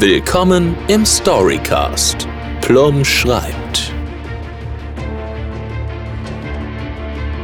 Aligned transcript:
Willkommen 0.00 0.76
im 0.88 1.06
Storycast. 1.06 2.26
Plum 2.60 3.04
schreibt. 3.04 3.92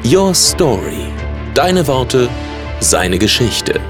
Your 0.04 0.34
Story. 0.34 1.12
Deine 1.54 1.86
Worte, 1.86 2.28
seine 2.80 3.18
Geschichte. 3.18 3.80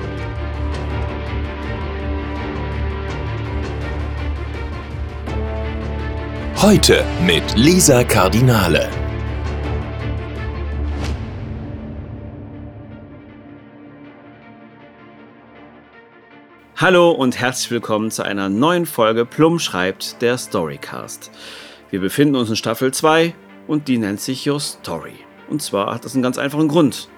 Heute 6.60 7.02
mit 7.24 7.42
Lisa 7.56 8.04
Cardinale. 8.04 8.90
Hallo 16.80 17.10
und 17.10 17.38
herzlich 17.38 17.70
willkommen 17.70 18.10
zu 18.10 18.22
einer 18.22 18.48
neuen 18.48 18.86
Folge 18.86 19.26
Plum 19.26 19.58
schreibt 19.58 20.22
der 20.22 20.38
Storycast. 20.38 21.30
Wir 21.90 22.00
befinden 22.00 22.36
uns 22.36 22.48
in 22.48 22.56
Staffel 22.56 22.90
2 22.90 23.34
und 23.66 23.86
die 23.86 23.98
nennt 23.98 24.18
sich 24.18 24.48
Your 24.48 24.60
Story. 24.60 25.12
Und 25.50 25.60
zwar 25.60 25.92
hat 25.92 26.06
das 26.06 26.14
einen 26.14 26.22
ganz 26.22 26.38
einfachen 26.38 26.68
Grund. 26.68 27.10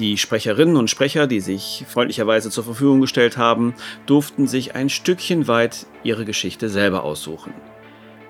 Die 0.00 0.18
Sprecherinnen 0.18 0.76
und 0.76 0.90
Sprecher, 0.90 1.28
die 1.28 1.38
sich 1.38 1.84
freundlicherweise 1.88 2.50
zur 2.50 2.64
Verfügung 2.64 3.00
gestellt 3.00 3.36
haben, 3.36 3.74
durften 4.06 4.48
sich 4.48 4.74
ein 4.74 4.88
Stückchen 4.88 5.46
weit 5.46 5.86
ihre 6.02 6.24
Geschichte 6.24 6.68
selber 6.68 7.04
aussuchen. 7.04 7.54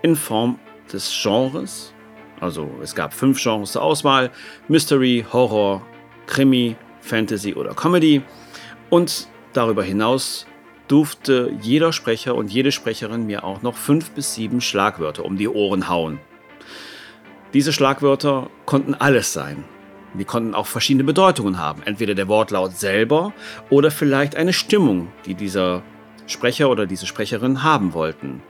In 0.03 0.15
Form 0.15 0.59
des 0.93 1.11
Genres, 1.23 1.95
also 2.39 2.69
es 2.83 2.95
gab 2.95 3.15
fünf 3.15 3.43
Genres 3.43 3.73
zur 3.73 3.81
Auswahl, 3.81 4.31
Mystery, 4.69 5.25
Horror, 5.33 5.81
Krimi, 6.27 6.77
Fantasy 7.01 7.55
oder 7.55 7.73
Comedy. 7.73 8.21
Und 8.91 9.27
darüber 9.55 9.83
hinaus 9.83 10.47
durfte 10.89 11.53
jeder 11.61 11.93
Sprecher 11.93 12.35
und 12.35 12.53
jede 12.53 12.73
Sprecherin 12.73 13.27
mir 13.27 13.45
auch 13.45 13.63
noch 13.63 13.77
fünf 13.77 14.11
bis 14.11 14.35
sieben 14.35 14.61
Schlagwörter 14.61 15.25
um 15.25 15.37
die 15.37 15.49
Ohren 15.49 15.89
hauen. 15.89 16.19
Diese 17.53 17.73
Schlagwörter 17.73 18.51
konnten 18.65 18.95
alles 18.95 19.33
sein. 19.33 19.65
Die 20.15 20.25
konnten 20.25 20.55
auch 20.55 20.67
verschiedene 20.67 21.05
Bedeutungen 21.05 21.59
haben. 21.59 21.83
Entweder 21.83 22.15
der 22.15 22.29
Wortlaut 22.29 22.77
selber 22.77 23.33
oder 23.71 23.91
vielleicht 23.91 24.37
eine 24.37 24.53
Stimmung, 24.53 25.09
die 25.27 25.35
dieser 25.35 25.83
Sprecher 26.27 26.71
oder 26.71 26.87
diese 26.87 27.07
Sprecherin 27.07 27.63
haben 27.63 27.93
wollten. 27.93 28.43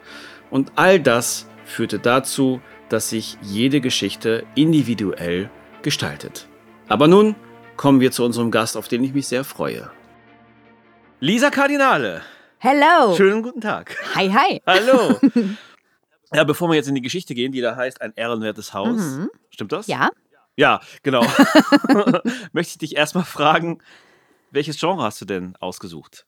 Und 0.50 0.72
all 0.76 1.00
das 1.00 1.48
führte 1.64 1.98
dazu, 1.98 2.60
dass 2.88 3.10
sich 3.10 3.36
jede 3.42 3.80
Geschichte 3.80 4.44
individuell 4.54 5.50
gestaltet. 5.82 6.46
Aber 6.88 7.08
nun 7.08 7.34
kommen 7.76 8.00
wir 8.00 8.12
zu 8.12 8.24
unserem 8.24 8.50
Gast, 8.50 8.76
auf 8.76 8.88
den 8.88 9.02
ich 9.04 9.12
mich 9.12 9.26
sehr 9.26 9.44
freue. 9.44 9.90
Lisa 11.20 11.50
Kardinale. 11.50 12.22
Hello. 12.58 13.14
Schönen 13.16 13.42
guten 13.42 13.60
Tag. 13.60 13.96
Hi, 14.14 14.28
hi. 14.30 14.62
Hallo. 14.66 15.18
Ja, 16.34 16.42
bevor 16.42 16.68
wir 16.68 16.74
jetzt 16.74 16.88
in 16.88 16.96
die 16.96 17.02
Geschichte 17.02 17.36
gehen, 17.36 17.52
die 17.52 17.60
da 17.60 17.76
heißt 17.76 18.02
Ein 18.02 18.12
ehrenwertes 18.16 18.74
Haus. 18.74 19.00
Mhm. 19.00 19.30
Stimmt 19.48 19.70
das? 19.70 19.86
Ja, 19.86 20.10
Ja, 20.56 20.80
genau. 21.04 21.22
Möchte 22.52 22.72
ich 22.72 22.78
dich 22.78 22.96
erstmal 22.96 23.22
fragen, 23.24 23.78
welches 24.50 24.78
Genre 24.78 25.04
hast 25.04 25.20
du 25.20 25.24
denn 25.24 25.54
ausgesucht? 25.60 26.26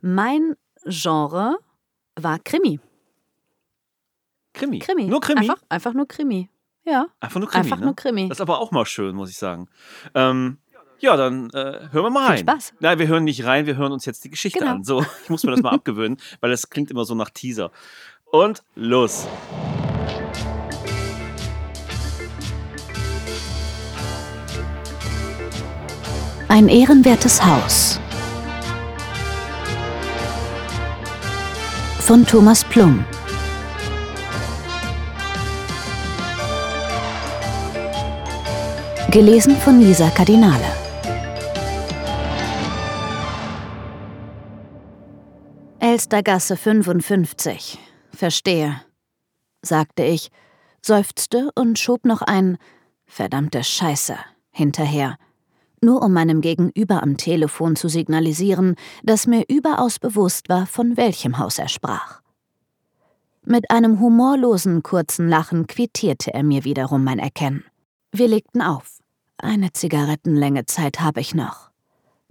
mein 0.00 0.54
Genre 0.86 1.58
war 2.14 2.38
Krimi. 2.38 2.78
Krimi. 4.54 4.78
Krimi. 4.78 5.06
Nur 5.06 5.20
Krimi? 5.20 5.40
Einfach, 5.40 5.62
einfach 5.68 5.92
nur 5.92 6.06
Krimi. 6.06 6.48
Ja, 6.84 7.06
Einfach 7.18 7.40
nur 7.40 7.48
Krimi. 7.48 7.64
einfach 7.64 7.78
ne? 7.80 7.86
nur 7.86 7.96
Krimi. 7.96 8.28
Das 8.28 8.38
ist 8.38 8.42
aber 8.42 8.60
auch 8.60 8.70
mal 8.70 8.86
schön, 8.86 9.16
muss 9.16 9.28
ich 9.28 9.36
sagen. 9.38 9.68
Ähm, 10.14 10.58
ja, 11.02 11.16
dann 11.16 11.50
äh, 11.50 11.88
hören 11.90 12.04
wir 12.04 12.10
mal 12.10 12.26
rein. 12.26 12.36
Viel 12.38 12.46
Spaß. 12.46 12.74
Nein, 12.80 12.98
wir 12.98 13.08
hören 13.08 13.24
nicht 13.24 13.44
rein, 13.44 13.66
wir 13.66 13.76
hören 13.76 13.92
uns 13.92 14.06
jetzt 14.06 14.24
die 14.24 14.30
Geschichte 14.30 14.60
Genau. 14.60 14.70
an. 14.72 14.84
So, 14.84 15.04
ich 15.24 15.30
muss 15.30 15.42
mir 15.42 15.50
das 15.50 15.60
mal 15.60 15.70
abgewöhnen, 15.74 16.16
weil 16.40 16.50
das 16.50 16.70
klingt 16.70 16.90
immer 16.90 17.04
so 17.04 17.14
nach 17.14 17.30
Teaser. 17.30 17.70
Und 18.30 18.62
los. 18.76 19.26
Ein 26.48 26.68
ehrenwertes 26.68 27.44
Haus. 27.44 27.98
Von 32.00 32.26
Thomas 32.26 32.64
Plum. 32.64 33.04
Gelesen 39.10 39.56
von 39.56 39.80
Lisa 39.80 40.08
Cardinale. 40.10 40.81
Elstergasse 45.92 46.56
55. 46.56 47.78
Verstehe, 48.14 48.80
sagte 49.60 50.02
ich, 50.04 50.30
seufzte 50.80 51.50
und 51.54 51.78
schob 51.78 52.06
noch 52.06 52.22
ein 52.22 52.56
verdammte 53.04 53.62
Scheiße 53.62 54.16
hinterher, 54.50 55.18
nur 55.82 56.00
um 56.00 56.14
meinem 56.14 56.40
Gegenüber 56.40 57.02
am 57.02 57.18
Telefon 57.18 57.76
zu 57.76 57.88
signalisieren, 57.88 58.76
dass 59.02 59.26
mir 59.26 59.44
überaus 59.50 59.98
bewusst 59.98 60.48
war, 60.48 60.64
von 60.64 60.96
welchem 60.96 61.36
Haus 61.36 61.58
er 61.58 61.68
sprach. 61.68 62.22
Mit 63.44 63.70
einem 63.70 64.00
humorlosen 64.00 64.82
kurzen 64.82 65.28
Lachen 65.28 65.66
quittierte 65.66 66.32
er 66.32 66.42
mir 66.42 66.64
wiederum 66.64 67.04
mein 67.04 67.18
Erkennen. 67.18 67.64
Wir 68.12 68.28
legten 68.28 68.62
auf. 68.62 69.00
Eine 69.36 69.74
Zigarettenlänge 69.74 70.64
Zeit 70.64 71.00
habe 71.00 71.20
ich 71.20 71.34
noch, 71.34 71.70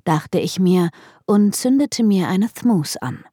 dachte 0.04 0.40
ich 0.40 0.60
mir 0.60 0.90
und 1.28 1.56
zündete 1.56 2.04
mir 2.04 2.28
eine 2.28 2.52
Thmus 2.52 2.98
an. 2.98 3.24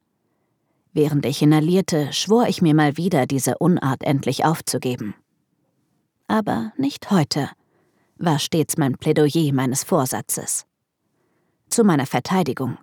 Während 0.93 1.25
ich 1.25 1.41
inhalierte, 1.41 2.11
schwor 2.13 2.47
ich 2.47 2.61
mir 2.61 2.73
mal 2.73 2.97
wieder, 2.97 3.25
diese 3.27 3.57
Unart 3.57 4.03
endlich 4.03 4.45
aufzugeben. 4.45 5.13
Aber 6.27 6.73
nicht 6.77 7.11
heute, 7.11 7.49
war 8.17 8.39
stets 8.39 8.77
mein 8.77 8.97
Plädoyer 8.97 9.53
meines 9.53 9.83
Vorsatzes. 9.83 10.65
Zu 11.69 11.83
meiner 11.83 12.05
Verteidigung. 12.05 12.77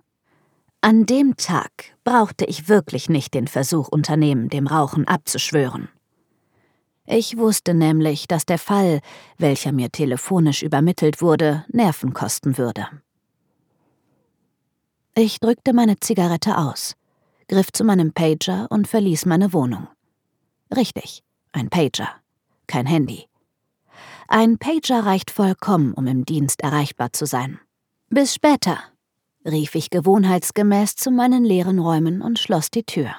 An 0.81 1.05
dem 1.05 1.35
Tag 1.37 1.71
brauchte 2.03 2.45
ich 2.45 2.69
wirklich 2.69 3.09
nicht 3.09 3.33
den 3.33 3.47
Versuch 3.47 3.89
unternehmen, 3.89 4.49
dem 4.49 4.67
Rauchen 4.67 5.07
abzuschwören. 5.07 5.89
Ich 7.05 7.37
wusste 7.37 7.73
nämlich, 7.73 8.27
dass 8.27 8.45
der 8.45 8.59
Fall, 8.59 8.99
welcher 9.37 9.71
mir 9.71 9.91
telefonisch 9.91 10.61
übermittelt 10.61 11.21
wurde, 11.21 11.65
Nerven 11.69 12.13
kosten 12.13 12.57
würde. 12.57 12.87
Ich 15.15 15.39
drückte 15.39 15.73
meine 15.73 15.99
Zigarette 15.99 16.57
aus, 16.57 16.95
griff 17.47 17.71
zu 17.71 17.83
meinem 17.83 18.13
Pager 18.13 18.67
und 18.69 18.87
verließ 18.87 19.25
meine 19.25 19.53
Wohnung. 19.53 19.87
Richtig, 20.75 21.23
ein 21.51 21.69
Pager, 21.69 22.09
kein 22.67 22.85
Handy. 22.85 23.25
Ein 24.27 24.57
Pager 24.57 25.05
reicht 25.05 25.31
vollkommen, 25.31 25.93
um 25.93 26.07
im 26.07 26.25
Dienst 26.25 26.61
erreichbar 26.61 27.13
zu 27.13 27.25
sein. 27.25 27.59
Bis 28.09 28.33
später, 28.33 28.79
rief 29.45 29.75
ich 29.75 29.89
gewohnheitsgemäß 29.89 30.95
zu 30.95 31.11
meinen 31.11 31.45
leeren 31.45 31.79
Räumen 31.79 32.21
und 32.21 32.39
schloss 32.39 32.69
die 32.69 32.83
Tür. 32.83 33.15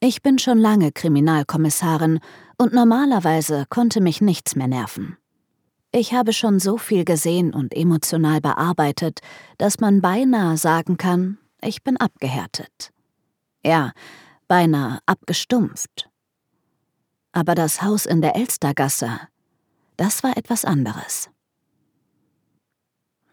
Ich 0.00 0.22
bin 0.22 0.38
schon 0.38 0.58
lange 0.58 0.92
Kriminalkommissarin 0.92 2.20
und 2.58 2.72
normalerweise 2.72 3.64
konnte 3.70 4.00
mich 4.00 4.20
nichts 4.20 4.54
mehr 4.54 4.68
nerven. 4.68 5.16
Ich 5.90 6.12
habe 6.12 6.32
schon 6.32 6.58
so 6.58 6.76
viel 6.76 7.04
gesehen 7.04 7.54
und 7.54 7.74
emotional 7.74 8.40
bearbeitet, 8.40 9.20
dass 9.56 9.80
man 9.80 10.02
beinahe 10.02 10.58
sagen 10.58 10.98
kann, 10.98 11.38
ich 11.60 11.82
bin 11.82 11.96
abgehärtet. 11.96 12.92
Ja, 13.64 13.92
beinahe 14.48 15.00
abgestumpft. 15.06 16.08
Aber 17.32 17.54
das 17.54 17.82
Haus 17.82 18.06
in 18.06 18.20
der 18.22 18.36
Elstergasse, 18.36 19.20
das 19.96 20.22
war 20.22 20.36
etwas 20.36 20.64
anderes. 20.64 21.30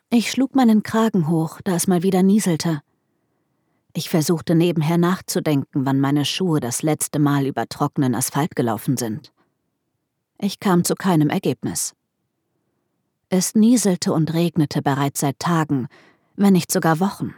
Ich 0.10 0.30
schlug 0.30 0.56
meinen 0.56 0.84
Kragen 0.84 1.28
hoch, 1.28 1.60
da 1.64 1.76
es 1.76 1.88
mal 1.88 2.04
wieder 2.04 2.22
nieselte. 2.22 2.82
Ich 3.94 4.10
versuchte 4.10 4.56
nebenher 4.56 4.98
nachzudenken, 4.98 5.86
wann 5.86 6.00
meine 6.00 6.26
Schuhe 6.26 6.60
das 6.60 6.82
letzte 6.82 7.20
Mal 7.20 7.46
über 7.46 7.68
trockenen 7.68 8.16
Asphalt 8.16 8.56
gelaufen 8.56 8.98
sind. 8.98 9.32
Ich 10.40 10.60
kam 10.60 10.84
zu 10.84 10.96
keinem 10.96 11.30
Ergebnis. 11.30 11.94
Es 13.30 13.56
nieselte 13.56 14.14
und 14.14 14.34
regnete 14.34 14.82
bereits 14.82 15.22
seit 15.22 15.40
Tagen, 15.40 15.88
wenn 16.36 16.54
nicht 16.54 16.72
sogar 16.72 17.00
Wochen. 17.00 17.34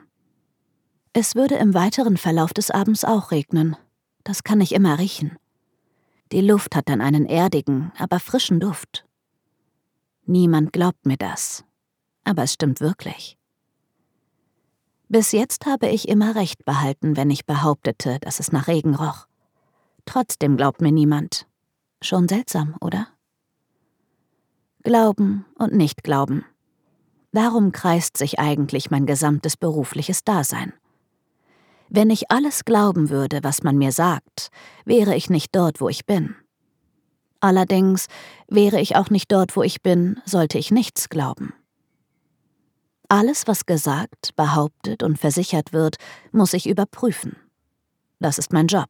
Es 1.18 1.34
würde 1.34 1.56
im 1.56 1.74
weiteren 1.74 2.18
Verlauf 2.18 2.54
des 2.54 2.72
Abends 2.72 3.06
auch 3.06 3.32
regnen. 3.32 3.78
Das 4.26 4.44
kann 4.44 4.60
ich 4.60 4.74
immer 4.74 5.00
riechen. 5.00 5.38
Die 6.34 6.42
Luft 6.42 6.76
hat 6.76 6.90
dann 6.90 7.00
einen 7.00 7.26
erdigen, 7.26 7.94
aber 7.98 8.20
frischen 8.20 8.60
Duft. 8.60 9.06
Niemand 10.26 10.74
glaubt 10.74 11.06
mir 11.06 11.16
das. 11.16 11.64
Aber 12.26 12.44
es 12.44 12.52
stimmt 12.52 12.82
wirklich. 12.82 13.38
Bis 15.08 15.32
jetzt 15.32 15.66
habe 15.66 15.88
ich 15.88 16.10
immer 16.10 16.36
recht 16.36 16.66
behalten, 16.66 17.16
wenn 17.16 17.30
ich 17.30 17.46
behauptete, 17.46 18.20
dass 18.20 18.42
es 18.42 18.52
nach 18.52 18.68
Regen 18.68 18.96
roch. 18.96 19.28
Trotzdem 20.04 20.58
glaubt 20.58 20.82
mir 20.82 20.92
niemand. 20.92 21.48
Schon 22.02 22.28
seltsam, 22.28 22.76
oder? 22.82 23.08
Glauben 24.84 25.46
und 25.58 25.72
Nicht-Glauben. 25.72 26.44
Darum 27.32 27.72
kreist 27.72 28.18
sich 28.18 28.38
eigentlich 28.38 28.92
mein 28.92 29.06
gesamtes 29.06 29.56
berufliches 29.56 30.26
Dasein. 30.26 30.74
Wenn 31.90 32.10
ich 32.10 32.32
alles 32.32 32.66
glauben 32.66 33.10
würde, 33.10 33.40
was 33.44 33.64
man 33.64 33.78
mir 33.78 33.92
sagt, 33.92 34.50
wäre 34.86 35.16
ich 35.16 35.30
nicht 35.30 35.56
dort, 35.56 35.82
wo 35.82 35.90
ich 35.90 36.06
bin. 36.06 36.36
Allerdings 37.40 38.08
wäre 38.48 38.82
ich 38.82 38.96
auch 38.96 39.10
nicht 39.10 39.32
dort, 39.32 39.56
wo 39.56 39.62
ich 39.62 39.82
bin, 39.82 40.20
sollte 40.26 40.58
ich 40.58 40.72
nichts 40.72 41.10
glauben. 41.10 41.54
Alles, 43.08 43.48
was 43.48 43.68
gesagt, 43.68 44.36
behauptet 44.36 45.04
und 45.04 45.20
versichert 45.20 45.74
wird, 45.74 45.98
muss 46.32 46.54
ich 46.54 46.68
überprüfen. 46.68 47.36
Das 48.20 48.40
ist 48.40 48.52
mein 48.52 48.66
Job. 48.66 48.90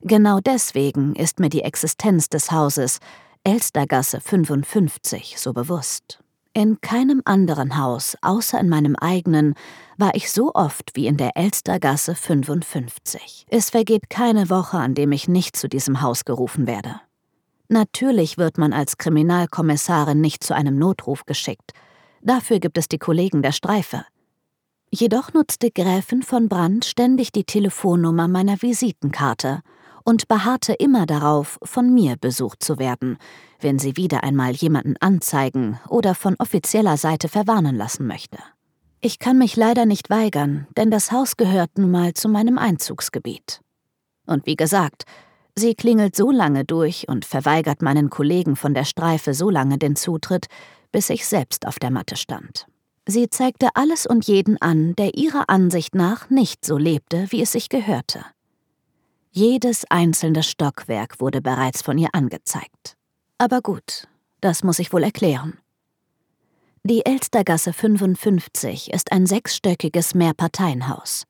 Genau 0.00 0.40
deswegen 0.40 1.14
ist 1.14 1.38
mir 1.38 1.48
die 1.48 1.62
Existenz 1.62 2.28
des 2.28 2.50
Hauses 2.50 2.98
Elstergasse 3.44 4.20
55 4.20 5.38
so 5.38 5.52
bewusst. 5.52 6.23
In 6.56 6.80
keinem 6.80 7.20
anderen 7.24 7.78
Haus, 7.78 8.16
außer 8.22 8.60
in 8.60 8.68
meinem 8.68 8.94
eigenen, 8.94 9.54
war 9.98 10.14
ich 10.14 10.30
so 10.30 10.54
oft 10.54 10.92
wie 10.94 11.08
in 11.08 11.16
der 11.16 11.36
Elstergasse 11.36 12.14
55. 12.14 13.46
Es 13.50 13.70
vergeht 13.70 14.08
keine 14.08 14.50
Woche, 14.50 14.78
an 14.78 14.94
dem 14.94 15.10
ich 15.10 15.26
nicht 15.26 15.56
zu 15.56 15.68
diesem 15.68 16.00
Haus 16.00 16.24
gerufen 16.24 16.68
werde. 16.68 17.00
Natürlich 17.68 18.38
wird 18.38 18.56
man 18.56 18.72
als 18.72 18.98
Kriminalkommissarin 18.98 20.20
nicht 20.20 20.44
zu 20.44 20.54
einem 20.54 20.76
Notruf 20.78 21.26
geschickt. 21.26 21.72
Dafür 22.22 22.60
gibt 22.60 22.78
es 22.78 22.86
die 22.86 22.98
Kollegen 22.98 23.42
der 23.42 23.52
Streife. 23.52 24.04
Jedoch 24.92 25.32
nutzte 25.32 25.72
Gräfin 25.72 26.22
von 26.22 26.48
Brandt 26.48 26.84
ständig 26.84 27.32
die 27.32 27.42
Telefonnummer 27.42 28.28
meiner 28.28 28.62
Visitenkarte 28.62 29.62
und 30.04 30.28
beharrte 30.28 30.74
immer 30.74 31.06
darauf, 31.06 31.58
von 31.62 31.92
mir 31.92 32.16
besucht 32.16 32.62
zu 32.62 32.78
werden, 32.78 33.18
wenn 33.60 33.78
sie 33.78 33.96
wieder 33.96 34.22
einmal 34.22 34.52
jemanden 34.52 34.96
anzeigen 35.00 35.80
oder 35.88 36.14
von 36.14 36.36
offizieller 36.38 36.96
Seite 36.96 37.28
verwarnen 37.28 37.76
lassen 37.76 38.06
möchte. 38.06 38.38
Ich 39.00 39.18
kann 39.18 39.38
mich 39.38 39.56
leider 39.56 39.86
nicht 39.86 40.08
weigern, 40.10 40.66
denn 40.76 40.90
das 40.90 41.12
Haus 41.12 41.36
gehört 41.36 41.76
nun 41.76 41.90
mal 41.90 42.14
zu 42.14 42.28
meinem 42.28 42.58
Einzugsgebiet. 42.58 43.60
Und 44.26 44.46
wie 44.46 44.56
gesagt, 44.56 45.04
sie 45.54 45.74
klingelt 45.74 46.16
so 46.16 46.30
lange 46.30 46.64
durch 46.64 47.08
und 47.08 47.24
verweigert 47.24 47.82
meinen 47.82 48.08
Kollegen 48.08 48.56
von 48.56 48.72
der 48.72 48.84
Streife 48.84 49.34
so 49.34 49.50
lange 49.50 49.78
den 49.78 49.96
Zutritt, 49.96 50.46
bis 50.90 51.10
ich 51.10 51.26
selbst 51.26 51.66
auf 51.66 51.78
der 51.78 51.90
Matte 51.90 52.16
stand. 52.16 52.66
Sie 53.06 53.28
zeigte 53.28 53.68
alles 53.74 54.06
und 54.06 54.26
jeden 54.26 54.60
an, 54.62 54.94
der 54.96 55.14
ihrer 55.14 55.50
Ansicht 55.50 55.94
nach 55.94 56.30
nicht 56.30 56.64
so 56.64 56.78
lebte, 56.78 57.26
wie 57.28 57.42
es 57.42 57.52
sich 57.52 57.68
gehörte. 57.68 58.24
Jedes 59.36 59.84
einzelne 59.90 60.44
Stockwerk 60.44 61.18
wurde 61.18 61.42
bereits 61.42 61.82
von 61.82 61.98
ihr 61.98 62.10
angezeigt. 62.12 62.96
Aber 63.36 63.62
gut, 63.62 64.06
das 64.40 64.62
muss 64.62 64.78
ich 64.78 64.92
wohl 64.92 65.02
erklären. 65.02 65.58
Die 66.84 67.04
Elstergasse 67.04 67.72
55 67.72 68.92
ist 68.92 69.10
ein 69.10 69.26
sechsstöckiges 69.26 70.14
Mehrparteienhaus. 70.14 71.24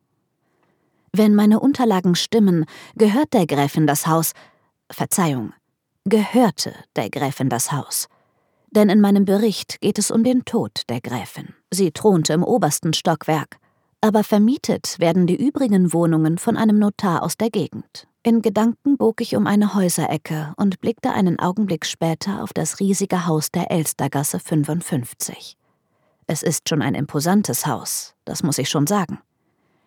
Wenn 1.13 1.35
meine 1.35 1.61
Unterlagen 1.61 2.15
stimmen, 2.15 2.67
gehört 2.95 3.33
der 3.33 3.47
Gräfin 3.47 3.87
das 3.87 4.07
Haus. 4.07 4.33
Verzeihung, 4.91 5.55
gehörte 6.05 6.75
der 6.97 7.09
Gräfin 7.09 7.49
das 7.49 7.73
Haus. 7.73 8.09
Denn 8.71 8.91
in 8.91 9.01
meinem 9.01 9.25
Bericht 9.25 9.81
geht 9.81 9.99
es 9.99 10.11
um 10.11 10.25
den 10.25 10.45
Tod 10.45 10.83
der 10.91 11.01
Gräfin. 11.01 11.55
Sie 11.73 11.91
thronte 11.91 12.35
im 12.35 12.45
obersten 12.45 12.93
Stockwerk, 12.93 13.57
aber 14.05 14.23
vermietet 14.23 15.01
werden 15.01 15.27
die 15.27 15.43
übrigen 15.43 15.95
Wohnungen 15.95 16.37
von 16.37 16.59
einem 16.59 16.79
Notar 16.79 17.23
aus 17.23 17.39
der 17.39 17.49
Gegend. 17.49 18.07
In 18.23 18.43
Gedanken 18.43 18.99
bog 18.99 19.23
ich 19.23 19.35
um 19.35 19.47
eine 19.47 19.75
Häuserecke 19.75 20.53
und 20.59 20.79
blickte 20.83 21.13
einen 21.13 21.39
Augenblick 21.39 21.87
später 21.87 22.43
auf 22.43 22.53
das 22.53 22.81
riesige 22.81 23.27
Haus 23.27 23.51
der 23.51 23.71
Elstergasse 23.71 24.41
55. 24.41 25.57
Es 26.27 26.43
ist 26.43 26.69
schon 26.69 26.83
ein 26.83 26.95
imposantes 26.95 27.67
Haus, 27.67 28.15
das 28.27 28.43
muss 28.43 28.59
ich 28.59 28.69
schon 28.69 28.87
sagen. 28.87 29.21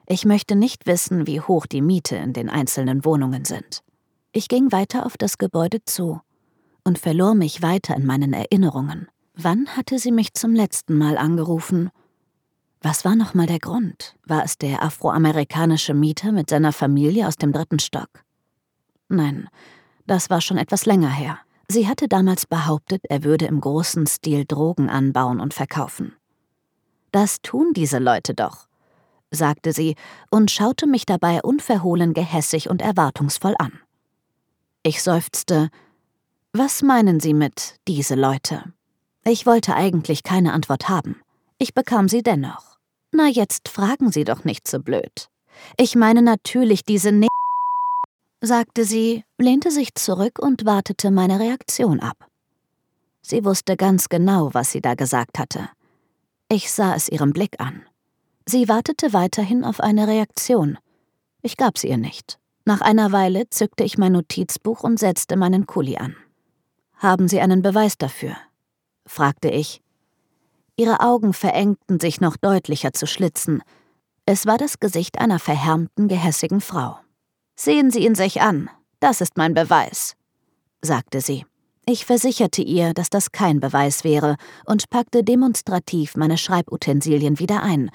Ich 0.08 0.25
möchte 0.25 0.56
nicht 0.56 0.88
wissen, 0.88 1.28
wie 1.28 1.40
hoch 1.40 1.68
die 1.68 1.84
Miete 1.84 2.16
in 2.16 2.34
den 2.34 2.50
einzelnen 2.50 3.06
Wohnungen 3.06 3.46
sind. 3.46 3.84
Ich 4.31 4.48
ging 4.48 4.72
weiter 4.72 5.06
auf 5.06 5.16
das 5.18 5.38
Gebäude 5.38 5.86
zu 5.86 6.22
und 6.84 6.98
verlor 6.98 7.36
mich 7.36 7.62
weiter 7.62 7.96
in 7.96 8.08
meinen 8.08 8.34
Erinnerungen. 8.34 9.10
Wann 9.36 9.68
hatte 9.78 10.00
sie 10.00 10.12
mich 10.12 10.34
zum 10.34 10.56
letzten 10.56 10.98
Mal 10.98 11.20
angerufen? 11.20 11.92
Was 12.89 13.04
war 13.04 13.18
nochmal 13.18 13.48
der 13.48 13.60
Grund? 13.60 14.16
War 14.25 14.45
es 14.45 14.57
der 14.57 14.81
afroamerikanische 14.81 15.94
Mieter 15.94 16.31
mit 16.31 16.50
seiner 16.50 16.72
Familie 16.72 17.28
aus 17.28 17.36
dem 17.36 17.51
dritten 17.51 17.80
Stock? 17.80 18.07
Nein, 19.10 19.50
das 20.06 20.30
war 20.30 20.39
schon 20.39 20.57
etwas 20.57 20.86
länger 20.86 21.10
her. 21.10 21.38
Sie 21.68 21.86
hatte 21.86 22.07
damals 22.07 22.45
behauptet, 22.45 23.01
er 23.10 23.25
würde 23.25 23.44
im 23.44 23.60
großen 23.60 24.07
Stil 24.07 24.45
Drogen 24.48 24.89
anbauen 24.89 25.42
und 25.42 25.54
verkaufen. 25.54 26.16
Das 27.12 27.42
tun 27.42 27.74
diese 27.75 28.00
Leute 28.00 28.34
doch, 28.34 28.69
sagte 29.31 29.74
sie 29.74 29.98
und 30.31 30.50
schaute 30.50 30.88
mich 30.88 31.06
dabei 31.06 31.42
unverhohlen 31.42 32.13
gehässig 32.13 32.69
und 32.69 32.81
erwartungsvoll 32.81 33.56
an. 33.60 33.74
Ich 34.84 35.04
seufzte. 35.04 35.72
Was 36.54 36.84
meinen 36.84 37.19
Sie 37.19 37.34
mit 37.34 37.81
diese 37.86 38.16
Leute? 38.16 38.63
Ich 39.25 39.45
wollte 39.45 39.75
eigentlich 39.75 40.24
keine 40.24 40.54
Antwort 40.54 40.88
haben. 40.88 41.18
Ich 41.57 41.74
bekam 41.74 42.07
sie 42.07 42.24
dennoch. 42.24 42.76
Na, 43.12 43.27
jetzt 43.27 43.69
fragen 43.69 44.12
Sie 44.12 44.24
doch 44.24 44.44
nicht 44.44 44.68
so 44.68 44.80
blöd. 44.80 45.30
Ich 45.77 45.95
meine 45.95 46.21
natürlich 46.21 46.83
diese 46.83 47.12
ne 47.12 47.27
sagte 48.42 48.83
sie, 48.83 49.24
lehnte 49.38 49.71
sich 49.71 49.95
zurück 49.95 50.39
und 50.39 50.65
wartete 50.65 51.12
meine 51.12 51.39
Reaktion 51.39 52.00
ab. 52.00 52.30
Sie 53.21 53.44
wusste 53.44 53.75
ganz 53.75 54.09
genau, 54.09 54.54
was 54.54 54.71
sie 54.71 54.81
da 54.81 54.94
gesagt 54.95 55.39
hatte. 55.39 55.69
Ich 56.50 56.71
sah 56.71 56.95
es 56.95 57.09
ihrem 57.09 57.33
Blick 57.33 57.59
an. 57.59 57.81
Sie 58.45 58.69
wartete 58.69 59.12
weiterhin 59.12 59.65
auf 59.65 59.81
eine 59.81 60.07
Reaktion. 60.07 60.77
Ich 61.42 61.57
gab's 61.57 61.83
ihr 61.83 61.98
nicht. 61.98 62.39
Nach 62.63 62.81
einer 62.81 63.12
Weile 63.12 63.50
zückte 63.50 63.83
ich 63.83 63.98
mein 63.98 64.13
Notizbuch 64.13 64.83
und 64.83 65.00
setzte 65.00 65.36
meinen 65.36 65.65
Kuli 65.65 65.98
an. 65.98 66.15
Haben 66.95 67.27
Sie 67.27 67.42
einen 67.42 67.62
Beweis 67.62 67.98
dafür? 67.98 68.36
fragte 69.06 69.50
ich. 69.50 69.81
Ihre 70.77 71.00
Augen 71.00 71.33
verengten 71.33 72.00
sich 72.00 72.21
noch 72.21 72.38
deutlicher 72.38 72.94
zu 72.94 73.07
Schlitzen. 73.07 73.63
Es 74.25 74.45
war 74.45 74.57
das 74.57 74.79
Gesicht 74.79 75.19
einer 75.19 75.39
verhärmten, 75.39 76.07
gehässigen 76.07 76.62
Frau. 76.62 77.00
Sehen 77.56 77.89
Sie 77.89 78.06
ihn 78.06 78.13
sich 78.13 78.41
an, 78.41 78.69
das 79.00 79.19
ist 79.19 79.38
mein 79.38 79.56
Beweis, 79.56 80.13
sagte 80.81 81.21
sie. 81.21 81.45
Ich 81.85 82.06
versicherte 82.06 82.62
ihr, 82.62 82.94
dass 82.94 83.09
das 83.09 83.31
kein 83.31 83.59
Beweis 83.59 84.03
wäre 84.03 84.35
und 84.65 84.89
packte 84.89 85.24
demonstrativ 85.24 86.15
meine 86.15 86.38
Schreibutensilien 86.38 87.39
wieder 87.39 87.63
ein 87.63 87.89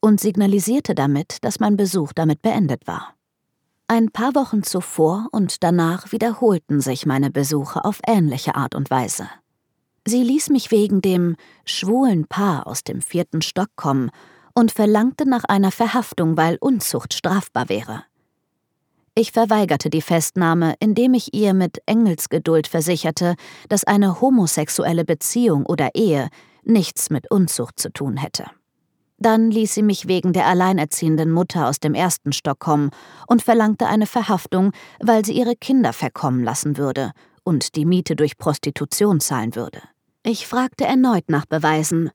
und 0.00 0.20
signalisierte 0.20 0.94
damit, 0.94 1.38
dass 1.42 1.58
mein 1.58 1.76
Besuch 1.76 2.12
damit 2.12 2.42
beendet 2.42 2.86
war. 2.86 3.14
Ein 3.88 4.10
paar 4.10 4.34
Wochen 4.34 4.62
zuvor 4.62 5.28
und 5.32 5.62
danach 5.64 6.12
wiederholten 6.12 6.80
sich 6.80 7.06
meine 7.06 7.30
Besuche 7.30 7.84
auf 7.84 8.00
ähnliche 8.06 8.54
Art 8.54 8.74
und 8.74 8.90
Weise. 8.90 9.28
Sie 10.08 10.22
ließ 10.22 10.48
mich 10.48 10.70
wegen 10.70 11.02
dem 11.02 11.36
schwulen 11.66 12.26
Paar 12.26 12.66
aus 12.66 12.82
dem 12.82 13.02
vierten 13.02 13.42
Stock 13.42 13.68
kommen 13.76 14.10
und 14.54 14.72
verlangte 14.72 15.28
nach 15.28 15.44
einer 15.44 15.70
Verhaftung, 15.70 16.38
weil 16.38 16.56
Unzucht 16.62 17.12
strafbar 17.12 17.68
wäre. 17.68 18.04
Ich 19.14 19.32
verweigerte 19.32 19.90
die 19.90 20.00
Festnahme, 20.00 20.76
indem 20.80 21.12
ich 21.12 21.34
ihr 21.34 21.52
mit 21.52 21.82
Engelsgeduld 21.84 22.68
versicherte, 22.68 23.34
dass 23.68 23.84
eine 23.84 24.22
homosexuelle 24.22 25.04
Beziehung 25.04 25.66
oder 25.66 25.90
Ehe 25.92 26.30
nichts 26.64 27.10
mit 27.10 27.30
Unzucht 27.30 27.78
zu 27.78 27.92
tun 27.92 28.16
hätte. 28.16 28.46
Dann 29.18 29.50
ließ 29.50 29.74
sie 29.74 29.82
mich 29.82 30.08
wegen 30.08 30.32
der 30.32 30.46
alleinerziehenden 30.46 31.30
Mutter 31.30 31.68
aus 31.68 31.80
dem 31.80 31.92
ersten 31.92 32.32
Stock 32.32 32.60
kommen 32.60 32.92
und 33.26 33.42
verlangte 33.42 33.86
eine 33.86 34.06
Verhaftung, 34.06 34.72
weil 35.00 35.26
sie 35.26 35.34
ihre 35.34 35.54
Kinder 35.54 35.92
verkommen 35.92 36.42
lassen 36.42 36.78
würde 36.78 37.12
und 37.44 37.76
die 37.76 37.84
Miete 37.84 38.16
durch 38.16 38.38
Prostitution 38.38 39.20
zahlen 39.20 39.54
würde. 39.54 39.82
Ich 40.30 40.46
fragte 40.46 40.84
erneut 40.84 41.30
nach 41.30 41.46
Beweisen, 41.46 42.10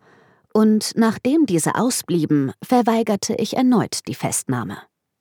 und 0.53 0.91
nachdem 0.95 1.47
diese 1.47 1.73
ausblieben, 1.73 2.51
verweigerte 2.63 3.33
ich 3.33 3.57
erneut 3.57 4.07
die 4.07 4.13
Festnahme. 4.13 4.77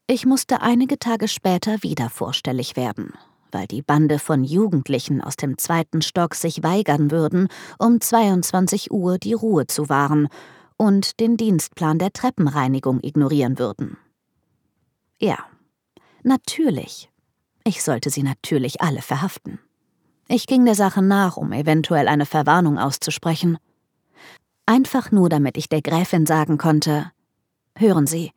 Ich 0.06 0.26
musste 0.26 0.60
einige 0.60 0.98
Tage 0.98 1.26
später 1.26 1.82
wieder 1.82 2.10
vorstellig 2.10 2.76
werden, 2.76 3.14
weil 3.50 3.66
die 3.66 3.80
Bande 3.80 4.18
von 4.18 4.44
Jugendlichen 4.44 5.22
aus 5.22 5.36
dem 5.36 5.56
zweiten 5.56 6.02
Stock 6.02 6.34
sich 6.34 6.62
weigern 6.62 7.10
würden, 7.10 7.48
um 7.78 7.98
22 7.98 8.90
Uhr 8.90 9.16
die 9.16 9.32
Ruhe 9.32 9.66
zu 9.66 9.88
wahren 9.88 10.28
und 10.76 11.18
den 11.18 11.38
Dienstplan 11.38 11.98
der 11.98 12.12
Treppenreinigung 12.12 13.00
ignorieren 13.02 13.58
würden. 13.58 13.96
Ja, 15.18 15.38
natürlich. 16.24 17.10
Ich 17.64 17.82
sollte 17.82 18.10
sie 18.10 18.22
natürlich 18.22 18.82
alle 18.82 19.00
verhaften. 19.00 19.60
Ich 20.34 20.46
ging 20.46 20.64
der 20.64 20.74
Sache 20.74 21.02
nach, 21.02 21.36
um 21.36 21.52
eventuell 21.52 22.08
eine 22.08 22.24
Verwarnung 22.24 22.78
auszusprechen. 22.78 23.58
Einfach 24.64 25.12
nur, 25.12 25.28
damit 25.28 25.58
ich 25.58 25.68
der 25.68 25.82
Gräfin 25.82 26.24
sagen 26.24 26.56
konnte, 26.56 27.12
hören 27.76 28.06
Sie, 28.06 28.32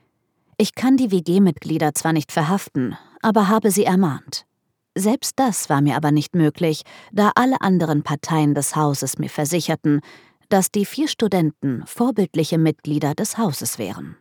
ich 0.58 0.76
kann 0.76 0.98
die 0.98 1.10
WG-Mitglieder 1.12 1.94
zwar 1.94 2.12
nicht 2.12 2.34
verhaften, 2.34 2.98
aber 3.22 3.48
habe 3.48 3.72
sie 3.72 3.86
ermahnt. 3.86 4.46
Selbst 4.94 5.40
das 5.40 5.70
war 5.70 5.80
mir 5.80 5.96
aber 5.96 6.12
nicht 6.12 6.36
möglich, 6.36 6.82
da 7.14 7.32
alle 7.34 7.62
anderen 7.62 8.04
Parteien 8.04 8.56
des 8.56 8.76
Hauses 8.76 9.18
mir 9.18 9.30
versicherten, 9.30 10.02
dass 10.50 10.72
die 10.72 10.86
vier 10.86 11.08
Studenten 11.08 11.82
vorbildliche 11.86 12.58
Mitglieder 12.58 13.16
des 13.16 13.38
Hauses 13.38 13.80
wären. 13.80 14.18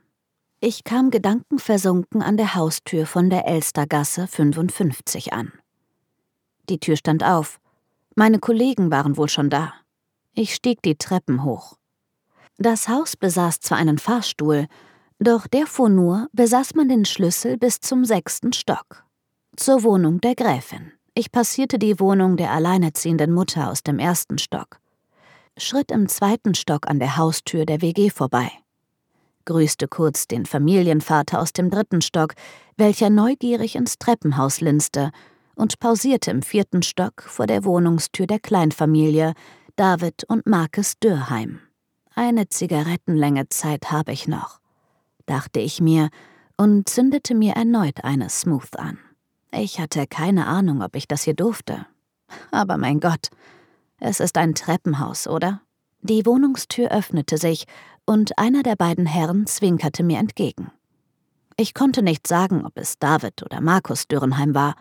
Ich 0.61 0.85
kam 0.85 1.11
gedankenversunken 1.11 2.23
an 2.23 2.37
der 2.37 2.55
Haustür 2.55 3.05
von 3.05 3.31
der 3.31 3.49
Elstergasse 3.49 4.29
55 4.29 5.33
an. 5.33 5.53
Die 6.69 6.79
Tür 6.79 6.97
stand 6.97 7.25
auf. 7.25 7.59
Meine 8.17 8.39
Kollegen 8.39 8.93
waren 8.93 9.17
wohl 9.17 9.29
schon 9.29 9.51
da. 9.51 9.75
Ich 10.35 10.55
stieg 10.55 10.83
die 10.83 10.97
Treppen 10.97 11.43
hoch. 11.43 11.77
Das 12.59 12.89
Haus 12.89 13.17
besaß 13.17 13.59
zwar 13.59 13.79
einen 13.79 13.99
Fahrstuhl, 13.99 14.69
doch 15.19 15.49
der 15.49 15.67
fuhr 15.67 15.89
nur, 15.89 16.29
besaß 16.33 16.75
man 16.75 16.89
den 16.89 17.05
Schlüssel 17.05 17.57
bis 17.57 17.81
zum 17.81 18.05
sechsten 18.05 18.53
Stock. 18.53 19.05
Zur 19.57 19.83
Wohnung 19.83 20.21
der 20.21 20.37
Gräfin. 20.37 20.93
Ich 21.15 21.33
passierte 21.33 21.79
die 21.79 21.99
Wohnung 21.99 22.37
der 22.37 22.53
alleinerziehenden 22.53 23.33
Mutter 23.33 23.71
aus 23.71 23.83
dem 23.83 23.99
ersten 23.99 24.39
Stock. 24.39 24.81
Schritt 25.57 25.91
im 25.91 26.09
zweiten 26.09 26.55
Stock 26.55 26.89
an 26.89 26.99
der 26.99 27.17
Haustür 27.17 27.65
der 27.67 27.81
WG 27.81 28.11
vorbei. 28.11 28.51
Grüßte 29.45 29.89
kurz 29.89 30.27
den 30.27 30.47
Familienvater 30.47 31.41
aus 31.41 31.53
dem 31.53 31.71
dritten 31.71 32.01
Stock, 32.01 32.35
welcher 32.77 33.11
neugierig 33.11 33.77
ins 33.77 33.99
Treppenhaus 33.99 34.61
linste, 34.61 35.11
und 35.55 35.79
pausierte 35.79 36.31
im 36.31 36.43
vierten 36.43 36.83
Stock 36.83 37.23
vor 37.23 37.47
der 37.47 37.65
Wohnungstür 37.65 38.27
der 38.27 38.41
Kleinfamilie, 38.41 39.35
David 39.77 40.25
und 40.29 40.47
Marcus 40.47 40.99
Dürheim. 40.99 41.61
Eine 42.15 42.49
Zigarettenlänge 42.49 43.49
Zeit 43.49 43.91
habe 43.91 44.13
ich 44.13 44.29
noch, 44.29 44.61
dachte 45.27 45.61
ich 45.61 45.81
mir 45.81 46.11
und 46.57 46.89
zündete 46.89 47.35
mir 47.35 47.55
erneut 47.55 48.05
eine 48.05 48.31
Smooth 48.31 48.77
an. 48.77 48.99
Ich 49.51 49.81
hatte 49.81 50.07
keine 50.07 50.47
Ahnung, 50.47 50.83
ob 50.83 50.97
ich 50.97 51.09
das 51.09 51.23
hier 51.23 51.35
durfte. 51.35 51.87
Aber 52.51 52.77
mein 52.77 53.01
Gott, 53.01 53.31
es 54.01 54.21
ist 54.21 54.37
ein 54.37 54.55
Treppenhaus, 54.55 55.27
oder? 55.27 55.61
Die 56.01 56.27
Wohnungstür 56.27 56.91
öffnete 56.91 57.39
sich 57.39 57.65
und 58.05 58.39
einer 58.39 58.63
der 58.63 58.77
beiden 58.77 59.07
Herren 59.07 59.47
zwinkerte 59.47 60.03
mir 60.03 60.19
entgegen. 60.19 60.71
Ich 61.57 61.73
konnte 61.73 62.03
nicht 62.03 62.27
sagen, 62.27 62.67
ob 62.67 62.77
es 62.77 62.99
David 62.99 63.43
oder 63.43 63.61
Markus 63.61 64.09
Dürrenheim 64.09 64.55
war. 64.55 64.75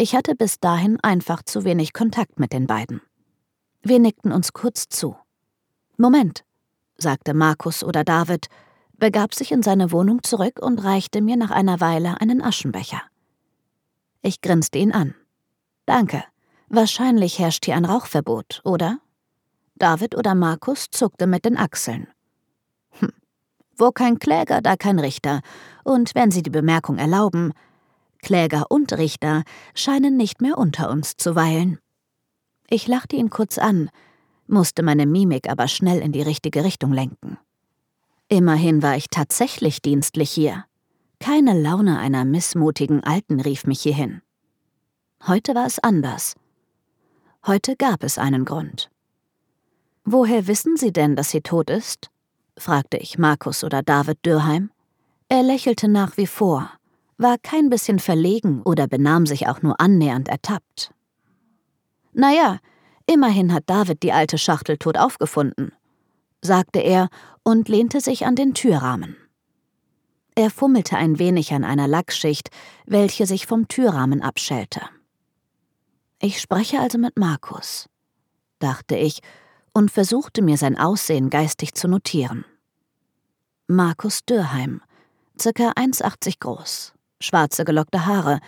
Ich 0.00 0.14
hatte 0.14 0.36
bis 0.36 0.60
dahin 0.60 1.00
einfach 1.00 1.42
zu 1.42 1.64
wenig 1.64 1.92
Kontakt 1.92 2.38
mit 2.38 2.52
den 2.52 2.68
beiden. 2.68 3.02
Wir 3.82 3.98
nickten 3.98 4.30
uns 4.30 4.52
kurz 4.52 4.88
zu. 4.88 5.16
Moment, 5.96 6.44
sagte 6.96 7.34
Markus 7.34 7.82
oder 7.82 8.04
David, 8.04 8.46
begab 8.96 9.34
sich 9.34 9.50
in 9.50 9.64
seine 9.64 9.90
Wohnung 9.90 10.22
zurück 10.22 10.60
und 10.62 10.84
reichte 10.84 11.20
mir 11.20 11.36
nach 11.36 11.50
einer 11.50 11.80
Weile 11.80 12.20
einen 12.20 12.40
Aschenbecher. 12.40 13.02
Ich 14.22 14.40
grinste 14.40 14.78
ihn 14.78 14.92
an. 14.92 15.16
Danke. 15.84 16.22
Wahrscheinlich 16.68 17.40
herrscht 17.40 17.64
hier 17.64 17.74
ein 17.74 17.84
Rauchverbot, 17.84 18.60
oder? 18.62 19.00
David 19.74 20.16
oder 20.16 20.36
Markus 20.36 20.86
zuckte 20.92 21.26
mit 21.26 21.44
den 21.44 21.56
Achseln. 21.56 22.06
Hm. 23.00 23.10
Wo 23.76 23.90
kein 23.90 24.20
Kläger, 24.20 24.60
da 24.60 24.76
kein 24.76 25.00
Richter. 25.00 25.40
Und 25.82 26.14
wenn 26.14 26.30
Sie 26.30 26.44
die 26.44 26.50
Bemerkung 26.50 26.98
erlauben, 26.98 27.52
Kläger 28.22 28.66
und 28.70 28.92
Richter 28.92 29.44
scheinen 29.74 30.16
nicht 30.16 30.40
mehr 30.40 30.58
unter 30.58 30.90
uns 30.90 31.16
zu 31.16 31.34
weilen. 31.34 31.78
Ich 32.68 32.86
lachte 32.86 33.16
ihn 33.16 33.30
kurz 33.30 33.58
an, 33.58 33.90
musste 34.46 34.82
meine 34.82 35.06
Mimik 35.06 35.48
aber 35.48 35.68
schnell 35.68 36.00
in 36.00 36.12
die 36.12 36.22
richtige 36.22 36.64
Richtung 36.64 36.92
lenken. 36.92 37.38
Immerhin 38.28 38.82
war 38.82 38.96
ich 38.96 39.08
tatsächlich 39.08 39.80
dienstlich 39.80 40.30
hier. 40.30 40.64
Keine 41.20 41.60
Laune 41.60 41.98
einer 41.98 42.24
missmutigen 42.24 43.02
Alten 43.02 43.40
rief 43.40 43.66
mich 43.66 43.80
hierhin. 43.80 44.22
Heute 45.26 45.54
war 45.54 45.66
es 45.66 45.78
anders. 45.78 46.34
Heute 47.46 47.76
gab 47.76 48.04
es 48.04 48.18
einen 48.18 48.44
Grund. 48.44 48.90
Woher 50.04 50.46
wissen 50.46 50.76
Sie 50.76 50.92
denn, 50.92 51.16
dass 51.16 51.30
sie 51.30 51.40
tot 51.40 51.70
ist? 51.70 52.10
fragte 52.56 52.96
ich 52.96 53.18
Markus 53.18 53.64
oder 53.64 53.82
David 53.82 54.24
Dürheim. 54.24 54.70
Er 55.28 55.42
lächelte 55.42 55.88
nach 55.88 56.16
wie 56.16 56.26
vor, 56.26 56.70
war 57.18 57.36
kein 57.42 57.68
bisschen 57.68 57.98
verlegen 57.98 58.62
oder 58.62 58.86
benahm 58.86 59.26
sich 59.26 59.48
auch 59.48 59.60
nur 59.60 59.80
annähernd 59.80 60.28
ertappt. 60.28 60.94
Naja, 62.12 62.58
immerhin 63.06 63.52
hat 63.52 63.64
David 63.66 64.02
die 64.02 64.12
alte 64.12 64.38
Schachtel 64.38 64.78
tot 64.78 64.96
aufgefunden, 64.96 65.72
sagte 66.40 66.78
er 66.78 67.08
und 67.42 67.68
lehnte 67.68 68.00
sich 68.00 68.24
an 68.24 68.36
den 68.36 68.54
Türrahmen. 68.54 69.16
Er 70.36 70.50
fummelte 70.50 70.96
ein 70.96 71.18
wenig 71.18 71.52
an 71.52 71.64
einer 71.64 71.88
Lackschicht, 71.88 72.50
welche 72.86 73.26
sich 73.26 73.46
vom 73.46 73.66
Türrahmen 73.66 74.22
abschälte. 74.22 74.82
Ich 76.20 76.40
spreche 76.40 76.78
also 76.78 76.98
mit 76.98 77.18
Markus, 77.18 77.88
dachte 78.60 78.96
ich 78.96 79.20
und 79.72 79.90
versuchte 79.90 80.42
mir 80.42 80.56
sein 80.56 80.78
Aussehen 80.78 81.30
geistig 81.30 81.74
zu 81.74 81.88
notieren. 81.88 82.44
Markus 83.66 84.24
Dürheim, 84.24 84.80
circa 85.40 85.70
1,80 85.72 86.38
groß, 86.40 86.94
schwarze 87.20 87.64
gelockte 87.64 88.06
Haare, 88.06 88.40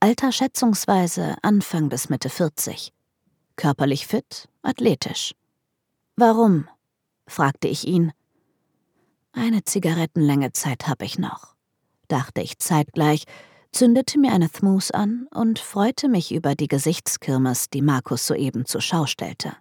Alter 0.00 0.32
schätzungsweise 0.32 1.36
Anfang 1.42 1.88
bis 1.88 2.08
Mitte 2.08 2.28
40. 2.28 2.92
Körperlich 3.56 4.06
fit, 4.06 4.48
athletisch. 4.62 5.34
Warum? 6.16 6.68
fragte 7.26 7.68
ich 7.68 7.86
ihn. 7.86 8.12
Eine 9.32 9.64
Zigarettenlänge 9.64 10.52
Zeit 10.52 10.88
habe 10.88 11.04
ich 11.04 11.18
noch, 11.18 11.54
dachte 12.08 12.42
ich 12.42 12.58
zeitgleich, 12.58 13.24
zündete 13.70 14.18
mir 14.18 14.32
eine 14.32 14.50
Thmus 14.50 14.90
an 14.90 15.26
und 15.32 15.58
freute 15.58 16.08
mich 16.08 16.32
über 16.32 16.54
die 16.54 16.68
Gesichtskirmes, 16.68 17.70
die 17.70 17.80
Markus 17.80 18.26
soeben 18.26 18.66
zur 18.66 18.80
Schau 18.80 19.06
stellte. 19.06 19.56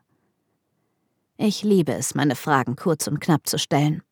Ich 1.38 1.64
liebe 1.64 1.94
es, 1.94 2.14
meine 2.14 2.36
Fragen 2.36 2.76
kurz 2.76 3.08
und 3.08 3.20
knapp 3.20 3.48
zu 3.48 3.58
stellen. 3.58 4.04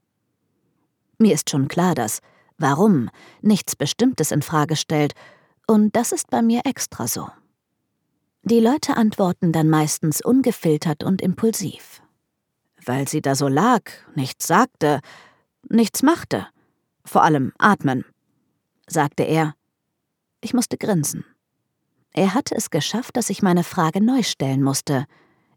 Mir 1.17 1.33
ist 1.33 1.49
schon 1.49 1.67
klar, 1.67 1.93
dass 1.93 2.21
warum 2.59 3.09
nichts 3.41 3.75
Bestimmtes 3.75 4.31
in 4.31 4.41
Frage 4.41 4.75
stellt, 4.75 5.13
und 5.67 5.95
das 5.95 6.11
ist 6.11 6.29
bei 6.29 6.41
mir 6.41 6.61
extra 6.65 7.07
so. 7.07 7.29
Die 8.43 8.59
Leute 8.59 8.95
antworten 8.95 9.51
dann 9.51 9.69
meistens 9.69 10.21
ungefiltert 10.21 11.03
und 11.03 11.21
impulsiv. 11.21 12.01
Weil 12.85 13.07
sie 13.07 13.21
da 13.21 13.35
so 13.35 13.47
lag, 13.47 13.83
nichts 14.15 14.47
sagte, 14.47 15.01
nichts 15.69 16.01
machte. 16.01 16.47
Vor 17.03 17.23
allem 17.23 17.53
atmen, 17.57 18.05
sagte 18.87 19.23
er. 19.23 19.55
Ich 20.41 20.53
musste 20.53 20.77
grinsen. 20.77 21.25
Er 22.13 22.33
hatte 22.33 22.55
es 22.55 22.69
geschafft, 22.69 23.17
dass 23.17 23.29
ich 23.29 23.41
meine 23.41 23.63
Frage 23.63 24.03
neu 24.03 24.23
stellen 24.23 24.63
musste, 24.63 25.05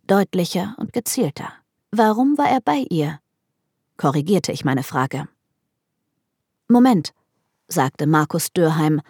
deutlicher 0.06 0.74
und 0.78 0.92
gezielter. 0.92 1.52
Warum 1.90 2.36
war 2.36 2.48
er 2.48 2.60
bei 2.60 2.84
ihr? 2.90 3.20
korrigierte 3.96 4.52
ich 4.52 4.64
meine 4.64 4.82
Frage. 4.82 5.28
Moment, 6.72 7.12
sagte 7.68 8.06
Markus 8.06 8.52
Dürheim, 8.52 9.00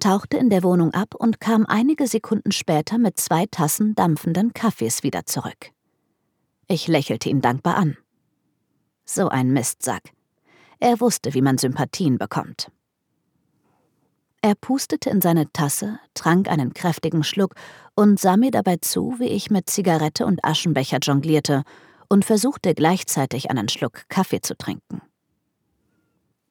tauchte 0.00 0.36
in 0.36 0.50
der 0.50 0.62
Wohnung 0.62 0.92
ab 0.92 1.14
und 1.14 1.40
kam 1.40 1.64
einige 1.66 2.06
Sekunden 2.06 2.52
später 2.52 2.98
mit 2.98 3.18
zwei 3.18 3.46
Tassen 3.46 3.94
dampfenden 3.94 4.52
Kaffees 4.52 5.02
wieder 5.02 5.26
zurück. 5.26 5.70
Ich 6.66 6.88
lächelte 6.88 7.28
ihn 7.28 7.40
dankbar 7.40 7.76
an. 7.76 7.96
So 9.04 9.28
ein 9.28 9.52
Mistsack. 9.52 10.02
Er 10.80 11.00
wusste, 11.00 11.34
wie 11.34 11.42
man 11.42 11.58
Sympathien 11.58 12.18
bekommt. 12.18 12.70
Er 14.40 14.56
pustete 14.56 15.08
in 15.08 15.20
seine 15.20 15.52
Tasse, 15.52 16.00
trank 16.14 16.48
einen 16.48 16.74
kräftigen 16.74 17.22
Schluck 17.22 17.54
und 17.94 18.18
sah 18.18 18.36
mir 18.36 18.50
dabei 18.50 18.78
zu, 18.78 19.14
wie 19.20 19.28
ich 19.28 19.50
mit 19.50 19.70
Zigarette 19.70 20.26
und 20.26 20.44
Aschenbecher 20.44 20.98
jonglierte 21.00 21.62
und 22.08 22.24
versuchte 22.24 22.74
gleichzeitig 22.74 23.50
einen 23.50 23.68
Schluck 23.68 24.08
Kaffee 24.08 24.40
zu 24.40 24.56
trinken. 24.56 25.00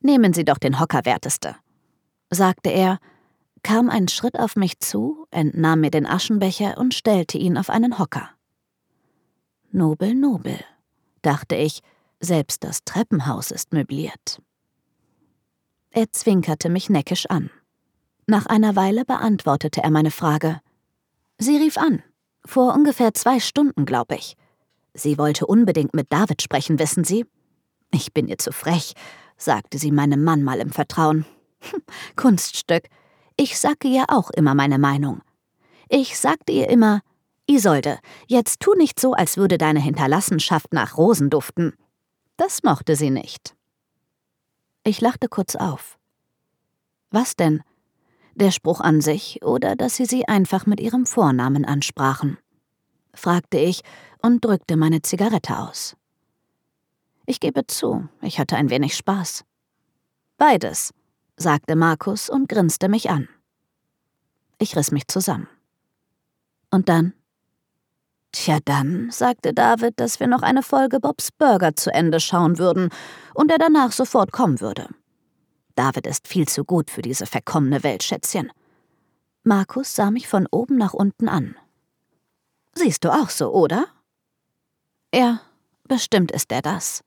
Nehmen 0.02 0.34
Sie 0.34 0.44
doch 0.44 0.58
den 0.58 0.80
Hocker, 0.80 1.06
Werteste, 1.06 1.56
sagte 2.30 2.70
er, 2.70 3.00
kam 3.64 3.90
einen 3.90 4.08
Schritt 4.08 4.40
auf 4.40 4.56
mich 4.56 4.80
zu, 4.80 5.28
entnahm 5.30 5.82
mir 5.82 5.92
den 5.92 6.08
Aschenbecher 6.08 6.78
und 6.78 6.94
stellte 6.94 7.38
ihn 7.38 7.58
auf 7.58 7.70
einen 7.70 8.00
Hocker. 8.00 8.30
Nobel, 9.72 10.16
nobel, 10.16 10.60
dachte 11.22 11.56
ich, 11.56 11.82
selbst 12.20 12.64
das 12.64 12.84
Treppenhaus 12.84 13.52
ist 13.52 13.74
möbliert. 13.74 14.42
Er 15.92 16.12
zwinkerte 16.12 16.70
mich 16.70 16.90
neckisch 16.90 17.26
an. 17.28 17.50
Nach 18.26 18.46
einer 18.46 18.76
Weile 18.76 19.06
beantwortete 19.06 19.84
er 19.84 19.92
meine 19.92 20.12
Frage. 20.12 20.62
Sie 21.38 21.58
rief 21.58 21.78
an. 21.78 22.02
Vor 22.46 22.74
ungefähr 22.74 23.14
zwei 23.14 23.40
Stunden, 23.40 23.86
glaube 23.86 24.16
ich. 24.16 24.36
Sie 24.94 25.18
wollte 25.18 25.46
unbedingt 25.46 25.94
mit 25.94 26.12
David 26.12 26.42
sprechen, 26.42 26.80
wissen 26.80 27.04
Sie? 27.04 27.26
Ich 27.92 28.14
bin 28.14 28.28
ihr 28.28 28.38
zu 28.38 28.52
frech, 28.52 28.94
sagte 29.42 29.78
sie 29.78 29.92
meinem 29.92 30.24
Mann 30.24 30.44
mal 30.44 30.60
im 30.60 30.72
Vertrauen. 30.72 31.26
Hm, 31.60 31.82
Kunststück. 32.16 32.84
Ich 33.38 33.60
sage 33.60 33.88
ihr 33.88 34.06
auch 34.08 34.30
immer 34.32 34.56
meine 34.56 34.78
Meinung. 34.78 35.22
Ich 35.90 36.20
sagte 36.20 36.52
ihr 36.52 36.70
immer, 36.70 37.02
Isolde, 37.48 38.00
jetzt 38.28 38.60
tu 38.62 38.74
nicht 38.76 39.00
so, 39.00 39.14
als 39.14 39.38
würde 39.38 39.58
deine 39.58 39.80
Hinterlassenschaft 39.80 40.74
nach 40.74 40.98
Rosen 40.98 41.30
duften. 41.30 41.74
Das 42.38 42.64
mochte 42.64 42.96
sie 42.96 43.10
nicht. 43.10 43.56
Ich 44.84 45.02
lachte 45.02 45.28
kurz 45.28 45.56
auf. 45.56 45.98
Was 47.10 47.36
denn? 47.36 47.62
Der 48.36 48.52
Spruch 48.52 48.80
an 48.80 49.02
sich 49.02 49.44
oder 49.44 49.76
dass 49.76 49.98
sie 49.98 50.06
sie 50.06 50.28
einfach 50.28 50.66
mit 50.66 50.80
ihrem 50.80 51.06
Vornamen 51.06 51.66
ansprachen? 51.66 52.38
fragte 53.14 53.58
ich 53.58 53.82
und 54.22 54.46
drückte 54.46 54.78
meine 54.78 55.02
Zigarette 55.02 55.58
aus. 55.58 55.98
Ich 57.32 57.40
gebe 57.40 57.66
zu, 57.66 58.10
ich 58.22 58.40
hatte 58.40 58.58
ein 58.58 58.70
wenig 58.70 58.94
Spaß. 58.94 59.46
Beides, 60.36 60.94
sagte 61.38 61.78
Markus 61.78 62.30
und 62.30 62.50
grinste 62.50 62.90
mich 62.90 63.10
an. 63.10 63.30
Ich 64.60 64.76
riss 64.76 64.92
mich 64.92 65.08
zusammen. 65.08 65.48
Und 66.72 66.90
dann? 66.90 67.14
Tja, 68.34 68.58
dann, 68.66 69.12
sagte 69.12 69.54
David, 69.54 69.98
dass 69.98 70.20
wir 70.20 70.28
noch 70.28 70.42
eine 70.42 70.62
Folge 70.62 71.00
Bobs 71.00 71.32
Burger 71.32 71.74
zu 71.74 71.94
Ende 71.94 72.20
schauen 72.20 72.58
würden 72.58 72.90
und 73.34 73.50
er 73.50 73.60
danach 73.60 73.94
sofort 73.94 74.34
kommen 74.34 74.60
würde. 74.60 74.90
David 75.76 76.08
ist 76.08 76.28
viel 76.28 76.50
zu 76.50 76.66
gut 76.66 76.92
für 76.92 77.02
diese 77.02 77.26
verkommene 77.26 77.82
Welt, 77.82 78.04
Schätzchen. 78.04 78.52
Markus 79.46 79.96
sah 79.96 80.12
mich 80.12 80.28
von 80.28 80.50
oben 80.52 80.76
nach 80.76 80.94
unten 80.94 81.30
an. 81.30 81.56
Siehst 82.76 83.06
du 83.06 83.10
auch 83.10 83.30
so, 83.30 83.54
oder? 83.54 83.86
Ja, 85.16 85.40
bestimmt 85.88 86.34
ist 86.34 86.52
er 86.52 86.62
das, 86.62 87.06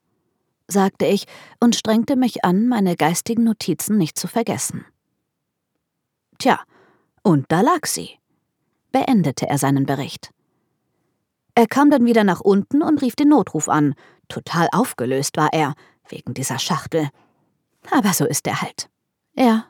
sagte 0.67 1.05
ich 1.05 1.25
und 1.59 1.75
strengte 1.75 2.15
mich 2.15 2.43
an, 2.43 2.67
meine 2.67 2.95
geistigen 2.95 3.43
Notizen 3.43 3.97
nicht 3.97 4.17
zu 4.17 4.27
vergessen. 4.27 4.85
Tja, 6.37 6.59
und 7.23 7.45
da 7.49 7.61
lag 7.61 7.85
sie, 7.85 8.09
beendete 8.91 9.47
er 9.47 9.57
seinen 9.57 9.85
Bericht. 9.85 10.31
Er 11.55 11.67
kam 11.67 11.89
dann 11.89 12.05
wieder 12.05 12.23
nach 12.23 12.41
unten 12.41 12.81
und 12.81 13.01
rief 13.01 13.15
den 13.15 13.29
Notruf 13.29 13.69
an. 13.69 13.95
Total 14.27 14.67
aufgelöst 14.71 15.37
war 15.37 15.53
er, 15.53 15.73
wegen 16.09 16.33
dieser 16.33 16.59
Schachtel. 16.59 17.09
Aber 17.91 18.13
so 18.13 18.25
ist 18.25 18.45
er 18.47 18.61
halt. 18.61 18.89
Ja, 19.35 19.65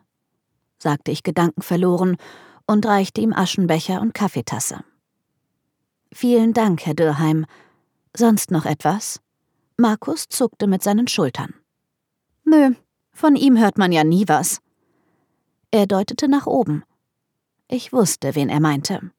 sagte 0.79 1.11
ich 1.11 1.23
gedankenverloren 1.23 2.17
und 2.65 2.85
reichte 2.85 3.21
ihm 3.21 3.33
Aschenbecher 3.33 4.01
und 4.01 4.13
Kaffeetasse. 4.13 4.83
Vielen 6.11 6.53
Dank, 6.53 6.85
Herr 6.85 6.93
Dürheim. 6.93 7.45
Sonst 8.15 8.49
noch 8.49 8.65
etwas? 8.65 9.21
Markus 9.77 10.29
zuckte 10.29 10.67
mit 10.67 10.83
seinen 10.83 11.07
Schultern. 11.07 11.53
Nö, 12.45 12.71
von 13.11 13.35
ihm 13.35 13.57
hört 13.57 13.77
man 13.77 13.91
ja 13.91 14.03
nie 14.03 14.27
was. 14.27 14.59
Er 15.71 15.85
deutete 15.85 16.29
nach 16.29 16.47
oben. 16.47 16.83
Ich 17.67 17.91
wusste, 17.91 18.35
wen 18.35 18.47
er 18.47 18.61
meinte. 18.61 19.11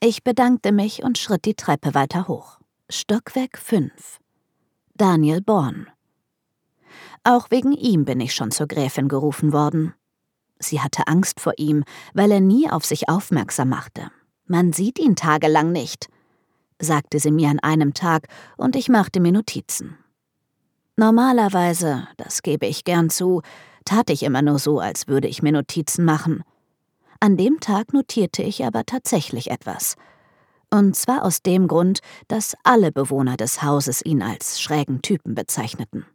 Ich 0.00 0.24
bedankte 0.24 0.72
mich 0.72 1.02
und 1.02 1.18
schritt 1.18 1.44
die 1.44 1.54
Treppe 1.54 1.94
weiter 1.94 2.26
hoch. 2.26 2.58
Stockwerk 2.88 3.58
5. 3.58 4.20
Daniel 4.94 5.42
Born. 5.42 5.88
Auch 7.22 7.50
wegen 7.50 7.72
ihm 7.72 8.06
bin 8.06 8.20
ich 8.20 8.34
schon 8.34 8.50
zur 8.50 8.66
Gräfin 8.66 9.08
gerufen 9.08 9.52
worden. 9.52 9.92
Sie 10.58 10.80
hatte 10.80 11.06
Angst 11.06 11.38
vor 11.38 11.52
ihm, 11.58 11.84
weil 12.14 12.30
er 12.30 12.40
nie 12.40 12.70
auf 12.70 12.86
sich 12.86 13.10
aufmerksam 13.10 13.68
machte. 13.68 14.10
Man 14.46 14.72
sieht 14.72 14.98
ihn 14.98 15.16
tagelang 15.16 15.70
nicht, 15.70 16.08
sagte 16.80 17.18
sie 17.18 17.30
mir 17.30 17.48
an 17.48 17.60
einem 17.60 17.94
Tag, 17.94 18.26
und 18.56 18.74
ich 18.74 18.88
machte 18.88 19.20
mir 19.20 19.32
Notizen. 19.32 19.96
Normalerweise, 20.96 22.08
das 22.16 22.42
gebe 22.42 22.66
ich 22.66 22.84
gern 22.84 23.10
zu, 23.10 23.42
tat 23.84 24.10
ich 24.10 24.22
immer 24.22 24.42
nur 24.42 24.58
so, 24.58 24.80
als 24.80 25.08
würde 25.08 25.28
ich 25.28 25.42
mir 25.42 25.52
Notizen 25.52 26.04
machen. 26.04 26.42
An 27.20 27.36
dem 27.36 27.60
Tag 27.60 27.92
notierte 27.92 28.42
ich 28.42 28.64
aber 28.64 28.84
tatsächlich 28.84 29.50
etwas. 29.50 29.96
Und 30.70 30.96
zwar 30.96 31.24
aus 31.24 31.42
dem 31.42 31.68
Grund, 31.68 32.00
dass 32.28 32.54
alle 32.64 32.92
Bewohner 32.92 33.36
des 33.36 33.62
Hauses 33.62 34.04
ihn 34.04 34.22
als 34.22 34.60
schrägen 34.60 35.02
Typen 35.02 35.34
bezeichneten. 35.34 36.06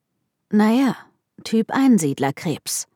Naja, 0.50 0.96
Typ 1.44 1.72
Einsiedlerkrebs, 1.72 2.88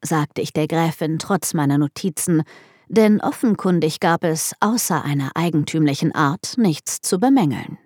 sagte 0.00 0.40
ich 0.40 0.52
der 0.52 0.66
Gräfin 0.66 1.18
trotz 1.18 1.54
meiner 1.54 1.78
Notizen, 1.78 2.42
denn 2.88 3.20
offenkundig 3.20 4.00
gab 4.00 4.24
es 4.24 4.54
außer 4.60 5.02
einer 5.04 5.30
eigentümlichen 5.34 6.14
Art 6.14 6.54
nichts 6.56 7.00
zu 7.00 7.18
bemängeln. 7.18 7.78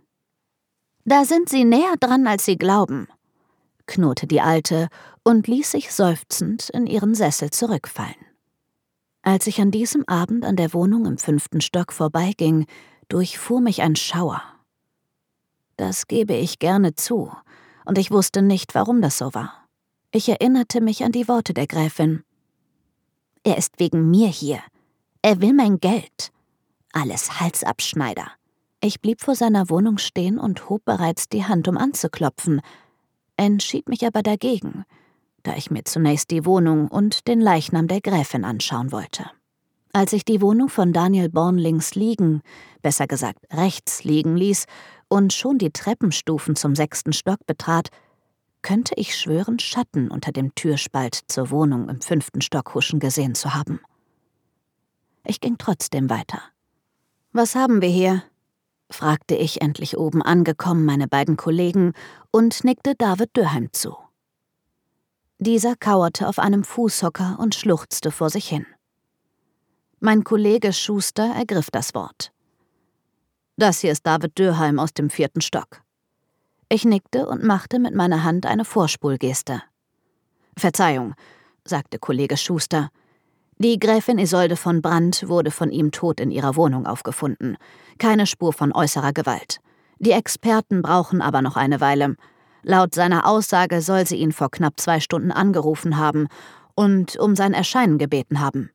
Da 1.04 1.24
sind 1.24 1.48
Sie 1.48 1.64
näher 1.64 1.94
dran, 2.00 2.26
als 2.26 2.44
Sie 2.44 2.58
glauben, 2.58 3.06
knurrte 3.86 4.26
die 4.26 4.40
Alte 4.40 4.88
und 5.22 5.46
ließ 5.46 5.70
sich 5.70 5.92
seufzend 5.92 6.70
in 6.70 6.86
ihren 6.86 7.14
Sessel 7.14 7.50
zurückfallen. 7.50 8.16
Als 9.22 9.46
ich 9.46 9.60
an 9.60 9.70
diesem 9.70 10.06
Abend 10.06 10.44
an 10.44 10.56
der 10.56 10.72
Wohnung 10.72 11.06
im 11.06 11.18
fünften 11.18 11.60
Stock 11.60 11.92
vorbeiging, 11.92 12.66
durchfuhr 13.08 13.60
mich 13.60 13.82
ein 13.82 13.96
Schauer. 13.96 14.42
Das 15.76 16.06
gebe 16.06 16.34
ich 16.34 16.58
gerne 16.58 16.94
zu, 16.94 17.32
und 17.84 17.98
ich 17.98 18.10
wusste 18.10 18.42
nicht, 18.42 18.74
warum 18.74 19.00
das 19.00 19.18
so 19.18 19.34
war. 19.34 19.66
Ich 20.10 20.28
erinnerte 20.28 20.80
mich 20.80 21.04
an 21.04 21.12
die 21.12 21.28
Worte 21.28 21.54
der 21.54 21.66
Gräfin. 21.66 22.22
Er 23.44 23.58
ist 23.58 23.78
wegen 23.78 24.10
mir 24.10 24.28
hier. 24.28 24.60
Er 25.26 25.40
will 25.40 25.54
mein 25.54 25.80
Geld. 25.80 26.30
Alles 26.92 27.40
Halsabschneider. 27.40 28.30
Ich 28.80 29.00
blieb 29.00 29.20
vor 29.20 29.34
seiner 29.34 29.68
Wohnung 29.70 29.98
stehen 29.98 30.38
und 30.38 30.70
hob 30.70 30.84
bereits 30.84 31.28
die 31.28 31.44
Hand, 31.44 31.66
um 31.66 31.76
anzuklopfen, 31.76 32.60
entschied 33.36 33.88
mich 33.88 34.06
aber 34.06 34.22
dagegen, 34.22 34.84
da 35.42 35.56
ich 35.56 35.68
mir 35.68 35.82
zunächst 35.82 36.30
die 36.30 36.46
Wohnung 36.46 36.86
und 36.86 37.26
den 37.26 37.40
Leichnam 37.40 37.88
der 37.88 38.00
Gräfin 38.00 38.44
anschauen 38.44 38.92
wollte. 38.92 39.28
Als 39.92 40.12
ich 40.12 40.24
die 40.24 40.40
Wohnung 40.40 40.68
von 40.68 40.92
Daniel 40.92 41.28
Born 41.28 41.58
links 41.58 41.96
liegen, 41.96 42.40
besser 42.80 43.08
gesagt 43.08 43.40
rechts 43.52 44.04
liegen 44.04 44.36
ließ 44.36 44.66
und 45.08 45.32
schon 45.32 45.58
die 45.58 45.72
Treppenstufen 45.72 46.54
zum 46.54 46.76
sechsten 46.76 47.12
Stock 47.12 47.44
betrat, 47.48 47.88
könnte 48.62 48.94
ich 48.96 49.18
schwören, 49.18 49.58
Schatten 49.58 50.08
unter 50.08 50.30
dem 50.30 50.54
Türspalt 50.54 51.18
zur 51.26 51.50
Wohnung 51.50 51.88
im 51.88 52.00
fünften 52.00 52.42
Stock 52.42 52.76
huschen 52.76 53.00
gesehen 53.00 53.34
zu 53.34 53.54
haben. 53.54 53.80
Ich 55.26 55.40
ging 55.40 55.58
trotzdem 55.58 56.08
weiter. 56.08 56.40
Was 57.32 57.54
haben 57.54 57.82
wir 57.82 57.88
hier? 57.88 58.22
fragte 58.88 59.34
ich 59.34 59.60
endlich 59.60 59.98
oben 59.98 60.22
angekommen 60.22 60.84
meine 60.84 61.08
beiden 61.08 61.36
Kollegen 61.36 61.92
und 62.30 62.62
nickte 62.62 62.94
David 62.94 63.36
Dürheim 63.36 63.72
zu. 63.72 63.96
Dieser 65.38 65.74
kauerte 65.74 66.28
auf 66.28 66.38
einem 66.38 66.62
Fußhocker 66.62 67.38
und 67.40 67.54
schluchzte 67.54 68.12
vor 68.12 68.30
sich 68.30 68.48
hin. 68.48 68.64
Mein 69.98 70.24
Kollege 70.24 70.72
Schuster 70.72 71.34
ergriff 71.34 71.70
das 71.70 71.94
Wort. 71.94 72.32
Das 73.56 73.80
hier 73.80 73.92
ist 73.92 74.06
David 74.06 74.38
Dürheim 74.38 74.78
aus 74.78 74.94
dem 74.94 75.10
vierten 75.10 75.40
Stock. 75.40 75.82
Ich 76.68 76.84
nickte 76.84 77.26
und 77.26 77.42
machte 77.42 77.78
mit 77.78 77.94
meiner 77.94 78.22
Hand 78.22 78.46
eine 78.46 78.64
Vorspulgeste. 78.64 79.62
Verzeihung, 80.56 81.14
sagte 81.64 81.98
Kollege 81.98 82.36
Schuster. 82.36 82.90
Die 83.58 83.78
Gräfin 83.78 84.18
Isolde 84.18 84.56
von 84.56 84.82
Brandt 84.82 85.28
wurde 85.28 85.50
von 85.50 85.70
ihm 85.70 85.90
tot 85.90 86.20
in 86.20 86.30
ihrer 86.30 86.56
Wohnung 86.56 86.86
aufgefunden. 86.86 87.56
Keine 87.98 88.26
Spur 88.26 88.52
von 88.52 88.72
äußerer 88.72 89.12
Gewalt. 89.12 89.60
Die 89.98 90.10
Experten 90.10 90.82
brauchen 90.82 91.22
aber 91.22 91.40
noch 91.40 91.56
eine 91.56 91.80
Weile. 91.80 92.16
Laut 92.62 92.94
seiner 92.94 93.26
Aussage 93.26 93.80
soll 93.80 94.06
sie 94.06 94.16
ihn 94.16 94.32
vor 94.32 94.50
knapp 94.50 94.78
zwei 94.78 95.00
Stunden 95.00 95.32
angerufen 95.32 95.96
haben 95.96 96.28
und 96.74 97.16
um 97.16 97.34
sein 97.34 97.54
Erscheinen 97.54 97.96
gebeten 97.96 98.40
haben. 98.40 98.70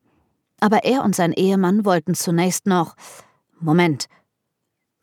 Aber 0.60 0.84
er 0.84 1.04
und 1.04 1.16
sein 1.16 1.34
Ehemann 1.34 1.86
wollten 1.86 2.16
zunächst 2.16 2.66
noch. 2.66 2.96
Moment, 3.60 4.08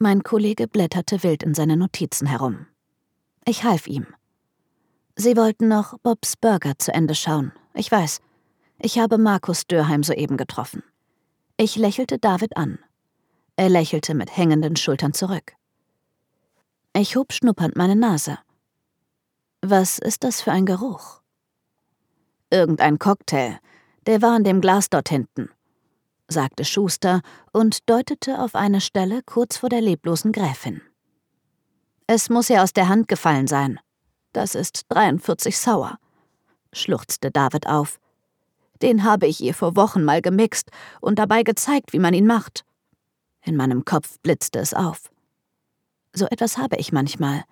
mein 0.01 0.25
Kollege 0.25 0.67
blätterte 0.67 1.23
wild 1.23 1.45
in 1.45 1.55
seine 1.55 1.77
Notizen 1.77 2.27
herum. 2.27 2.67
Ich 3.45 3.63
half 3.63 3.87
ihm. 3.87 4.07
Sie 5.15 5.37
wollten 5.37 5.69
noch 5.69 5.99
Bobs 5.99 6.37
Burger 6.37 6.79
zu 6.79 6.93
Ende 6.93 7.15
schauen. 7.15 7.53
Ich 7.75 7.91
weiß. 7.91 8.21
Ich 8.81 8.99
habe 8.99 9.19
Markus 9.19 9.67
Dörheim 9.67 10.03
soeben 10.03 10.37
getroffen. 10.37 10.83
Ich 11.57 11.77
lächelte 11.77 12.19
David 12.19 12.57
an. 12.57 12.79
Er 13.57 13.69
lächelte 13.69 14.15
mit 14.15 14.37
hängenden 14.37 14.77
Schultern 14.77 15.15
zurück. 15.15 15.55
Ich 16.95 17.17
hob 17.17 17.33
schnuppernd 17.33 17.77
meine 17.77 17.97
Nase. 17.97 18.39
Was 19.63 19.99
ist 19.99 20.25
das 20.25 20.41
für 20.41 20.53
ein 20.53 20.67
Geruch? 20.67 21.21
Irgendein 22.51 22.99
Cocktail. 22.99 23.59
Der 24.07 24.23
war 24.23 24.37
in 24.37 24.45
dem 24.45 24.61
Glas 24.61 24.89
dort 24.89 25.09
hinten 25.09 25.51
sagte 26.29 26.65
Schuster 26.65 27.23
und 27.53 27.89
deutete 27.89 28.41
auf 28.41 28.55
eine 28.55 28.81
Stelle 28.81 29.23
kurz 29.25 29.57
vor 29.57 29.69
der 29.69 29.81
leblosen 29.81 30.33
Gräfin. 30.33 30.83
Es 32.07 32.31
muss 32.31 32.51
ihr 32.51 32.63
aus 32.63 32.73
der 32.73 32.89
Hand 32.89 33.09
gefallen 33.09 33.47
sein. 33.47 33.81
Das 34.33 34.55
ist 34.55 34.83
43 34.91 35.59
sauer, 35.59 35.99
schluchzte 36.73 37.31
David 37.31 37.67
auf. 37.67 37.99
Den 38.83 39.05
habe 39.05 39.27
ich 39.27 39.41
ihr 39.41 39.55
vor 39.55 39.77
Wochen 39.77 40.05
mal 40.05 40.23
gemixt 40.23 40.71
und 41.01 41.19
dabei 41.19 41.43
gezeigt, 41.43 41.93
wie 41.93 41.99
man 41.99 42.15
ihn 42.15 42.27
macht. 42.27 42.65
In 43.43 43.57
meinem 43.57 43.85
Kopf 43.85 44.19
blitzte 44.23 44.59
es 44.59 44.75
auf. 44.75 45.11
So 46.13 46.27
etwas 46.27 46.59
habe 46.59 46.77
ich 46.77 46.93
manchmal. 46.93 47.45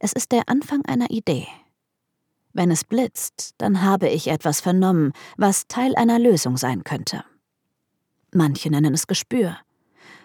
Es 0.00 0.12
ist 0.12 0.32
der 0.32 0.48
Anfang 0.48 0.84
einer 0.86 1.10
Idee. 1.10 1.46
Wenn 2.52 2.70
es 2.70 2.84
blitzt, 2.84 3.54
dann 3.58 3.82
habe 3.82 4.08
ich 4.08 4.28
etwas 4.28 4.60
vernommen, 4.60 5.12
was 5.36 5.66
Teil 5.66 5.96
einer 5.96 6.18
Lösung 6.18 6.56
sein 6.56 6.84
könnte. 6.84 7.24
Manche 8.32 8.70
nennen 8.70 8.94
es 8.94 9.06
Gespür. 9.06 9.58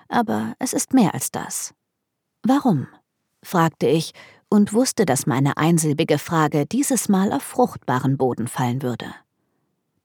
Aber 0.07 0.53
es 0.59 0.73
ist 0.73 0.93
mehr 0.93 1.13
als 1.13 1.31
das. 1.31 1.73
Warum? 2.43 2.87
fragte 3.43 3.87
ich 3.87 4.13
und 4.49 4.73
wusste, 4.73 5.05
dass 5.05 5.27
meine 5.27 5.57
einsilbige 5.57 6.17
Frage 6.17 6.65
dieses 6.65 7.09
Mal 7.09 7.31
auf 7.31 7.43
fruchtbaren 7.43 8.17
Boden 8.17 8.47
fallen 8.47 8.81
würde. 8.81 9.05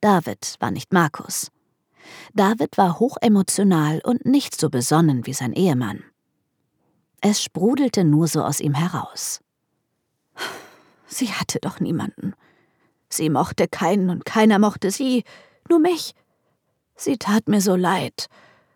David 0.05 0.57
war 0.61 0.71
nicht 0.71 0.93
Markus. 0.93 1.51
David 2.35 2.77
war 2.77 3.01
hochemotional 3.01 4.03
und 4.05 4.27
nicht 4.27 4.61
so 4.61 4.69
besonnen 4.69 5.25
wie 5.25 5.33
sein 5.33 5.55
Ehemann. 5.55 6.05
Es 7.23 7.43
sprudelte 7.43 8.05
nur 8.05 8.29
so 8.29 8.45
aus 8.45 8.61
ihm 8.61 8.75
heraus. 8.75 9.41
Sie 11.07 11.33
hatte 11.33 11.59
doch 11.59 11.81
niemanden. 11.81 12.35
Sie 13.09 13.31
mochte 13.31 13.67
keinen 13.67 14.11
und 14.11 14.27
keiner 14.27 14.59
mochte 14.59 14.91
sie, 14.91 15.25
nur 15.71 15.79
mich. 15.79 16.15
Sie 16.97 17.17
tat 17.17 17.49
mir 17.49 17.63
so 17.63 17.75
leid, 17.75 18.27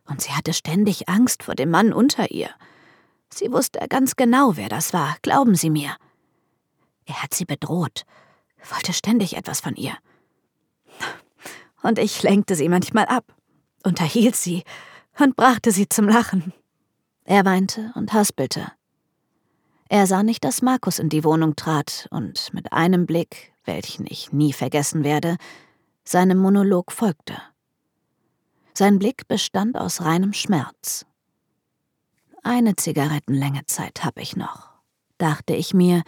und 0.07 0.23
sie 0.23 0.31
hatte 0.31 0.55
ständig 0.55 1.11
Angst 1.11 1.43
vor 1.43 1.55
dem 1.55 1.69
Mann 1.69 1.93
unter 1.93 2.31
ihr. 2.31 2.49
Sie 3.29 3.53
wusste 3.53 3.81
ganz 3.91 4.17
genau, 4.17 4.57
wer 4.57 4.71
das 4.71 4.95
war, 4.95 5.19
glauben 5.21 5.57
Sie 5.57 5.69
mir. 5.69 5.95
Er 7.05 7.23
hat 7.23 7.35
sie 7.35 7.45
bedroht, 7.45 8.07
wollte 8.71 8.95
ständig 8.95 9.37
etwas 9.37 9.61
von 9.61 9.77
ihr. 9.77 9.99
Und 11.83 11.99
ich 11.99 12.23
lenkte 12.23 12.55
sie 12.55 12.69
manchmal 12.69 13.07
ab, 13.07 13.25
unterhielt 13.85 14.37
sie 14.37 14.65
und 15.19 15.37
brachte 15.37 15.71
sie 15.73 15.89
zum 15.89 16.09
Lachen. 16.09 16.53
Er 17.25 17.45
weinte 17.45 17.93
und 17.95 18.13
haspelte. 18.13 18.73
Er 19.89 20.07
sah 20.07 20.23
nicht, 20.23 20.45
dass 20.45 20.63
Markus 20.63 20.99
in 20.99 21.09
die 21.09 21.25
Wohnung 21.25 21.57
trat 21.57 22.09
und 22.11 22.53
mit 22.53 22.73
einem 22.73 23.07
Blick, 23.07 23.53
welchen 23.65 24.07
ich 24.07 24.33
nie 24.33 24.53
vergessen 24.53 25.03
werde, 25.03 25.37
seinem 26.05 26.39
Monolog 26.39 26.93
folgte. 26.93 27.41
Sein 28.75 28.99
Blick 28.99 29.29
bestand 29.29 29.77
aus 29.77 30.03
reinem 30.03 30.33
Schmerz. 30.33 31.07
Eine 32.43 32.77
Zigarettenlänge 32.77 33.67
Zeit 33.67 34.05
hab 34.05 34.19
ich 34.19 34.37
noch, 34.37 34.71
dachte 35.19 35.55
ich 35.55 35.75
mir, 35.75 36.03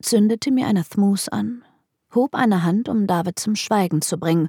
zündete 0.00 0.50
mir 0.50 0.66
eine 0.66 0.84
Thmus 0.84 1.28
an, 1.28 1.64
hob 2.14 2.34
eine 2.34 2.62
Hand, 2.62 2.88
um 2.88 3.06
David 3.06 3.38
zum 3.38 3.56
Schweigen 3.56 4.00
zu 4.00 4.18
bringen, 4.18 4.48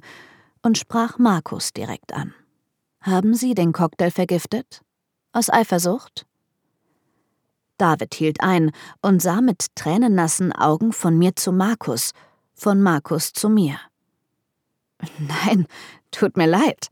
und 0.62 0.78
sprach 0.78 1.18
Markus 1.18 1.72
direkt 1.72 2.12
an. 2.12 2.34
Haben 3.00 3.34
Sie 3.34 3.54
den 3.54 3.72
Cocktail 3.72 4.10
vergiftet? 4.10 4.82
Aus 5.32 5.50
Eifersucht? 5.50 6.26
David 7.78 8.14
hielt 8.14 8.40
ein 8.40 8.72
und 9.02 9.20
sah 9.20 9.40
mit 9.40 9.74
tränennassen 9.74 10.52
Augen 10.52 10.92
von 10.92 11.18
mir 11.18 11.36
zu 11.36 11.52
Markus, 11.52 12.12
von 12.54 12.82
Markus 12.82 13.32
zu 13.32 13.48
mir. 13.48 13.78
Nein, 15.18 15.66
tut 16.10 16.36
mir 16.36 16.46
leid, 16.46 16.88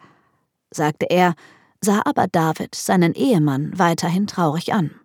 sagte 0.71 1.07
er, 1.09 1.35
sah 1.81 2.03
aber 2.05 2.27
David, 2.27 2.75
seinen 2.75 3.15
Ehemann, 3.15 3.79
weiterhin 3.79 4.27
traurig 4.27 4.75
an. 4.75 5.01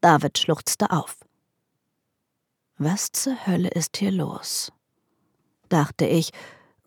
David 0.00 0.38
schluchzte 0.38 0.90
auf. 0.90 1.18
Was 2.78 3.12
zur 3.12 3.46
Hölle 3.46 3.68
ist 3.68 3.96
hier 3.96 4.12
los? 4.12 4.72
dachte 5.72 6.06
ich 6.06 6.30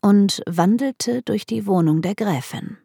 und 0.05 0.43
wandelte 0.45 1.23
durch 1.23 1.47
die 1.47 1.65
Wohnung 1.65 2.03
der 2.03 2.13
Gräfin. 2.13 2.77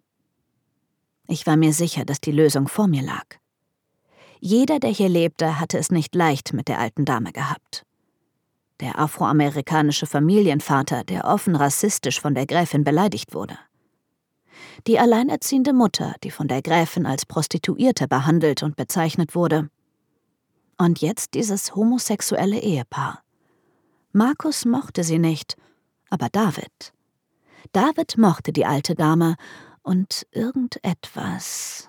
Ich 1.28 1.46
war 1.46 1.59
mir 1.59 1.74
sicher, 1.74 2.06
dass 2.06 2.22
die 2.22 2.33
Lösung 2.33 2.66
vor 2.66 2.87
mir 2.87 3.02
lag. 3.02 3.26
Jeder, 4.40 4.80
der 4.80 4.88
hier 4.88 5.11
lebte, 5.11 5.61
hatte 5.61 5.76
es 5.76 5.90
nicht 5.90 6.14
leicht 6.14 6.54
mit 6.54 6.66
der 6.66 6.78
alten 6.78 7.04
Dame 7.04 7.33
gehabt. 7.33 7.85
Der 8.80 8.98
afroamerikanische 8.98 10.06
Familienvater, 10.06 11.04
der 11.04 11.26
offen 11.26 11.56
rassistisch 11.56 12.22
von 12.22 12.35
der 12.35 12.46
Gräfin 12.46 12.85
beleidigt 12.85 13.35
wurde. 13.35 13.59
Die 14.87 14.98
alleinerziehende 14.98 15.74
Mutter, 15.74 16.14
die 16.24 16.30
von 16.30 16.48
der 16.48 16.62
Gräfin 16.62 17.04
als 17.04 17.26
Prostituierte 17.26 18.09
behandelt 18.09 18.62
und 18.62 18.76
bezeichnet 18.76 19.35
wurde. 19.35 19.68
Und 20.78 21.02
jetzt 21.02 21.35
dieses 21.35 21.74
homosexuelle 21.74 22.61
Ehepaar. 22.61 23.22
Markus 24.11 24.64
mochte 24.64 25.04
sie 25.04 25.18
nicht, 25.18 25.59
aber 26.09 26.30
David. 26.30 26.94
David 27.72 28.18
mochte 28.18 28.52
die 28.52 28.66
alte 28.66 28.94
Dame 28.94 29.37
und 29.83 30.26
irgendetwas. 30.33 31.88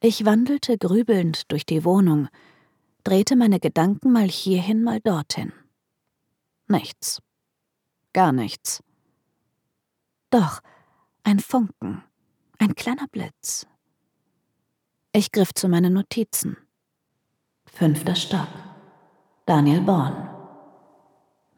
Ich 0.00 0.24
wandelte 0.24 0.78
grübelnd 0.78 1.50
durch 1.50 1.66
die 1.66 1.84
Wohnung, 1.84 2.28
drehte 3.04 3.36
meine 3.36 3.60
Gedanken 3.60 4.12
mal 4.12 4.28
hierhin, 4.28 4.82
mal 4.82 5.00
dorthin. 5.00 5.52
Nichts. 6.68 7.20
Gar 8.12 8.32
nichts. 8.32 8.82
Doch, 10.30 10.60
ein 11.24 11.40
Funken, 11.40 12.02
ein 12.58 12.74
kleiner 12.76 13.08
Blitz. 13.08 13.66
Ich 15.12 15.32
griff 15.32 15.52
zu 15.52 15.68
meinen 15.68 15.92
Notizen. 15.92 16.56
Fünfter 17.66 18.14
Stock. 18.14 18.48
Daniel 19.44 19.80
Born. 19.80 20.28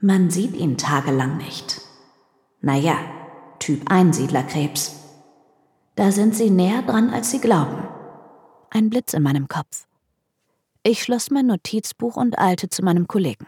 Man 0.00 0.30
sieht 0.30 0.54
ihn 0.54 0.78
tagelang 0.78 1.36
nicht. 1.36 1.81
Naja, 2.62 2.96
Typ 3.58 3.82
Einsiedlerkrebs. 3.90 4.96
Da 5.96 6.10
sind 6.10 6.34
sie 6.34 6.48
näher 6.48 6.82
dran, 6.82 7.10
als 7.10 7.30
sie 7.30 7.40
glauben. 7.40 7.86
Ein 8.70 8.88
Blitz 8.88 9.14
in 9.14 9.22
meinem 9.22 9.48
Kopf. 9.48 9.86
Ich 10.84 11.02
schloss 11.02 11.30
mein 11.30 11.46
Notizbuch 11.46 12.16
und 12.16 12.38
eilte 12.38 12.68
zu 12.68 12.82
meinem 12.82 13.06
Kollegen. 13.06 13.46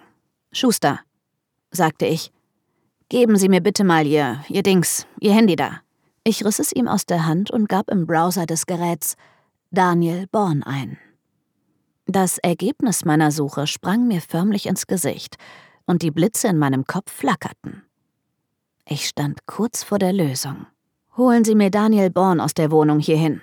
Schuster, 0.52 1.00
sagte 1.70 2.06
ich, 2.06 2.32
geben 3.08 3.36
Sie 3.36 3.48
mir 3.48 3.60
bitte 3.60 3.82
mal 3.82 4.06
Ihr, 4.06 4.44
Ihr 4.48 4.62
Dings, 4.62 5.06
Ihr 5.20 5.32
Handy 5.32 5.56
da. 5.56 5.80
Ich 6.24 6.44
riss 6.44 6.58
es 6.58 6.72
ihm 6.72 6.88
aus 6.88 7.06
der 7.06 7.26
Hand 7.26 7.50
und 7.50 7.68
gab 7.68 7.90
im 7.90 8.06
Browser 8.06 8.46
des 8.46 8.66
Geräts 8.66 9.16
Daniel 9.70 10.26
Born 10.26 10.62
ein. 10.62 10.98
Das 12.06 12.38
Ergebnis 12.38 13.04
meiner 13.04 13.30
Suche 13.30 13.66
sprang 13.66 14.06
mir 14.06 14.20
förmlich 14.20 14.66
ins 14.66 14.86
Gesicht, 14.86 15.36
und 15.86 16.02
die 16.02 16.10
Blitze 16.10 16.48
in 16.48 16.58
meinem 16.58 16.86
Kopf 16.86 17.12
flackerten. 17.12 17.82
Ich 18.86 19.08
stand 19.08 19.46
kurz 19.46 19.82
vor 19.82 19.98
der 19.98 20.12
Lösung. 20.12 20.66
Holen 21.16 21.44
Sie 21.44 21.54
mir 21.54 21.70
Daniel 21.70 22.10
Born 22.10 22.40
aus 22.40 22.54
der 22.54 22.70
Wohnung 22.70 22.98
hierhin, 22.98 23.40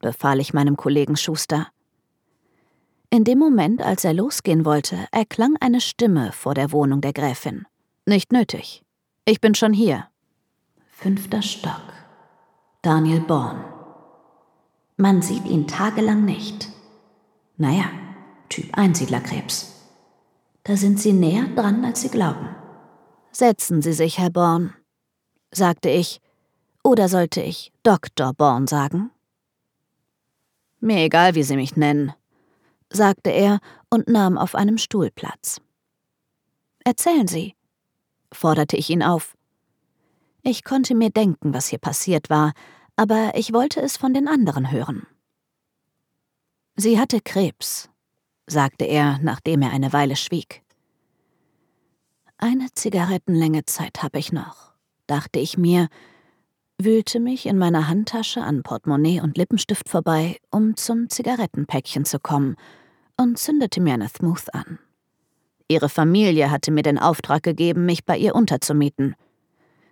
befahl 0.00 0.40
ich 0.40 0.52
meinem 0.52 0.76
Kollegen 0.76 1.16
Schuster. 1.16 1.68
In 3.10 3.24
dem 3.24 3.38
Moment, 3.38 3.80
als 3.80 4.04
er 4.04 4.12
losgehen 4.12 4.64
wollte, 4.64 5.06
erklang 5.12 5.56
eine 5.60 5.80
Stimme 5.80 6.32
vor 6.32 6.54
der 6.54 6.72
Wohnung 6.72 7.00
der 7.00 7.12
Gräfin. 7.12 7.64
Nicht 8.04 8.32
nötig. 8.32 8.82
Ich 9.24 9.40
bin 9.40 9.54
schon 9.54 9.72
hier. 9.72 10.08
Fünfter 10.90 11.42
Stock. 11.42 11.92
Daniel 12.82 13.20
Born. 13.20 13.64
Man 14.96 15.22
sieht 15.22 15.46
ihn 15.46 15.68
tagelang 15.68 16.24
nicht. 16.24 16.68
Naja, 17.56 17.84
Typ 18.48 18.76
Einsiedlerkrebs. 18.76 19.72
Da 20.64 20.76
sind 20.76 20.98
Sie 20.98 21.12
näher 21.12 21.46
dran, 21.54 21.84
als 21.84 22.00
Sie 22.02 22.08
glauben. 22.08 22.55
Setzen 23.36 23.82
Sie 23.82 23.92
sich, 23.92 24.16
Herr 24.16 24.30
Born, 24.30 24.72
sagte 25.50 25.90
ich. 25.90 26.22
Oder 26.82 27.06
sollte 27.10 27.42
ich 27.42 27.70
Dr. 27.82 28.32
Born 28.32 28.66
sagen? 28.66 29.10
Mir 30.80 31.00
egal, 31.00 31.34
wie 31.34 31.42
Sie 31.42 31.56
mich 31.56 31.76
nennen, 31.76 32.14
sagte 32.90 33.28
er 33.28 33.58
und 33.90 34.08
nahm 34.08 34.38
auf 34.38 34.54
einem 34.54 34.78
Stuhl 34.78 35.10
Platz. 35.10 35.60
Erzählen 36.82 37.28
Sie, 37.28 37.54
forderte 38.32 38.78
ich 38.78 38.88
ihn 38.88 39.02
auf. 39.02 39.36
Ich 40.42 40.64
konnte 40.64 40.94
mir 40.94 41.10
denken, 41.10 41.52
was 41.52 41.66
hier 41.66 41.78
passiert 41.78 42.30
war, 42.30 42.54
aber 42.96 43.32
ich 43.34 43.52
wollte 43.52 43.82
es 43.82 43.98
von 43.98 44.14
den 44.14 44.28
anderen 44.28 44.70
hören. 44.70 45.06
Sie 46.74 46.98
hatte 46.98 47.20
Krebs, 47.20 47.90
sagte 48.46 48.86
er, 48.86 49.18
nachdem 49.18 49.60
er 49.60 49.72
eine 49.72 49.92
Weile 49.92 50.16
schwieg. 50.16 50.62
Eine 52.38 52.68
Zigarettenlänge 52.74 53.64
Zeit 53.64 54.02
habe 54.02 54.18
ich 54.18 54.30
noch, 54.30 54.72
dachte 55.06 55.38
ich 55.38 55.56
mir, 55.56 55.88
wühlte 56.78 57.18
mich 57.18 57.46
in 57.46 57.56
meiner 57.56 57.88
Handtasche 57.88 58.42
an 58.42 58.62
Portemonnaie 58.62 59.20
und 59.20 59.38
Lippenstift 59.38 59.88
vorbei, 59.88 60.36
um 60.50 60.76
zum 60.76 61.08
Zigarettenpäckchen 61.08 62.04
zu 62.04 62.18
kommen, 62.18 62.56
und 63.16 63.38
zündete 63.38 63.80
mir 63.80 63.94
eine 63.94 64.10
Smooth 64.10 64.52
an. 64.52 64.78
Ihre 65.68 65.88
Familie 65.88 66.50
hatte 66.50 66.70
mir 66.70 66.82
den 66.82 66.98
Auftrag 66.98 67.42
gegeben, 67.42 67.86
mich 67.86 68.04
bei 68.04 68.18
ihr 68.18 68.34
unterzumieten. 68.34 69.16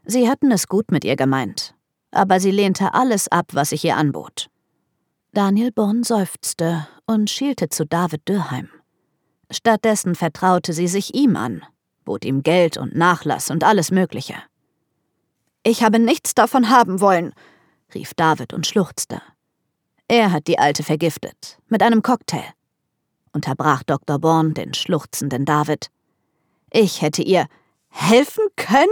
Sie 0.04 0.28
hatten 0.28 0.52
es 0.52 0.68
gut 0.68 0.90
mit 0.90 1.06
ihr 1.06 1.16
gemeint, 1.16 1.74
aber 2.10 2.40
sie 2.40 2.50
lehnte 2.50 2.92
alles 2.92 3.28
ab, 3.28 3.46
was 3.54 3.72
ich 3.72 3.82
ihr 3.86 3.96
anbot. 3.96 4.50
Daniel 5.32 5.72
Born 5.72 6.04
seufzte 6.04 6.86
und 7.06 7.30
schielte 7.30 7.70
zu 7.70 7.86
David 7.86 8.28
Dürheim. 8.28 8.68
Stattdessen 9.50 10.14
vertraute 10.14 10.74
sie 10.74 10.86
sich 10.88 11.14
ihm 11.14 11.36
an, 11.36 11.62
bot 12.04 12.24
ihm 12.24 12.42
Geld 12.42 12.76
und 12.76 12.94
Nachlass 12.94 13.50
und 13.50 13.64
alles 13.64 13.90
Mögliche. 13.90 14.34
Ich 15.62 15.82
habe 15.82 15.98
nichts 15.98 16.34
davon 16.34 16.68
haben 16.68 17.00
wollen, 17.00 17.32
rief 17.94 18.14
David 18.14 18.52
und 18.52 18.66
schluchzte. 18.66 19.22
Er 20.08 20.32
hat 20.32 20.46
die 20.46 20.58
Alte 20.58 20.82
vergiftet, 20.82 21.58
mit 21.68 21.82
einem 21.82 22.02
Cocktail, 22.02 22.44
unterbrach 23.32 23.82
Dr. 23.82 24.18
Born 24.18 24.54
den 24.54 24.74
schluchzenden 24.74 25.44
David. 25.44 25.90
Ich 26.70 27.02
hätte 27.02 27.22
ihr 27.22 27.46
helfen 27.88 28.44
können? 28.56 28.88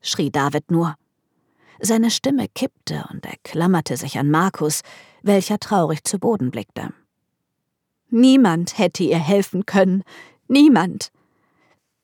schrie 0.00 0.30
David 0.30 0.70
nur. 0.70 0.96
Seine 1.80 2.10
Stimme 2.10 2.48
kippte 2.48 3.04
und 3.10 3.26
er 3.26 3.36
klammerte 3.42 3.96
sich 3.96 4.18
an 4.18 4.30
Markus, 4.30 4.80
welcher 5.22 5.58
traurig 5.58 6.04
zu 6.04 6.18
Boden 6.18 6.50
blickte. 6.50 6.94
Niemand 8.10 8.78
hätte 8.78 9.02
ihr 9.02 9.18
helfen 9.18 9.66
können. 9.66 10.04
Niemand. 10.46 11.10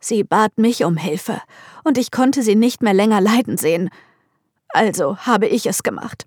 Sie 0.00 0.24
bat 0.24 0.58
mich 0.58 0.84
um 0.84 0.96
Hilfe, 0.96 1.40
und 1.84 1.98
ich 1.98 2.10
konnte 2.10 2.42
sie 2.42 2.54
nicht 2.54 2.82
mehr 2.82 2.94
länger 2.94 3.20
leiden 3.20 3.56
sehen. 3.56 3.90
Also 4.70 5.18
habe 5.18 5.46
ich 5.46 5.66
es 5.66 5.82
gemacht. 5.82 6.26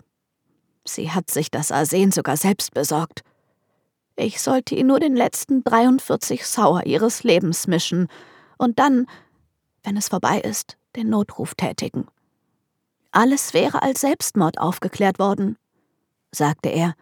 Sie 0.84 1.10
hat 1.10 1.30
sich 1.30 1.50
das 1.50 1.72
Arsen 1.72 2.12
sogar 2.12 2.36
selbst 2.36 2.72
besorgt. 2.72 3.22
Ich 4.16 4.40
sollte 4.40 4.74
ihr 4.74 4.84
nur 4.84 5.00
den 5.00 5.16
letzten 5.16 5.64
43 5.64 6.46
Sauer 6.46 6.86
ihres 6.86 7.24
Lebens 7.24 7.66
mischen, 7.66 8.08
und 8.56 8.78
dann 8.78 9.06
wenn 9.84 9.96
es 9.96 10.08
vorbei 10.08 10.40
ist, 10.40 10.76
den 10.96 11.10
Notruf 11.10 11.54
tätigen. 11.54 12.08
Alles 13.12 13.54
wäre 13.54 13.82
als 13.82 14.00
Selbstmord 14.00 14.58
aufgeklärt 14.58 15.18
worden, 15.18 15.56
sagte 16.32 16.70
er. 16.70 16.94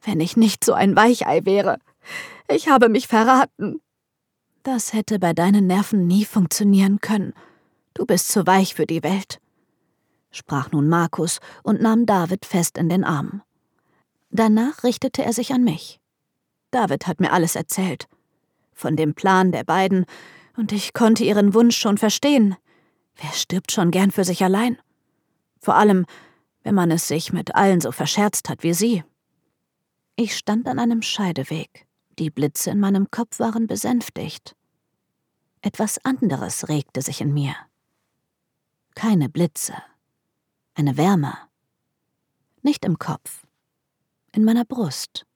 Wenn 0.00 0.20
ich 0.20 0.36
nicht 0.36 0.64
so 0.64 0.72
ein 0.72 0.96
Weichei 0.96 1.44
wäre. 1.44 1.78
Ich 2.48 2.68
habe 2.68 2.88
mich 2.88 3.08
verraten. 3.08 3.80
Das 4.62 4.92
hätte 4.92 5.18
bei 5.18 5.32
deinen 5.32 5.66
Nerven 5.66 6.06
nie 6.06 6.24
funktionieren 6.24 7.00
können. 7.00 7.32
Du 7.94 8.06
bist 8.06 8.28
zu 8.28 8.46
weich 8.46 8.74
für 8.74 8.86
die 8.86 9.02
Welt, 9.02 9.40
sprach 10.30 10.70
nun 10.70 10.88
Markus 10.88 11.40
und 11.62 11.80
nahm 11.80 12.06
David 12.06 12.44
fest 12.44 12.78
in 12.78 12.88
den 12.88 13.04
Arm. 13.04 13.42
Danach 14.30 14.84
richtete 14.84 15.24
er 15.24 15.32
sich 15.32 15.52
an 15.52 15.64
mich. 15.64 16.00
David 16.70 17.06
hat 17.06 17.20
mir 17.20 17.32
alles 17.32 17.56
erzählt. 17.56 18.06
Von 18.72 18.94
dem 18.94 19.14
Plan 19.14 19.52
der 19.52 19.64
beiden, 19.64 20.04
und 20.56 20.72
ich 20.72 20.92
konnte 20.92 21.24
ihren 21.24 21.54
Wunsch 21.54 21.76
schon 21.76 21.98
verstehen. 21.98 22.56
Wer 23.16 23.32
stirbt 23.32 23.72
schon 23.72 23.90
gern 23.90 24.10
für 24.10 24.24
sich 24.24 24.44
allein? 24.44 24.76
Vor 25.60 25.74
allem, 25.76 26.04
wenn 26.62 26.74
man 26.74 26.90
es 26.90 27.08
sich 27.08 27.32
mit 27.32 27.54
allen 27.54 27.80
so 27.80 27.90
verscherzt 27.90 28.48
hat 28.48 28.62
wie 28.62 28.74
sie. 28.74 29.02
Ich 30.14 30.36
stand 30.36 30.68
an 30.68 30.78
einem 30.78 31.02
Scheideweg. 31.02 31.87
Die 32.18 32.30
Blitze 32.30 32.70
in 32.70 32.80
meinem 32.80 33.10
Kopf 33.10 33.38
waren 33.38 33.66
besänftigt. 33.66 34.56
Etwas 35.62 36.04
anderes 36.04 36.68
regte 36.68 37.00
sich 37.00 37.20
in 37.20 37.32
mir. 37.32 37.54
Keine 38.94 39.28
Blitze. 39.28 39.74
Eine 40.74 40.96
Wärme. 40.96 41.36
Nicht 42.62 42.84
im 42.84 42.98
Kopf. 42.98 43.46
In 44.32 44.44
meiner 44.44 44.64
Brust. 44.64 45.26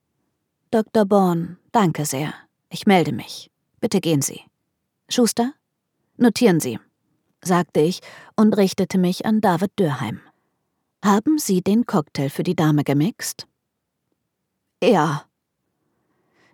Dr. 0.73 1.05
Born, 1.05 1.59
danke 1.71 2.05
sehr. 2.05 2.35
Ich 2.69 2.87
melde 2.87 3.13
mich. 3.13 3.51
Bitte 3.81 4.01
gehen 4.01 4.23
Sie. 4.23 4.41
Schuster? 5.09 5.55
Notieren 6.17 6.61
Sie, 6.61 6.79
sagte 7.43 7.81
ich 7.81 8.01
und 8.37 8.55
richtete 8.57 8.99
mich 8.99 9.27
an 9.27 9.41
David 9.41 9.79
Dürheim. 9.79 10.21
Haben 11.05 11.39
Sie 11.39 11.63
den 11.63 11.87
Cocktail 11.87 12.29
für 12.29 12.43
die 12.43 12.57
Dame 12.57 12.85
gemixt? 12.85 13.47
Ja. 14.83 15.27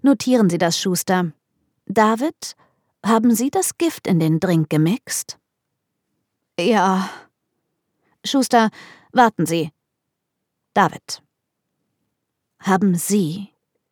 Notieren 0.09 0.49
Sie 0.49 0.57
das, 0.57 0.81
Schuster. 0.81 1.33
David, 1.85 2.57
haben 3.05 3.35
Sie 3.35 3.51
das 3.51 3.77
Gift 3.77 4.07
in 4.07 4.19
den 4.19 4.41
Drink 4.41 4.71
gemixt? 4.71 5.39
Ja. 6.59 7.11
Schuster, 8.25 8.71
warten 9.13 9.45
Sie. 9.45 9.71
David. 10.73 11.23
Haben 12.61 12.95
Sie 12.95 13.51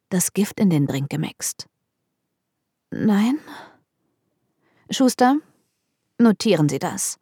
das 0.09 0.33
Gift 0.33 0.59
in 0.59 0.71
den 0.71 0.87
Drink 0.87 1.11
gemixt? 1.11 1.67
Nein. 2.91 3.39
Schuster, 4.89 5.37
notieren 6.17 6.71
Sie 6.71 6.79
das. 6.79 7.19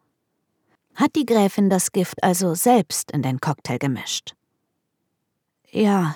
Hat 0.94 1.16
die 1.16 1.26
Gräfin 1.26 1.68
das 1.68 1.90
Gift 1.90 2.22
also 2.22 2.54
selbst 2.54 3.10
in 3.10 3.22
den 3.22 3.40
Cocktail 3.40 3.78
gemischt? 3.78 4.36
Ja. 5.72 6.14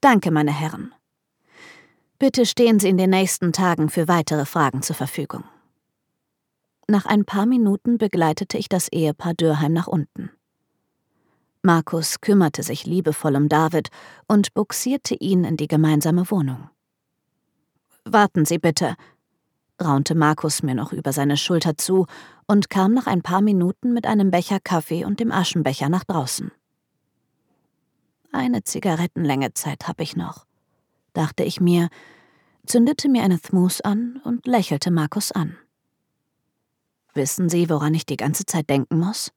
Danke, 0.00 0.30
meine 0.30 0.58
Herren. 0.58 0.94
Bitte 2.22 2.46
stehen 2.46 2.78
Sie 2.78 2.88
in 2.88 2.98
den 2.98 3.10
nächsten 3.10 3.52
Tagen 3.52 3.88
für 3.88 4.06
weitere 4.06 4.44
Fragen 4.44 4.80
zur 4.80 4.94
Verfügung. 4.94 5.42
Nach 6.86 7.04
ein 7.04 7.24
paar 7.24 7.46
Minuten 7.46 7.98
begleitete 7.98 8.58
ich 8.58 8.68
das 8.68 8.86
Ehepaar 8.92 9.34
Dürheim 9.34 9.72
nach 9.72 9.88
unten. 9.88 10.30
Markus 11.62 12.20
kümmerte 12.20 12.62
sich 12.62 12.86
liebevoll 12.86 13.34
um 13.34 13.48
David 13.48 13.88
und 14.28 14.54
buxierte 14.54 15.16
ihn 15.16 15.42
in 15.42 15.56
die 15.56 15.66
gemeinsame 15.66 16.30
Wohnung. 16.30 16.70
Warten 18.04 18.44
Sie 18.44 18.58
bitte, 18.58 18.94
raunte 19.82 20.14
Markus 20.14 20.62
mir 20.62 20.76
noch 20.76 20.92
über 20.92 21.12
seine 21.12 21.36
Schulter 21.36 21.76
zu 21.76 22.06
und 22.46 22.70
kam 22.70 22.94
nach 22.94 23.08
ein 23.08 23.22
paar 23.22 23.42
Minuten 23.42 23.92
mit 23.92 24.06
einem 24.06 24.30
Becher 24.30 24.60
Kaffee 24.60 25.04
und 25.04 25.18
dem 25.18 25.32
Aschenbecher 25.32 25.88
nach 25.88 26.04
draußen. 26.04 26.52
Eine 28.30 28.62
Zigarettenlänge 28.62 29.54
Zeit 29.54 29.88
habe 29.88 30.04
ich 30.04 30.14
noch, 30.14 30.46
dachte 31.12 31.44
ich 31.44 31.60
mir, 31.60 31.88
zündete 32.66 33.08
mir 33.08 33.22
eine 33.22 33.40
Thmus 33.40 33.80
an 33.80 34.20
und 34.24 34.46
lächelte 34.46 34.90
Markus 34.90 35.32
an. 35.32 35.56
Wissen 37.14 37.48
Sie, 37.48 37.68
woran 37.68 37.94
ich 37.94 38.06
die 38.06 38.16
ganze 38.16 38.46
Zeit 38.46 38.70
denken 38.70 38.98
muss? 38.98 39.32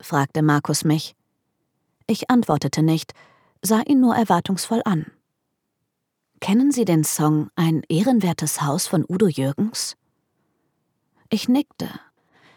fragte 0.00 0.42
Markus 0.42 0.84
mich. 0.84 1.14
Ich 2.06 2.30
antwortete 2.30 2.82
nicht, 2.82 3.12
sah 3.62 3.82
ihn 3.82 4.00
nur 4.00 4.16
erwartungsvoll 4.16 4.82
an. 4.84 5.06
Kennen 6.40 6.72
Sie 6.72 6.84
den 6.84 7.04
Song 7.04 7.50
Ein 7.54 7.82
ehrenwertes 7.88 8.62
Haus 8.62 8.86
von 8.86 9.04
Udo 9.08 9.28
Jürgens? 9.28 9.96
Ich 11.28 11.48
nickte. 11.48 11.88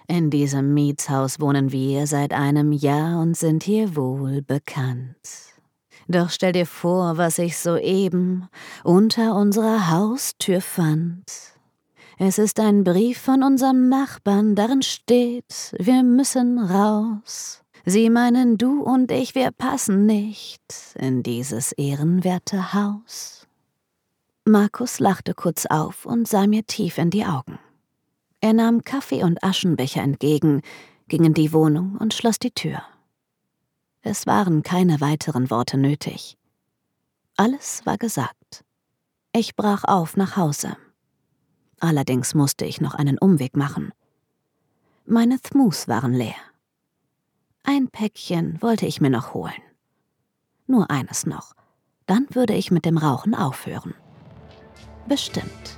In 0.07 0.29
diesem 0.29 0.73
Mietshaus 0.73 1.39
wohnen 1.39 1.71
wir 1.71 2.07
seit 2.07 2.33
einem 2.33 2.71
Jahr 2.71 3.21
und 3.21 3.37
sind 3.37 3.63
hier 3.63 3.95
wohl 3.95 4.41
bekannt. 4.41 5.52
Doch 6.07 6.29
stell 6.29 6.51
dir 6.51 6.65
vor, 6.65 7.17
was 7.17 7.37
ich 7.37 7.57
soeben 7.57 8.49
unter 8.83 9.35
unserer 9.35 9.89
Haustür 9.89 10.61
fand. 10.61 11.23
Es 12.19 12.37
ist 12.37 12.59
ein 12.59 12.83
Brief 12.83 13.17
von 13.17 13.43
unserem 13.43 13.89
Nachbarn, 13.89 14.55
darin 14.55 14.81
steht, 14.81 15.73
wir 15.77 16.03
müssen 16.03 16.59
raus. 16.59 17.63
Sie 17.85 18.09
meinen, 18.09 18.57
du 18.57 18.81
und 18.81 19.11
ich, 19.11 19.35
wir 19.35 19.51
passen 19.51 20.05
nicht 20.05 20.61
in 20.95 21.23
dieses 21.23 21.73
ehrenwerte 21.73 22.73
Haus. 22.73 23.47
Markus 24.45 24.99
lachte 24.99 25.33
kurz 25.33 25.65
auf 25.65 26.05
und 26.05 26.27
sah 26.27 26.47
mir 26.47 26.65
tief 26.65 26.97
in 26.97 27.09
die 27.09 27.25
Augen. 27.25 27.59
Er 28.41 28.53
nahm 28.53 28.83
Kaffee 28.83 29.23
und 29.23 29.43
Aschenbecher 29.43 30.01
entgegen, 30.01 30.61
ging 31.07 31.23
in 31.23 31.33
die 31.33 31.51
Wohnung 31.51 31.97
und 31.97 32.13
schloss 32.13 32.39
die 32.39 32.51
Tür. 32.51 32.83
Es 34.05 34.27
waren 34.27 34.63
keine 34.63 34.99
weiteren 34.99 35.49
Worte 35.49 35.77
nötig. 35.77 36.37
Alles 37.37 37.85
war 37.85 37.97
gesagt. 37.97 38.65
Ich 39.31 39.55
brach 39.55 39.85
auf 39.85 40.17
nach 40.17 40.35
Hause. 40.35 40.75
Allerdings 41.79 42.35
musste 42.35 42.65
ich 42.65 42.81
noch 42.81 42.95
einen 42.95 43.17
Umweg 43.17 43.55
machen. 43.55 43.93
Meine 45.05 45.39
Thmus 45.39 45.87
waren 45.87 46.13
leer. 46.13 46.35
Ein 47.63 47.87
Päckchen 47.87 48.61
wollte 48.61 48.85
ich 48.85 48.99
mir 48.99 49.09
noch 49.09 49.33
holen. 49.33 49.61
Nur 50.67 50.91
eines 50.91 51.25
noch. 51.25 51.53
Dann 52.05 52.27
würde 52.31 52.55
ich 52.55 52.71
mit 52.71 52.83
dem 52.83 52.97
Rauchen 52.97 53.33
aufhören. 53.33 53.93
Bestimmt. 55.07 55.77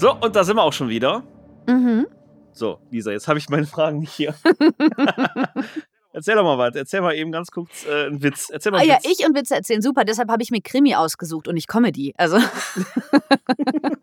So, 0.00 0.14
und 0.14 0.34
da 0.34 0.44
sind 0.44 0.56
wir 0.56 0.62
auch 0.62 0.72
schon 0.72 0.88
wieder. 0.88 1.22
Mhm. 1.68 2.06
So, 2.54 2.80
Lisa, 2.90 3.10
jetzt 3.10 3.28
habe 3.28 3.38
ich 3.38 3.50
meine 3.50 3.66
Fragen 3.66 3.98
nicht 3.98 4.14
hier. 4.14 4.34
Erzähl 6.14 6.36
doch 6.36 6.42
mal 6.42 6.56
was. 6.56 6.74
Erzähl 6.74 7.02
mal 7.02 7.14
eben 7.14 7.30
ganz 7.30 7.50
kurz 7.50 7.84
äh, 7.84 8.06
einen 8.06 8.22
Witz. 8.22 8.48
Erzähl 8.48 8.72
mal 8.72 8.78
Ah 8.80 8.84
ja, 8.84 8.94
Witz. 8.96 9.18
ich 9.18 9.26
und 9.26 9.36
Witze 9.36 9.54
erzählen, 9.56 9.82
super. 9.82 10.06
Deshalb 10.06 10.30
habe 10.30 10.42
ich 10.42 10.50
mir 10.50 10.62
Krimi 10.62 10.94
ausgesucht 10.94 11.48
und 11.48 11.54
nicht 11.54 11.68
Comedy. 11.68 12.14
Also. 12.16 12.38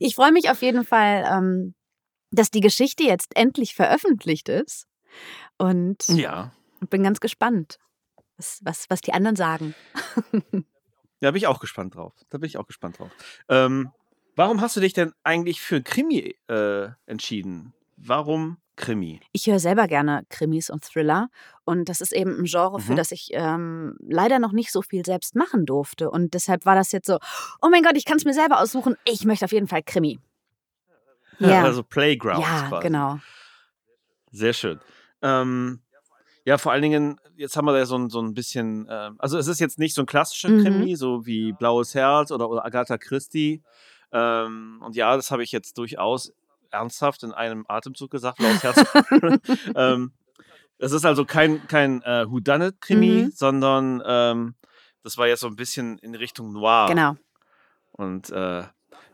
ich 0.00 0.16
freue 0.16 0.32
mich 0.32 0.50
auf 0.50 0.62
jeden 0.62 0.84
Fall, 0.84 1.28
ähm, 1.30 1.74
dass 2.32 2.50
die 2.50 2.58
Geschichte 2.60 3.04
jetzt 3.04 3.36
endlich 3.36 3.76
veröffentlicht 3.76 4.48
ist. 4.48 4.88
Und 5.58 6.08
Ja. 6.08 6.50
bin 6.90 7.04
ganz 7.04 7.20
gespannt, 7.20 7.78
was, 8.36 8.58
was, 8.64 8.86
was 8.90 9.00
die 9.00 9.12
anderen 9.12 9.36
sagen. 9.36 9.76
Da 11.20 11.30
bin 11.30 11.36
ich 11.38 11.46
auch 11.46 11.60
gespannt 11.60 11.94
drauf. 11.94 12.14
Da 12.30 12.38
bin 12.38 12.48
ich 12.48 12.58
auch 12.58 12.66
gespannt 12.66 12.98
drauf. 12.98 13.12
Ähm, 13.48 13.92
warum 14.36 14.60
hast 14.60 14.76
du 14.76 14.80
dich 14.80 14.92
denn 14.92 15.12
eigentlich 15.24 15.60
für 15.60 15.82
Krimi 15.82 16.36
äh, 16.48 16.88
entschieden? 17.06 17.72
Warum 17.96 18.58
Krimi? 18.76 19.20
Ich 19.32 19.46
höre 19.46 19.58
selber 19.60 19.86
gerne 19.86 20.24
Krimis 20.28 20.70
und 20.70 20.82
Thriller. 20.84 21.28
Und 21.64 21.88
das 21.88 22.00
ist 22.00 22.12
eben 22.12 22.38
ein 22.38 22.44
Genre, 22.44 22.80
für 22.80 22.92
Mhm. 22.92 22.96
das 22.96 23.12
ich 23.12 23.28
ähm, 23.32 23.96
leider 24.00 24.38
noch 24.38 24.52
nicht 24.52 24.72
so 24.72 24.82
viel 24.82 25.04
selbst 25.04 25.36
machen 25.36 25.66
durfte. 25.66 26.10
Und 26.10 26.34
deshalb 26.34 26.64
war 26.66 26.74
das 26.74 26.90
jetzt 26.92 27.06
so, 27.06 27.18
oh 27.60 27.68
mein 27.70 27.82
Gott, 27.82 27.96
ich 27.96 28.04
kann 28.04 28.16
es 28.16 28.24
mir 28.24 28.34
selber 28.34 28.60
aussuchen. 28.60 28.96
Ich 29.04 29.24
möchte 29.24 29.44
auf 29.44 29.52
jeden 29.52 29.68
Fall 29.68 29.82
Krimi. 29.82 30.18
Ja, 31.38 31.64
Also 31.64 31.82
Playground 31.82 32.40
ja 32.44 32.68
quasi. 32.68 32.82
genau. 32.86 33.18
Sehr 34.30 34.52
schön. 34.52 34.80
Ähm, 35.22 35.80
ja, 36.44 36.56
vor 36.58 36.72
allen 36.72 36.82
Dingen, 36.82 37.20
jetzt 37.36 37.56
haben 37.56 37.64
wir 37.66 37.72
da 37.72 37.84
so 37.86 37.96
ein, 37.96 38.10
so 38.10 38.20
ein 38.20 38.34
bisschen, 38.34 38.86
ähm, 38.90 39.16
also 39.18 39.38
es 39.38 39.46
ist 39.48 39.58
jetzt 39.60 39.78
nicht 39.78 39.94
so 39.94 40.02
ein 40.02 40.06
klassischer 40.06 40.48
Mhm. 40.50 40.62
Krimi, 40.62 40.96
so 40.96 41.26
wie 41.26 41.52
Blaues 41.52 41.94
Herz 41.94 42.30
oder, 42.30 42.48
oder 42.48 42.64
Agatha 42.64 42.96
Christie. 42.98 43.62
Ähm, 44.12 44.80
und 44.84 44.94
ja, 44.96 45.16
das 45.16 45.30
habe 45.30 45.42
ich 45.42 45.52
jetzt 45.52 45.78
durchaus 45.78 46.32
ernsthaft 46.70 47.22
in 47.22 47.32
einem 47.32 47.64
Atemzug 47.68 48.10
gesagt, 48.10 48.38
Blaues 48.38 48.62
Herz. 48.62 48.84
ähm, 49.76 50.12
Das 50.78 50.92
ist 50.92 51.04
also 51.04 51.24
kein, 51.24 51.66
kein 51.68 52.02
äh, 52.02 52.28
Whodunit-Krimi, 52.30 53.24
Mhm. 53.24 53.32
sondern 53.34 54.02
ähm, 54.04 54.54
das 55.04 55.16
war 55.18 55.26
jetzt 55.28 55.40
so 55.40 55.46
ein 55.46 55.56
bisschen 55.56 55.98
in 55.98 56.14
Richtung 56.14 56.52
Noir. 56.52 56.86
Genau. 56.88 57.16
Und, 57.92 58.30
äh, 58.30 58.64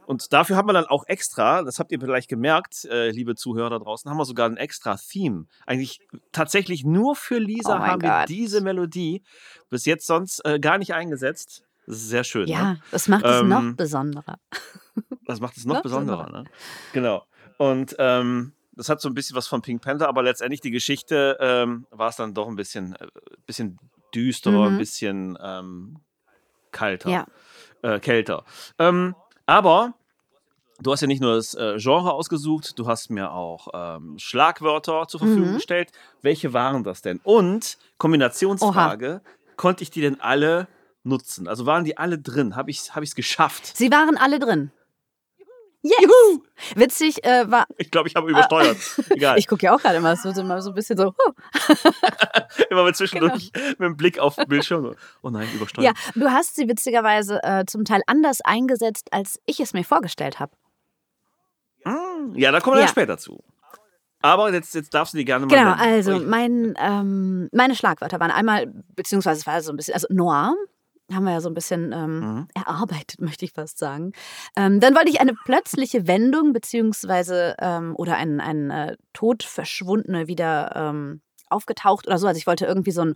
und 0.06 0.32
dafür 0.32 0.56
haben 0.56 0.66
wir 0.68 0.72
dann 0.72 0.86
auch 0.86 1.04
extra, 1.06 1.62
das 1.62 1.78
habt 1.78 1.92
ihr 1.92 2.00
vielleicht 2.00 2.28
gemerkt, 2.30 2.84
äh, 2.86 3.10
liebe 3.10 3.34
Zuhörer 3.34 3.70
da 3.70 3.78
draußen, 3.78 4.10
haben 4.10 4.16
wir 4.16 4.24
sogar 4.24 4.48
ein 4.48 4.56
extra 4.56 4.96
Theme. 4.96 5.44
Eigentlich 5.66 6.00
tatsächlich 6.32 6.84
nur 6.84 7.14
für 7.16 7.38
Lisa 7.38 7.76
Oh 7.76 7.80
haben 7.80 8.00
wir 8.00 8.24
diese 8.26 8.60
Melodie 8.62 9.22
bis 9.68 9.84
jetzt 9.84 10.06
sonst 10.06 10.42
äh, 10.46 10.58
gar 10.60 10.78
nicht 10.78 10.94
eingesetzt. 10.94 11.64
Das 11.86 11.96
ist 11.96 12.08
sehr 12.08 12.24
schön. 12.24 12.44
Ne? 12.46 12.52
Ja, 12.52 12.76
das 12.90 13.08
macht 13.08 13.24
es 13.24 13.42
noch 13.42 13.60
Ähm, 13.60 13.76
besonderer. 13.76 14.38
Das 15.24 15.40
macht 15.40 15.56
es 15.56 15.64
noch 15.66 15.82
besonderer. 15.82 16.30
Ne? 16.30 16.44
Genau. 16.92 17.24
Und 17.58 17.94
ähm, 17.98 18.52
das 18.72 18.88
hat 18.88 19.00
so 19.00 19.08
ein 19.08 19.14
bisschen 19.14 19.36
was 19.36 19.48
von 19.48 19.60
Pink 19.62 19.82
Panther, 19.82 20.08
aber 20.08 20.22
letztendlich 20.22 20.60
die 20.60 20.70
Geschichte 20.70 21.36
ähm, 21.40 21.86
war 21.90 22.08
es 22.10 22.16
dann 22.16 22.32
doch 22.34 22.46
ein 22.48 22.56
bisschen, 22.56 22.94
äh, 22.94 23.08
bisschen 23.46 23.78
düsterer, 24.14 24.66
ein 24.66 24.74
Mhm. 24.74 24.78
bisschen 24.78 25.38
ähm, 25.42 25.96
kalter, 26.70 27.10
Ja. 27.10 27.26
äh, 27.82 27.98
kälter. 27.98 28.44
Ähm, 28.78 29.14
aber 29.46 29.94
du 30.80 30.92
hast 30.92 31.00
ja 31.00 31.06
nicht 31.08 31.20
nur 31.20 31.34
das 31.34 31.54
äh, 31.54 31.76
Genre 31.78 32.12
ausgesucht, 32.12 32.78
du 32.78 32.86
hast 32.86 33.10
mir 33.10 33.32
auch 33.32 33.68
ähm, 33.74 34.14
Schlagwörter 34.18 35.08
zur 35.08 35.20
Verfügung 35.20 35.50
Mhm. 35.50 35.54
gestellt. 35.54 35.90
Welche 36.22 36.52
waren 36.52 36.84
das 36.84 37.02
denn? 37.02 37.20
Und 37.24 37.78
Kombinationsfrage, 37.98 39.22
konnte 39.56 39.82
ich 39.82 39.90
die 39.90 40.00
denn 40.02 40.20
alle 40.20 40.68
nutzen? 41.02 41.48
Also 41.48 41.66
waren 41.66 41.84
die 41.84 41.98
alle 41.98 42.18
drin? 42.18 42.54
Habe 42.54 42.70
ich 42.70 42.88
es 42.94 43.14
geschafft? 43.16 43.76
Sie 43.76 43.90
waren 43.90 44.16
alle 44.16 44.38
drin. 44.38 44.70
Yes! 45.88 46.74
Witzig 46.76 47.24
äh, 47.24 47.50
war. 47.50 47.66
Ich 47.76 47.90
glaube, 47.90 48.08
ich 48.08 48.14
habe 48.16 48.28
übersteuert. 48.30 48.76
Egal. 49.10 49.38
Ich 49.38 49.46
gucke 49.46 49.64
ja 49.66 49.74
auch 49.74 49.80
gerade 49.80 49.96
immer, 49.96 50.12
es 50.12 50.24
wird 50.24 50.36
immer 50.38 50.60
so 50.60 50.70
ein 50.70 50.74
bisschen 50.74 50.96
so. 50.96 51.14
huh. 51.14 51.32
Immer 52.70 52.84
mit 52.84 52.96
zwischendurch 52.96 53.50
mit 53.54 53.80
dem 53.80 53.96
Blick 53.96 54.18
auf 54.18 54.36
den 54.36 54.48
Bildschirm. 54.48 54.94
Oh 55.22 55.30
nein, 55.30 55.48
übersteuert. 55.54 55.84
Ja, 55.86 55.92
du 56.14 56.30
hast 56.30 56.56
sie 56.56 56.68
witzigerweise 56.68 57.40
äh, 57.42 57.64
zum 57.66 57.84
Teil 57.84 58.02
anders 58.06 58.40
eingesetzt, 58.42 59.08
als 59.12 59.38
ich 59.46 59.60
es 59.60 59.72
mir 59.72 59.84
vorgestellt 59.84 60.40
habe. 60.40 60.52
Mm, 61.84 62.36
ja, 62.36 62.50
da 62.50 62.60
kommen 62.60 62.76
wir 62.76 62.80
Ja. 62.80 62.86
dann 62.86 62.92
später 62.94 63.18
zu. 63.18 63.42
Aber 64.20 64.52
jetzt, 64.52 64.74
jetzt 64.74 64.92
darfst 64.94 65.14
du 65.14 65.18
die 65.18 65.24
gerne 65.24 65.46
mal 65.46 65.54
Genau, 65.56 65.76
nennen. 65.76 65.80
also 65.80 66.18
mein, 66.18 66.74
ähm, 66.78 67.48
meine 67.52 67.76
Schlagwörter 67.76 68.18
waren 68.18 68.32
einmal, 68.32 68.66
beziehungsweise 68.96 69.40
es 69.40 69.46
war 69.46 69.60
so 69.62 69.70
ein 69.72 69.76
bisschen, 69.76 69.94
also 69.94 70.08
Noir, 70.10 70.54
haben 71.12 71.24
wir 71.24 71.32
ja 71.32 71.40
so 71.40 71.48
ein 71.48 71.54
bisschen 71.54 71.92
ähm, 71.92 72.20
Mhm. 72.20 72.48
erarbeitet, 72.54 73.20
möchte 73.20 73.44
ich 73.44 73.52
fast 73.52 73.78
sagen. 73.78 74.12
Ähm, 74.56 74.80
dann 74.80 74.94
wollte 74.94 75.10
ich 75.10 75.20
eine 75.20 75.34
plötzliche 75.44 76.06
Wendung, 76.06 76.52
beziehungsweise 76.52 77.54
ähm, 77.60 77.94
oder 77.96 78.16
ein, 78.16 78.40
ein 78.40 78.70
äh, 78.70 78.96
tot 79.12 79.42
verschwundene 79.42 80.26
wieder 80.28 80.72
ähm, 80.76 81.20
aufgetaucht 81.50 82.06
oder 82.06 82.18
so. 82.18 82.26
Also 82.26 82.38
ich 82.38 82.46
wollte 82.46 82.66
irgendwie 82.66 82.90
so 82.90 83.00
einen 83.00 83.14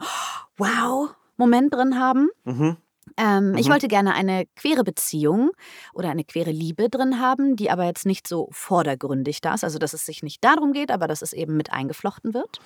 Wow-Moment 0.56 1.74
drin 1.74 1.98
haben. 1.98 2.28
Mhm. 2.44 2.76
Ähm, 3.18 3.54
Ich 3.58 3.66
Mhm. 3.66 3.72
wollte 3.72 3.88
gerne 3.88 4.14
eine 4.14 4.46
queere 4.56 4.84
Beziehung 4.84 5.50
oder 5.92 6.08
eine 6.10 6.24
queere 6.24 6.50
Liebe 6.50 6.88
drin 6.88 7.20
haben, 7.20 7.56
die 7.56 7.70
aber 7.70 7.84
jetzt 7.84 8.06
nicht 8.06 8.26
so 8.26 8.48
vordergründig 8.52 9.40
da 9.40 9.54
ist. 9.54 9.64
Also, 9.64 9.78
dass 9.78 9.92
es 9.92 10.06
sich 10.06 10.22
nicht 10.22 10.42
darum 10.44 10.72
geht, 10.72 10.90
aber 10.90 11.08
dass 11.08 11.20
es 11.20 11.32
eben 11.32 11.56
mit 11.56 11.72
eingeflochten 11.72 12.32
wird. 12.32 12.58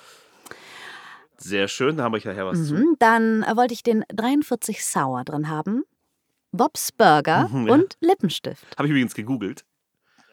Sehr 1.39 1.67
schön, 1.67 1.97
da 1.97 2.03
habe 2.03 2.17
ich 2.17 2.25
nachher 2.25 2.45
was 2.45 2.67
zu. 2.67 2.73
Mhm. 2.75 2.95
Dann 2.99 3.43
äh, 3.43 3.55
wollte 3.55 3.73
ich 3.73 3.83
den 3.83 4.03
43 4.13 4.83
Sauer 4.85 5.23
drin 5.23 5.49
haben, 5.49 5.83
Bob's 6.51 6.91
Burger 6.91 7.47
Mhm, 7.49 7.67
ja. 7.67 7.73
und 7.73 7.97
Lippenstift. 8.01 8.65
Habe 8.77 8.87
ich 8.87 8.91
übrigens 8.91 9.13
gegoogelt. 9.13 9.63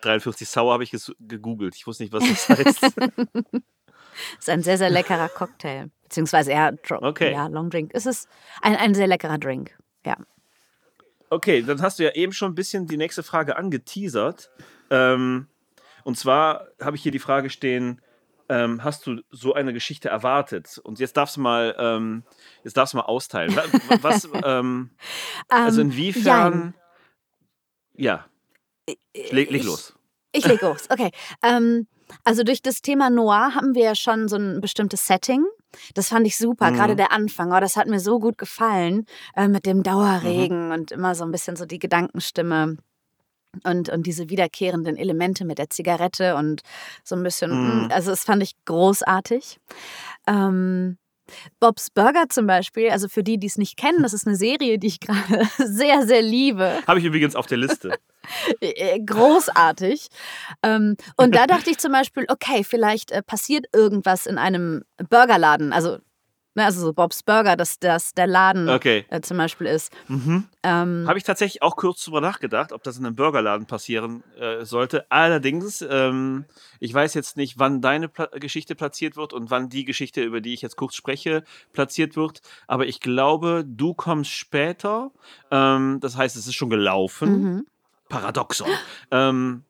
43 0.02 0.48
Sauer 0.48 0.72
habe 0.74 0.84
ich 0.84 0.94
gegoogelt. 1.20 1.74
Ich 1.76 1.86
wusste 1.86 2.02
nicht, 2.04 2.12
was 2.12 2.24
das 2.28 2.48
heißt. 2.48 2.84
Ist 4.38 4.48
ein 4.50 4.62
sehr, 4.62 4.78
sehr 4.78 4.90
leckerer 4.90 5.28
Cocktail. 5.28 5.90
Beziehungsweise 6.04 6.52
eher 6.52 6.76
Okay. 6.90 7.32
ja, 7.32 7.46
Long 7.48 7.70
Drink. 7.70 7.90
Es 7.94 8.06
ist 8.06 8.28
ein, 8.62 8.76
ein 8.76 8.94
sehr 8.94 9.06
leckerer 9.08 9.38
Drink. 9.38 9.76
Ja. 10.06 10.16
Okay, 11.30 11.62
dann 11.62 11.82
hast 11.82 11.98
du 11.98 12.04
ja 12.04 12.12
eben 12.12 12.32
schon 12.32 12.52
ein 12.52 12.54
bisschen 12.54 12.86
die 12.86 12.96
nächste 12.96 13.22
Frage 13.22 13.56
angeteasert. 13.56 14.50
Ähm, 14.90 15.48
und 16.04 16.16
zwar 16.18 16.68
habe 16.80 16.96
ich 16.96 17.02
hier 17.02 17.10
die 17.12 17.18
Frage 17.18 17.50
stehen: 17.50 18.00
ähm, 18.48 18.84
Hast 18.84 19.06
du 19.06 19.20
so 19.30 19.54
eine 19.54 19.72
Geschichte 19.72 20.08
erwartet? 20.08 20.78
Und 20.82 20.98
jetzt 20.98 21.16
darfst 21.16 21.36
du 21.36 21.40
mal, 21.40 21.74
ähm, 21.78 22.24
jetzt 22.62 22.76
darfst 22.76 22.92
du 22.94 22.98
mal 22.98 23.04
austeilen. 23.04 23.54
Wa- 23.56 23.62
Was, 24.02 24.28
ähm, 24.44 24.90
also 25.48 25.80
Ähm, 25.80 25.90
inwiefern? 25.90 26.74
Ja, 27.96 28.26
leg, 28.86 29.32
leg 29.32 29.50
ich- 29.52 29.64
los. 29.64 29.94
Ich 30.32 30.44
leg 30.46 30.60
los. 30.62 30.88
Okay. 30.90 31.10
Ähm, 31.42 31.86
also 32.24 32.42
durch 32.42 32.60
das 32.60 32.82
Thema 32.82 33.08
Noir 33.08 33.54
haben 33.54 33.74
wir 33.74 33.84
ja 33.84 33.94
schon 33.94 34.26
so 34.28 34.36
ein 34.36 34.60
bestimmtes 34.60 35.06
Setting. 35.06 35.44
Das 35.94 36.08
fand 36.08 36.26
ich 36.26 36.36
super, 36.36 36.70
Mhm. 36.70 36.74
gerade 36.74 36.96
der 36.96 37.12
Anfang. 37.12 37.52
Oh, 37.52 37.60
das 37.60 37.76
hat 37.76 37.86
mir 37.86 38.00
so 38.00 38.18
gut 38.18 38.36
gefallen 38.36 39.06
äh, 39.36 39.48
mit 39.48 39.64
dem 39.64 39.78
Mhm. 39.78 39.82
Dauerregen 39.84 40.72
und 40.72 40.90
immer 40.92 41.14
so 41.14 41.24
ein 41.24 41.30
bisschen 41.30 41.54
so 41.56 41.66
die 41.66 41.78
Gedankenstimme 41.78 42.76
und, 43.64 43.88
und 43.88 44.06
diese 44.06 44.28
wiederkehrenden 44.28 44.96
Elemente 44.96 45.44
mit 45.44 45.58
der 45.58 45.70
Zigarette 45.70 46.36
und 46.36 46.62
so 47.02 47.14
ein 47.14 47.22
bisschen, 47.22 47.86
mm, 47.86 47.90
also 47.92 48.10
das 48.10 48.24
fand 48.24 48.42
ich 48.42 48.52
großartig. 48.64 49.58
Ähm, 50.26 50.98
Bob's 51.58 51.90
Burger 51.90 52.28
zum 52.28 52.46
Beispiel, 52.46 52.90
also 52.90 53.08
für 53.08 53.22
die, 53.22 53.38
die 53.38 53.46
es 53.46 53.56
nicht 53.56 53.76
kennen, 53.76 54.02
das 54.02 54.12
ist 54.12 54.26
eine 54.26 54.36
Serie, 54.36 54.78
die 54.78 54.86
ich 54.88 55.00
gerade 55.00 55.48
sehr, 55.58 56.06
sehr 56.06 56.22
liebe. 56.22 56.80
Habe 56.86 56.98
ich 56.98 57.04
übrigens 57.04 57.36
auf 57.36 57.46
der 57.46 57.58
Liste. 57.58 57.94
Äh, 58.62 59.00
großartig. 59.00 60.08
Ähm, 60.62 60.96
und 61.18 61.34
da 61.34 61.46
dachte 61.46 61.68
ich 61.68 61.76
zum 61.76 61.92
Beispiel, 61.92 62.24
okay, 62.28 62.64
vielleicht 62.64 63.10
äh, 63.10 63.22
passiert 63.22 63.66
irgendwas 63.74 64.24
in 64.24 64.38
einem 64.38 64.82
Burgerladen. 65.10 65.74
Also, 65.74 65.98
also 66.62 66.80
so 66.80 66.92
Bob's 66.92 67.22
Burger, 67.22 67.56
dass 67.56 67.78
das 67.80 68.14
der 68.14 68.26
Laden 68.26 68.68
Okay. 68.68 69.04
äh, 69.10 69.20
zum 69.20 69.36
Beispiel 69.38 69.66
ist. 69.66 69.92
Mhm. 70.08 70.44
Ähm, 70.62 71.04
Habe 71.08 71.18
ich 71.18 71.24
tatsächlich 71.24 71.62
auch 71.62 71.74
kurz 71.76 72.04
drüber 72.04 72.20
nachgedacht, 72.20 72.72
ob 72.72 72.82
das 72.84 72.96
in 72.96 73.04
einem 73.04 73.16
Burgerladen 73.16 73.66
passieren 73.66 74.22
äh, 74.38 74.64
sollte. 74.64 75.06
Allerdings, 75.10 75.84
ähm, 75.88 76.44
ich 76.78 76.94
weiß 76.94 77.14
jetzt 77.14 77.36
nicht, 77.36 77.58
wann 77.58 77.80
deine 77.80 78.08
Pla 78.08 78.26
Geschichte 78.26 78.74
platziert 78.74 79.16
wird 79.16 79.32
und 79.32 79.50
wann 79.50 79.68
die 79.68 79.84
Geschichte, 79.84 80.22
über 80.22 80.40
die 80.40 80.54
ich 80.54 80.62
jetzt 80.62 80.76
kurz 80.76 80.94
spreche, 80.94 81.42
platziert 81.72 82.14
wird. 82.16 82.40
Aber 82.68 82.86
ich 82.86 83.00
glaube, 83.00 83.64
du 83.66 83.92
kommst 83.94 84.30
später. 84.30 85.10
Ähm, 85.50 85.98
das 86.00 86.16
heißt, 86.16 86.36
es 86.36 86.46
ist 86.46 86.54
schon 86.54 86.70
gelaufen. 86.70 87.42
mhm. 87.42 87.66
Paradoxon. 88.08 88.68
ähm, 89.10 89.64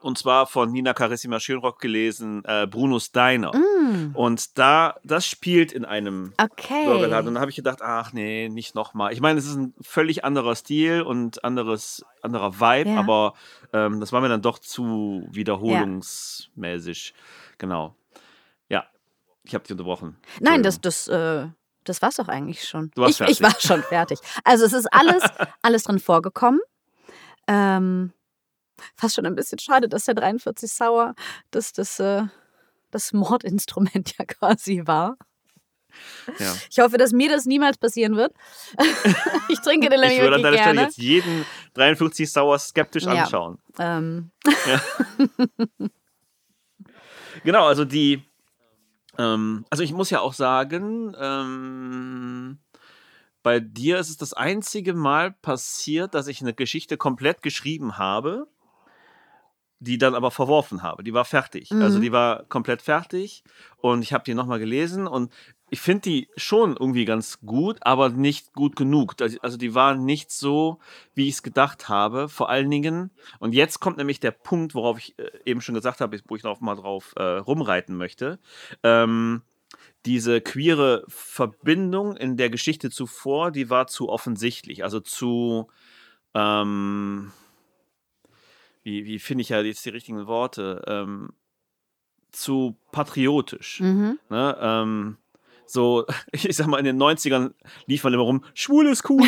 und 0.00 0.18
zwar 0.18 0.46
von 0.46 0.70
Nina 0.72 0.92
Carissima 0.94 1.40
Schönrock 1.40 1.80
gelesen, 1.80 2.42
äh, 2.44 2.66
Bruno's 2.66 3.12
Diner. 3.12 3.52
Mm, 3.54 4.10
Und 4.14 4.58
da, 4.58 4.96
das 5.04 5.26
spielt 5.26 5.72
in 5.72 5.84
einem 5.84 6.32
okay. 6.40 6.84
Burgerladen. 6.86 7.28
Und 7.28 7.34
da 7.34 7.40
habe 7.40 7.50
ich 7.50 7.56
gedacht, 7.56 7.80
ach 7.82 8.12
nee, 8.12 8.48
nicht 8.48 8.74
nochmal. 8.74 9.12
Ich 9.12 9.20
meine, 9.20 9.38
es 9.38 9.46
ist 9.46 9.56
ein 9.56 9.74
völlig 9.80 10.24
anderer 10.24 10.54
Stil 10.56 11.02
und 11.02 11.44
anderes, 11.44 12.04
anderer 12.22 12.60
Vibe, 12.60 12.90
Ja. 12.90 12.98
aber 12.98 13.34
ähm, 13.72 14.00
das 14.00 14.12
war 14.12 14.20
mir 14.20 14.28
dann 14.28 14.42
doch 14.42 14.58
zu 14.58 15.26
wiederholungsmäßig. 15.30 17.14
Genau. 17.58 17.94
Ja, 18.68 18.84
ich 19.44 19.54
habe 19.54 19.64
dich 19.64 19.72
unterbrochen. 19.72 20.16
Nein, 20.40 20.62
das, 20.62 20.80
das, 20.80 21.08
äh, 21.08 21.46
das 21.84 22.02
war's 22.02 22.16
doch 22.16 22.28
eigentlich 22.28 22.66
schon. 22.68 22.90
Du 22.94 23.02
warst 23.02 23.20
ich, 23.20 23.28
ich 23.28 23.38
fertig. 23.38 23.42
war 23.42 23.60
schon 23.60 23.82
fertig. 23.82 24.18
Also 24.44 24.64
es 24.64 24.72
ist 24.72 24.86
alles, 24.92 25.22
alles 25.62 25.84
drin 25.84 25.98
vorgekommen. 25.98 26.60
Ähm, 27.46 28.12
fast 28.96 29.14
schon 29.14 29.26
ein 29.26 29.34
bisschen 29.34 29.58
schade, 29.58 29.88
dass 29.88 30.04
der 30.04 30.14
43 30.14 30.70
Sauer 30.72 31.14
das, 31.50 31.72
das, 31.72 32.00
äh, 32.00 32.22
das 32.90 33.12
Mordinstrument 33.12 34.14
ja 34.18 34.24
quasi 34.24 34.82
war. 34.84 35.16
Ja. 36.38 36.56
Ich 36.70 36.80
hoffe, 36.80 36.98
dass 36.98 37.12
mir 37.12 37.28
das 37.28 37.44
niemals 37.44 37.78
passieren 37.78 38.16
wird. 38.16 38.32
ich 39.48 39.60
trinke 39.60 39.88
den 39.88 40.02
Ich 40.02 40.08
nämlich 40.08 40.20
würde 40.20 40.36
an 40.36 40.42
deiner 40.42 40.58
Stelle 40.58 40.82
jetzt 40.82 40.98
jeden 40.98 41.44
43 41.74 42.32
Sauer 42.32 42.58
skeptisch 42.58 43.04
Ja. 43.04 43.22
anschauen. 43.22 43.58
Ähm, 43.78 44.32
Genau, 47.42 47.66
also 47.66 47.84
die, 47.84 48.22
ähm, 49.18 49.66
also 49.70 49.82
ich 49.82 49.92
muss 49.92 50.10
ja 50.10 50.20
auch 50.20 50.32
sagen, 50.32 51.14
ähm, 51.18 52.58
bei 53.42 53.60
dir 53.60 53.98
ist 53.98 54.08
es 54.08 54.16
das 54.16 54.32
einzige 54.32 54.94
Mal 54.94 55.32
passiert, 55.32 56.14
dass 56.14 56.28
ich 56.28 56.40
eine 56.40 56.54
Geschichte 56.54 56.96
komplett 56.96 57.42
geschrieben 57.42 57.98
habe, 57.98 58.46
die 59.84 59.98
dann 59.98 60.14
aber 60.14 60.30
verworfen 60.30 60.82
habe. 60.82 61.04
Die 61.04 61.12
war 61.14 61.24
fertig. 61.24 61.70
Also 61.72 61.98
Mhm. 61.98 62.02
die 62.02 62.12
war 62.12 62.44
komplett 62.44 62.82
fertig 62.82 63.44
und 63.76 64.02
ich 64.02 64.12
habe 64.12 64.24
die 64.24 64.34
nochmal 64.34 64.58
gelesen 64.58 65.06
und 65.06 65.32
ich 65.70 65.80
finde 65.80 66.02
die 66.02 66.28
schon 66.36 66.76
irgendwie 66.76 67.04
ganz 67.04 67.40
gut, 67.44 67.78
aber 67.80 68.08
nicht 68.08 68.52
gut 68.52 68.76
genug. 68.76 69.14
Also 69.42 69.56
die 69.56 69.74
waren 69.74 70.04
nicht 70.04 70.30
so, 70.30 70.78
wie 71.14 71.26
ich 71.28 71.34
es 71.34 71.42
gedacht 71.42 71.88
habe. 71.88 72.28
Vor 72.28 72.48
allen 72.48 72.70
Dingen, 72.70 73.10
und 73.40 73.54
jetzt 73.54 73.80
kommt 73.80 73.96
nämlich 73.96 74.20
der 74.20 74.30
Punkt, 74.30 74.74
worauf 74.74 74.98
ich 74.98 75.18
äh, 75.18 75.30
eben 75.44 75.60
schon 75.60 75.74
gesagt 75.74 76.00
habe, 76.00 76.18
wo 76.28 76.36
ich 76.36 76.44
noch 76.44 76.60
mal 76.60 76.76
drauf 76.76 77.12
äh, 77.16 77.22
rumreiten 77.22 77.96
möchte. 77.96 78.38
Ähm, 78.82 79.42
diese 80.06 80.40
queere 80.40 81.04
Verbindung 81.08 82.16
in 82.16 82.36
der 82.36 82.50
Geschichte 82.50 82.90
zuvor, 82.90 83.50
die 83.50 83.68
war 83.70 83.86
zu 83.86 84.10
offensichtlich. 84.10 84.84
Also 84.84 85.00
zu, 85.00 85.68
ähm, 86.34 87.32
wie, 88.84 89.04
wie 89.04 89.18
finde 89.18 89.42
ich 89.42 89.48
ja 89.48 89.60
jetzt 89.60 89.84
die 89.84 89.90
richtigen 89.90 90.26
Worte? 90.26 90.82
Ähm, 90.86 91.30
zu 92.30 92.76
patriotisch. 92.92 93.80
Mhm. 93.80 94.18
Ne? 94.28 94.56
Ähm, 94.60 95.16
so, 95.66 96.04
ich 96.32 96.56
sag 96.56 96.66
mal, 96.66 96.78
in 96.78 96.84
den 96.84 97.02
90ern 97.02 97.52
lief 97.86 98.04
man 98.04 98.12
immer 98.12 98.24
rum, 98.24 98.44
schwul 98.54 98.86
ist 98.86 99.08
cool. 99.08 99.26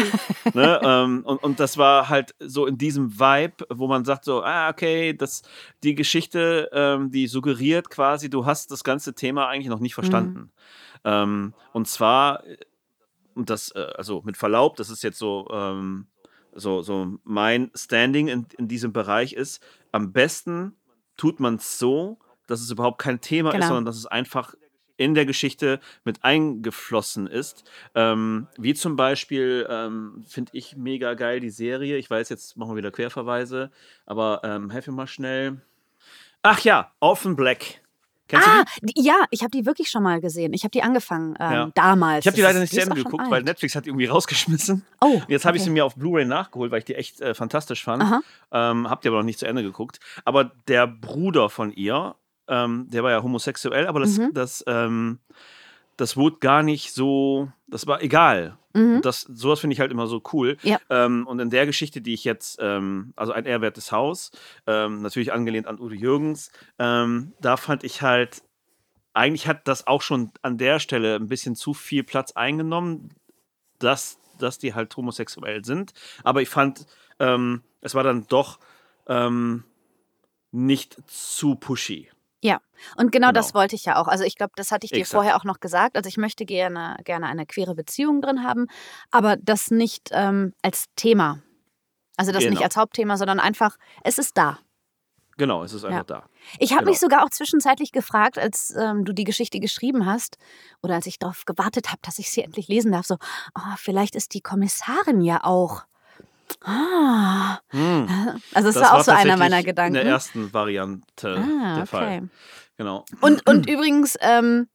ne? 0.53 0.81
ähm, 0.85 1.23
und, 1.25 1.43
und 1.43 1.59
das 1.59 1.79
war 1.79 2.09
halt 2.09 2.35
so 2.39 2.67
in 2.67 2.79
diesem 2.79 3.19
Vibe, 3.19 3.67
wo 3.71 3.87
man 3.89 4.05
sagt 4.05 4.25
so, 4.25 4.43
ah, 4.43 4.69
okay, 4.69 5.15
das, 5.15 5.43
die 5.83 5.95
Geschichte, 5.95 6.69
ähm, 6.73 7.11
die 7.11 7.27
suggeriert 7.27 7.89
quasi, 7.91 8.29
du 8.29 8.45
hast 8.45 8.71
das 8.71 8.85
ganze 8.85 9.15
Thema 9.15 9.49
eigentlich 9.49 9.69
noch 9.69 9.81
nicht 9.81 9.95
verstanden. 9.95 10.53
Ähm, 11.05 11.55
und 11.73 11.89
zwar, 11.89 12.43
und 13.35 13.49
das, 13.49 13.71
äh, 13.71 13.87
also 13.97 14.23
mit 14.25 14.37
Verlaub, 14.37 14.77
das 14.77 14.91
ist 14.91 15.03
jetzt 15.03 15.19
so, 15.19 15.49
ähm, 15.53 16.07
so, 16.57 16.83
so 16.83 17.19
mein 17.25 17.71
Standing 17.75 18.29
in, 18.29 18.47
in 18.59 18.69
diesem 18.69 18.93
Bereich 18.93 19.33
ist, 19.33 19.63
am 19.93 20.13
besten 20.13 20.75
tut 21.17 21.41
man 21.41 21.57
es 21.57 21.79
so, 21.79 22.19
dass 22.47 22.61
es 22.61 22.71
überhaupt 22.71 22.99
kein 22.99 23.21
Thema 23.21 23.51
Genau. 23.51 23.63
ist, 23.63 23.69
sondern 23.69 23.85
dass 23.85 23.97
es 23.97 24.07
einfach 24.07 24.55
in 24.99 25.15
der 25.15 25.27
Geschichte 25.27 25.81
mit 26.05 26.25
eingeflossen 26.25 27.27
ist. 27.27 27.65
Ähm, 27.95 28.47
wie 28.57 28.73
zum 28.75 28.97
Beispiel, 28.97 29.67
ähm, 29.69 30.25
finde 30.27 30.53
ich 30.55 30.77
mega 30.77 31.15
geil 31.15 31.41
die 31.41 31.51
Serie. 31.51 31.97
Ich 31.99 32.09
weiß, 32.09 32.29
jetzt 32.31 32.57
machen 32.57 32.71
wir 32.71 32.77
wieder 32.77 32.91
Querverweise, 32.91 33.71
aber 34.07 34.41
ähm, 34.43 34.71
helf 34.71 34.87
mir 34.87 34.95
mal 34.95 35.07
schnell. 35.07 35.61
Ach 36.43 36.61
ja, 36.61 36.93
Orphan 37.01 37.37
Black. 37.37 37.83
Kennst 38.29 38.49
Ah, 38.49 38.65
du 38.81 38.87
die? 38.87 39.03
ja, 39.05 39.15
ich 39.31 39.43
habe 39.43 39.51
die 39.51 39.67
wirklich 39.67 39.89
schon 39.89 40.03
mal 40.03 40.21
gesehen. 40.21 40.53
Ich 40.53 40.63
habe 40.65 40.71
die 40.73 40.83
angefangen 40.83 41.37
ähm, 41.39 41.53
Ja. 41.53 41.71
damals. 41.75 42.25
Ich 42.25 42.27
habe 42.27 42.35
die 42.37 42.43
leider 42.43 42.59
nicht 42.61 42.73
zu 42.73 42.81
Ende 42.81 42.97
geguckt, 42.97 43.25
weil. 43.29 43.43
Netflix 43.43 43.75
hat 43.77 43.85
die 43.85 43.91
irgendwie 43.91 44.07
rausgeschmissen. 44.07 44.85
Oh, 45.01 45.21
Jetzt 45.29 45.45
habe 45.45 45.57
ich 45.57 45.63
okay. 45.63 45.69
sie 45.69 45.73
mir 45.73 45.85
auf 45.85 45.95
Blu-ray 45.95 46.25
nachgeholt, 46.25 46.71
weil 46.73 46.81
ich 46.81 46.85
die 46.85 46.95
echt 46.97 47.21
äh, 47.21 47.35
fantastisch 47.35 47.85
fand. 47.85 48.03
Ähm, 48.51 48.91
hab 48.91 49.03
die 49.03 49.09
aber 49.09 49.19
noch 49.19 49.25
nicht 49.25 49.39
zu 49.39 49.47
Ende 49.47 49.63
geguckt. 49.63 50.01
Aber 50.25 50.45
der 50.67 50.87
Bruder 50.87 51.49
von 51.51 51.73
ihr, 51.73 52.17
ähm, 52.49 52.87
der 52.91 53.03
war 53.05 53.11
ja 53.13 53.23
homosexuell, 53.23 53.87
aber 53.87 54.01
das, 54.01 54.19
Mhm. 54.19 54.31
das, 54.35 54.65
ähm, 54.67 55.19
das 55.97 56.17
wurde 56.17 56.37
gar 56.41 56.63
nicht 56.63 56.93
so, 56.93 57.49
das 57.67 57.87
war 57.87 58.03
egal. 58.03 58.59
Mhm. 58.75 59.03
Das, 59.03 59.23
sowas 59.23 59.61
finde 59.61 59.75
ich 59.75 59.81
halt 59.81 59.91
immer 59.91 60.07
so 60.07 60.23
cool. 60.33 60.57
Ja. 60.63 60.79
Ähm, 60.91 61.27
und 61.27 61.41
in 61.41 61.51
der 61.51 61.67
Geschichte, 61.67 62.01
die 62.01 62.15
ich 62.15 62.25
jetzt, 62.25 62.59
ähm, 62.61 63.13
also 63.17 63.33
ein 63.33 63.47
ehrwertes 63.47 63.93
Haus, 63.93 64.31
ähm, 64.67 65.03
natürlich 65.03 65.33
angelehnt 65.33 65.67
an 65.67 65.81
Udo 65.81 65.95
Jürgens, 65.95 66.53
ähm, 66.79 67.33
da 67.41 67.57
fand 67.57 67.85
ich 67.85 68.03
halt, 68.03 68.43
eigentlich 69.15 69.49
hat 69.49 69.67
das 69.67 69.87
auch 69.87 70.03
schon 70.03 70.31
an 70.43 70.59
der 70.59 70.79
Stelle 70.79 71.17
ein 71.17 71.29
bisschen 71.29 71.57
zu 71.57 71.75
viel 71.75 72.05
Platz 72.05 72.33
eingenommen, 72.33 73.15
dass, 73.79 74.19
dass 74.39 74.59
die 74.59 74.75
halt 74.75 74.97
homosexuell 74.97 75.65
sind. 75.65 75.93
Aber 76.23 76.43
ich 76.43 76.49
fand, 76.49 76.87
ähm, 77.19 77.63
es 77.81 77.95
war 77.95 78.05
dann 78.05 78.27
doch 78.29 78.59
ähm, 79.07 79.65
nicht 80.53 80.97
zu 81.07 81.55
pushy. 81.55 82.11
Ja, 82.43 82.61
und 82.97 83.11
genau, 83.13 83.29
Genau. 83.29 83.33
das 83.41 83.55
wollte 83.55 83.75
ich 83.75 83.85
ja 83.87 83.97
auch. 83.97 84.09
Also 84.09 84.25
ich 84.25 84.37
glaube, 84.37 84.53
das 84.57 84.71
hatte 84.71 84.85
ich 84.85 84.91
dir 84.93 84.99
Exakt. 85.01 85.15
vorher 85.15 85.37
auch 85.37 85.45
noch 85.45 85.59
gesagt. 85.61 85.97
Also 85.97 86.09
ich 86.09 86.17
möchte 86.19 86.45
gerne, 86.45 86.97
gerne 87.05 87.27
eine 87.27 87.47
queere 87.47 87.75
Beziehung 87.75 88.21
drin 88.21 88.45
haben, 88.45 88.67
aber 89.11 89.37
das 89.37 89.71
nicht 89.71 90.11
ähm, 90.13 90.53
als 90.63 90.87
Thema. 90.97 91.41
Also 92.17 92.33
das 92.33 92.43
nicht 92.45 92.53
Genau. 92.55 92.63
als 92.65 92.77
Hauptthema, 92.77 93.17
sondern 93.17 93.41
einfach, 93.41 93.77
es 94.05 94.19
ist 94.19 94.37
da. 94.39 94.59
Genau, 95.39 95.63
es 95.65 95.73
ist 95.75 95.85
einfach 95.85 95.99
Ja. 95.99 96.05
da. 96.05 96.29
Ich 96.59 96.71
habe 96.73 96.81
Genau. 96.81 96.91
mich 96.93 97.01
sogar 97.01 97.23
auch 97.25 97.31
zwischenzeitlich 97.31 97.93
gefragt, 97.93 98.39
als 98.39 98.75
ähm, 98.75 99.05
du 99.05 99.13
die 99.13 99.25
Geschichte 99.25 99.61
geschrieben 99.61 100.07
hast 100.07 100.39
oder 100.83 100.95
als 100.95 101.07
ich 101.07 101.19
darauf 101.19 101.45
gewartet 101.45 101.89
habe, 101.89 101.99
dass 102.03 102.19
ich 102.19 102.31
sie 102.31 102.43
endlich 102.43 102.69
lesen 102.69 102.93
darf, 102.93 103.05
so, 103.07 103.17
oh, 103.55 103.75
vielleicht 103.77 104.15
ist 104.17 104.33
die 104.35 104.41
Kommissarin 104.41 105.21
ja 105.21 105.43
auch. 105.45 105.85
Ah. 106.65 107.59
Hm. 107.71 108.09
Also 108.55 108.69
es 108.69 108.75
Das 108.75 108.85
war 108.85 108.95
auch 108.99 109.03
so 109.05 109.13
einer 109.13 109.37
meiner 109.37 109.61
In 109.61 109.65
Gedanken. 109.65 109.95
der 109.95 110.05
ersten 110.05 110.53
Variante 110.53 111.37
ah, 111.39 111.75
der 111.75 111.83
okay. 111.83 111.87
Fall. 111.87 112.29
Genau. 112.77 113.05
Und, 113.21 113.49
und 113.49 113.69
übrigens, 113.69 114.17
ähm, 114.21 114.69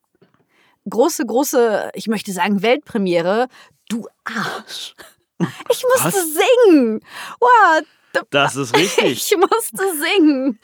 große, 0.89 1.25
große, 1.25 1.91
ich 1.93 2.07
möchte 2.07 2.31
sagen, 2.31 2.61
Weltpremiere, 2.61 3.47
du 3.89 4.07
Arsch. 4.23 4.95
Ich 5.71 5.83
musste 5.83 6.19
Was? 6.19 6.33
singen. 6.67 6.99
Wow, 7.39 7.81
Das 8.29 8.55
ist 8.55 8.75
richtig. 8.77 9.05
ich 9.31 9.37
musste 9.37 9.83
singen. 9.99 10.59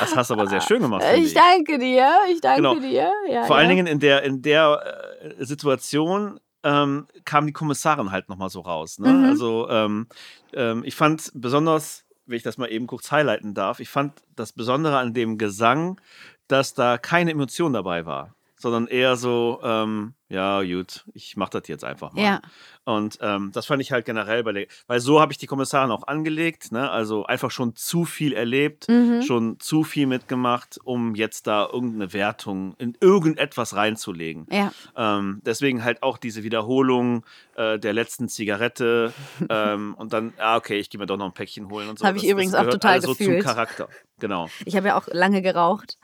Das 0.00 0.14
hast 0.16 0.30
du 0.30 0.34
aber 0.34 0.46
sehr 0.46 0.60
schön 0.60 0.80
gemacht. 0.80 1.02
finde 1.04 1.26
Ich 1.26 1.34
danke 1.34 1.78
dir, 1.78 2.10
ich 2.30 2.40
danke 2.40 2.62
Genau. 2.62 2.74
dir. 2.76 3.10
Ja, 3.28 3.44
Vor 3.44 3.56
ja. 3.56 3.60
allen 3.60 3.68
Dingen 3.68 3.86
in 3.86 3.98
der, 4.00 4.22
in 4.22 4.40
der 4.42 5.34
äh, 5.38 5.44
Situation 5.44 6.40
ähm, 6.62 7.06
kam 7.24 7.46
die 7.46 7.52
Kommissarin 7.52 8.10
halt 8.10 8.28
nochmal 8.28 8.50
so 8.50 8.60
raus. 8.60 8.98
Ne? 8.98 9.12
Mhm. 9.12 9.24
Also 9.24 9.68
ähm, 9.68 10.06
ähm, 10.52 10.82
ich 10.84 10.94
fand 10.94 11.30
besonders, 11.34 12.04
wenn 12.26 12.36
ich 12.36 12.42
das 12.42 12.58
mal 12.58 12.70
eben 12.70 12.86
kurz 12.86 13.10
highlighten 13.12 13.54
darf, 13.54 13.80
ich 13.80 13.88
fand 13.88 14.12
das 14.34 14.52
Besondere 14.52 14.98
an 14.98 15.14
dem 15.14 15.38
Gesang, 15.38 16.00
dass 16.48 16.74
da 16.74 16.98
keine 16.98 17.30
Emotion 17.30 17.72
dabei 17.72 18.06
war, 18.06 18.34
sondern 18.58 18.86
eher 18.86 19.16
so, 19.16 19.60
ähm, 19.62 20.14
ja 20.28 20.62
gut, 20.62 21.04
ich 21.14 21.36
mach 21.36 21.50
das 21.50 21.68
jetzt 21.68 21.84
einfach 21.84 22.12
mal. 22.12 22.22
Ja. 22.22 22.40
Und 22.84 23.18
ähm, 23.20 23.50
das 23.52 23.66
fand 23.66 23.80
ich 23.82 23.92
halt 23.92 24.04
generell 24.06 24.42
bei 24.44 24.52
der, 24.52 24.66
weil 24.86 24.98
so 25.00 25.20
habe 25.20 25.30
ich 25.32 25.38
die 25.38 25.46
Kommissarin 25.46 25.90
auch 25.90 26.06
angelegt, 26.06 26.72
ne? 26.72 26.90
also 26.90 27.26
einfach 27.26 27.50
schon 27.50 27.76
zu 27.76 28.04
viel 28.04 28.32
erlebt, 28.32 28.88
Mhm. 28.88 29.22
schon 29.22 29.60
zu 29.60 29.84
viel 29.84 30.06
mitgemacht, 30.06 30.78
um 30.84 31.14
jetzt 31.14 31.46
da 31.46 31.68
irgendeine 31.72 32.12
Wertung 32.12 32.74
in 32.78 32.96
irgendetwas 33.00 33.74
reinzulegen. 33.76 34.46
Ja. 34.50 34.72
Ähm, 34.96 35.42
deswegen 35.44 35.84
halt 35.84 36.02
auch 36.02 36.16
diese 36.18 36.42
Wiederholung 36.42 37.24
äh, 37.56 37.78
der 37.78 37.92
letzten 37.92 38.28
Zigarette 38.28 39.12
ähm, 39.50 39.94
und 39.98 40.12
dann, 40.12 40.32
ah, 40.38 40.56
okay, 40.56 40.78
ich 40.78 40.90
gehe 40.90 40.98
mir 40.98 41.06
doch 41.06 41.16
noch 41.18 41.26
ein 41.26 41.34
Päckchen 41.34 41.68
holen 41.70 41.88
und 41.88 41.98
so. 41.98 42.04
Hab 42.06 42.16
ich 42.16 42.22
Das- 42.22 42.30
übrigens 42.30 42.52
das 42.52 42.66
auch 42.66 42.70
total 42.70 42.92
alles 42.92 43.04
so 43.04 43.14
zum 43.14 43.26
gefühlt. 43.26 43.44
Charakter. 43.44 43.88
Genau, 44.18 44.48
Ich 44.64 44.74
habe 44.76 44.88
ja 44.88 44.96
auch 44.98 45.06
lange 45.12 45.42
geraucht. 45.42 45.98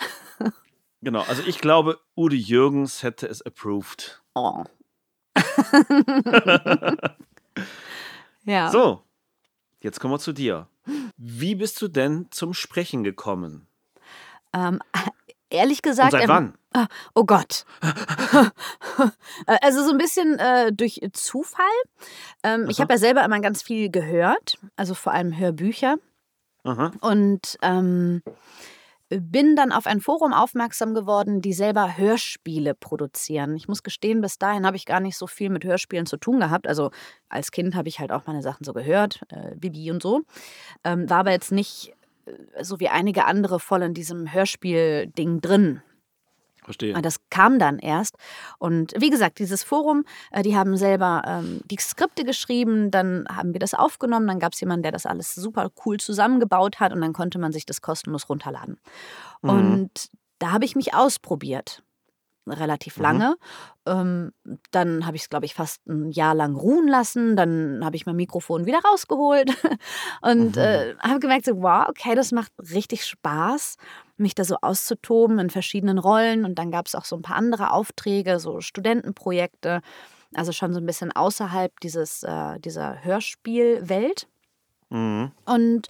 Genau. 1.03 1.22
Also 1.22 1.42
ich 1.46 1.59
glaube, 1.59 2.00
Udo 2.16 2.34
Jürgens 2.34 3.03
hätte 3.03 3.26
es 3.26 3.42
approved. 3.42 4.22
Oh. 4.34 4.64
ja. 8.44 8.70
So, 8.70 9.03
jetzt 9.80 10.00
kommen 10.00 10.14
wir 10.14 10.18
zu 10.18 10.32
dir. 10.32 10.68
Wie 11.16 11.55
bist 11.55 11.80
du 11.82 11.88
denn 11.88 12.28
zum 12.30 12.55
Sprechen 12.55 13.05
gekommen? 13.05 13.66
Ähm, 14.53 14.80
ehrlich 15.50 15.78
Und 15.78 15.90
gesagt. 15.90 16.12
seit 16.12 16.22
ähm, 16.24 16.28
wann? 16.28 16.55
Ah, 16.74 16.86
oh 17.14 17.24
Gott. 17.24 17.64
Äh, 19.46 19.59
also 19.62 19.84
so 19.84 19.90
ein 19.90 19.98
bisschen 19.98 20.38
äh, 20.38 20.72
durch 20.72 21.00
Zufall. 21.12 21.66
Ähm, 22.42 22.66
ich 22.68 22.80
habe 22.80 22.94
ja 22.94 22.98
selber 22.98 23.24
immer 23.24 23.40
ganz 23.40 23.62
viel 23.62 23.90
gehört, 23.90 24.59
also 24.76 24.94
vor 24.94 25.12
allem 25.12 25.36
Hörbücher. 25.36 25.96
Aha. 26.64 26.92
Und 27.00 27.59
ähm, 27.62 28.22
bin 29.20 29.56
dann 29.56 29.72
auf 29.72 29.86
ein 29.86 30.00
Forum 30.00 30.32
aufmerksam 30.32 30.94
geworden, 30.94 31.40
die 31.40 31.52
selber 31.52 31.96
Hörspiele 31.96 32.74
produzieren. 32.74 33.56
Ich 33.56 33.68
muss 33.68 33.82
gestehen, 33.82 34.20
bis 34.20 34.38
dahin 34.38 34.66
habe 34.66 34.76
ich 34.76 34.86
gar 34.86 35.00
nicht 35.00 35.16
so 35.16 35.26
viel 35.26 35.50
mit 35.50 35.64
Hörspielen 35.64 36.06
zu 36.06 36.16
tun 36.16 36.40
gehabt. 36.40 36.66
Also 36.66 36.90
als 37.28 37.50
Kind 37.50 37.74
habe 37.74 37.88
ich 37.88 38.00
halt 38.00 38.12
auch 38.12 38.26
meine 38.26 38.42
Sachen 38.42 38.64
so 38.64 38.72
gehört, 38.72 39.20
äh, 39.28 39.54
Bibi 39.56 39.90
und 39.90 40.02
so. 40.02 40.22
Ähm, 40.84 41.08
war 41.08 41.18
aber 41.18 41.32
jetzt 41.32 41.52
nicht 41.52 41.94
äh, 42.26 42.64
so 42.64 42.80
wie 42.80 42.88
einige 42.88 43.24
andere 43.24 43.60
voll 43.60 43.82
in 43.82 43.94
diesem 43.94 44.32
Hörspiel-Ding 44.32 45.40
drin. 45.40 45.82
Verstehe. 46.62 46.94
Ah, 46.94 47.02
Das 47.02 47.16
kam 47.30 47.58
dann 47.58 47.78
erst. 47.78 48.16
Und 48.58 48.94
wie 48.96 49.10
gesagt, 49.10 49.38
dieses 49.38 49.62
Forum, 49.62 50.04
äh, 50.30 50.42
die 50.42 50.56
haben 50.56 50.76
selber 50.76 51.22
ähm, 51.26 51.60
die 51.70 51.76
Skripte 51.78 52.24
geschrieben, 52.24 52.90
dann 52.90 53.26
haben 53.28 53.52
wir 53.52 53.60
das 53.60 53.74
aufgenommen, 53.74 54.26
dann 54.26 54.38
gab 54.38 54.52
es 54.52 54.60
jemanden, 54.60 54.82
der 54.82 54.92
das 54.92 55.06
alles 55.06 55.34
super 55.34 55.70
cool 55.84 55.98
zusammengebaut 55.98 56.80
hat 56.80 56.92
und 56.92 57.00
dann 57.00 57.12
konnte 57.12 57.38
man 57.38 57.52
sich 57.52 57.66
das 57.66 57.80
kostenlos 57.80 58.28
runterladen. 58.28 58.78
Mhm. 59.42 59.50
Und 59.50 60.10
da 60.38 60.52
habe 60.52 60.64
ich 60.64 60.76
mich 60.76 60.94
ausprobiert. 60.94 61.82
Relativ 62.49 62.97
Mhm. 62.97 63.03
lange. 63.03 63.36
Ähm, 63.86 64.32
dann 64.72 65.07
habe 65.07 65.16
ich 65.16 65.22
es, 65.22 65.28
glaube 65.30 65.47
ich, 65.47 65.55
fast 65.55 65.86
ein 65.86 66.11
Jahr 66.11 66.34
lang 66.34 66.57
ruhen 66.57 66.88
lassen. 66.88 67.36
Dann 67.36 67.84
habe 67.84 67.95
ich 67.97 68.05
mein 68.07 68.16
Mikrofon 68.16 68.66
wieder 68.66 68.80
rausgeholt 68.80 69.49
und 70.22 70.57
Mhm. 70.57 70.62
äh, 70.62 70.95
habe 71.01 71.20
gemerkt, 71.20 71.45
so, 71.45 71.62
wow, 71.62 71.86
okay, 71.88 72.14
das 72.14 72.32
macht 72.32 72.53
richtig 72.59 73.05
Spaß 73.07 73.76
mich 74.16 74.34
da 74.36 74.45
so 74.45 74.57
auszutoben 74.62 75.38
in 75.40 75.51
verschiedenen 75.51 75.99
Rollen. 75.99 76.45
Und 76.45 76.57
dann 76.59 76.70
gab 76.70 76.86
es 76.86 76.95
auch 76.95 77.05
so 77.05 77.16
ein 77.16 77.22
paar 77.22 77.36
andere 77.36 77.72
Aufträge, 77.72 78.38
so 78.38 78.61
Studentenprojekte, 78.61 79.80
also 80.34 80.53
schon 80.53 80.72
so 80.72 80.80
ein 80.80 80.86
bisschen 80.86 81.12
außerhalb 81.12 81.78
dieses, 81.80 82.22
äh, 82.22 82.59
dieser 82.61 83.05
Hörspielwelt. 83.05 84.28
Mhm. 84.90 85.32
Und 85.45 85.88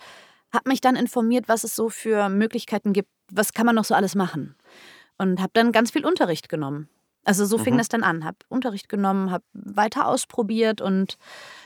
habe 0.53 0.69
mich 0.69 0.81
dann 0.81 0.97
informiert, 0.97 1.49
was 1.49 1.65
es 1.65 1.75
so 1.77 1.89
für 1.89 2.29
Möglichkeiten 2.29 2.93
gibt, 2.93 3.09
was 3.31 3.53
kann 3.53 3.67
man 3.67 3.75
noch 3.75 3.85
so 3.85 3.95
alles 3.95 4.15
machen. 4.15 4.55
Und 5.19 5.41
habe 5.41 5.51
dann 5.55 5.73
ganz 5.73 5.91
viel 5.91 6.05
Unterricht 6.07 6.49
genommen. 6.49 6.89
Also 7.25 7.45
so 7.47 7.57
fing 7.59 7.75
Mhm. 7.75 7.79
das 7.79 7.89
dann 7.89 8.03
an. 8.03 8.25
Habe 8.25 8.39
Unterricht 8.49 8.89
genommen, 8.89 9.31
habe 9.31 9.45
weiter 9.53 10.07
ausprobiert 10.09 10.81
und 10.81 11.19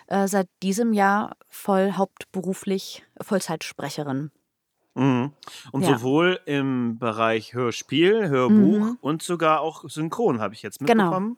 äh, 0.08 0.28
seit 0.28 0.48
diesem 0.62 0.92
Jahr 0.92 1.36
voll 1.48 1.92
hauptberuflich 1.92 3.04
Vollzeitsprecherin. 3.20 4.30
Mhm. 4.94 5.32
Und 5.72 5.82
Ja. 5.82 5.96
sowohl 5.96 6.40
im 6.44 6.98
Bereich 6.98 7.54
Hörspiel, 7.54 8.28
Hörbuch 8.28 8.54
Mhm. 8.56 8.98
und 9.00 9.22
sogar 9.22 9.60
auch 9.60 9.88
Synchron 9.88 10.40
habe 10.40 10.52
ich 10.54 10.62
jetzt 10.62 10.78
Genau. 10.80 11.04
mitbekommen. 11.04 11.36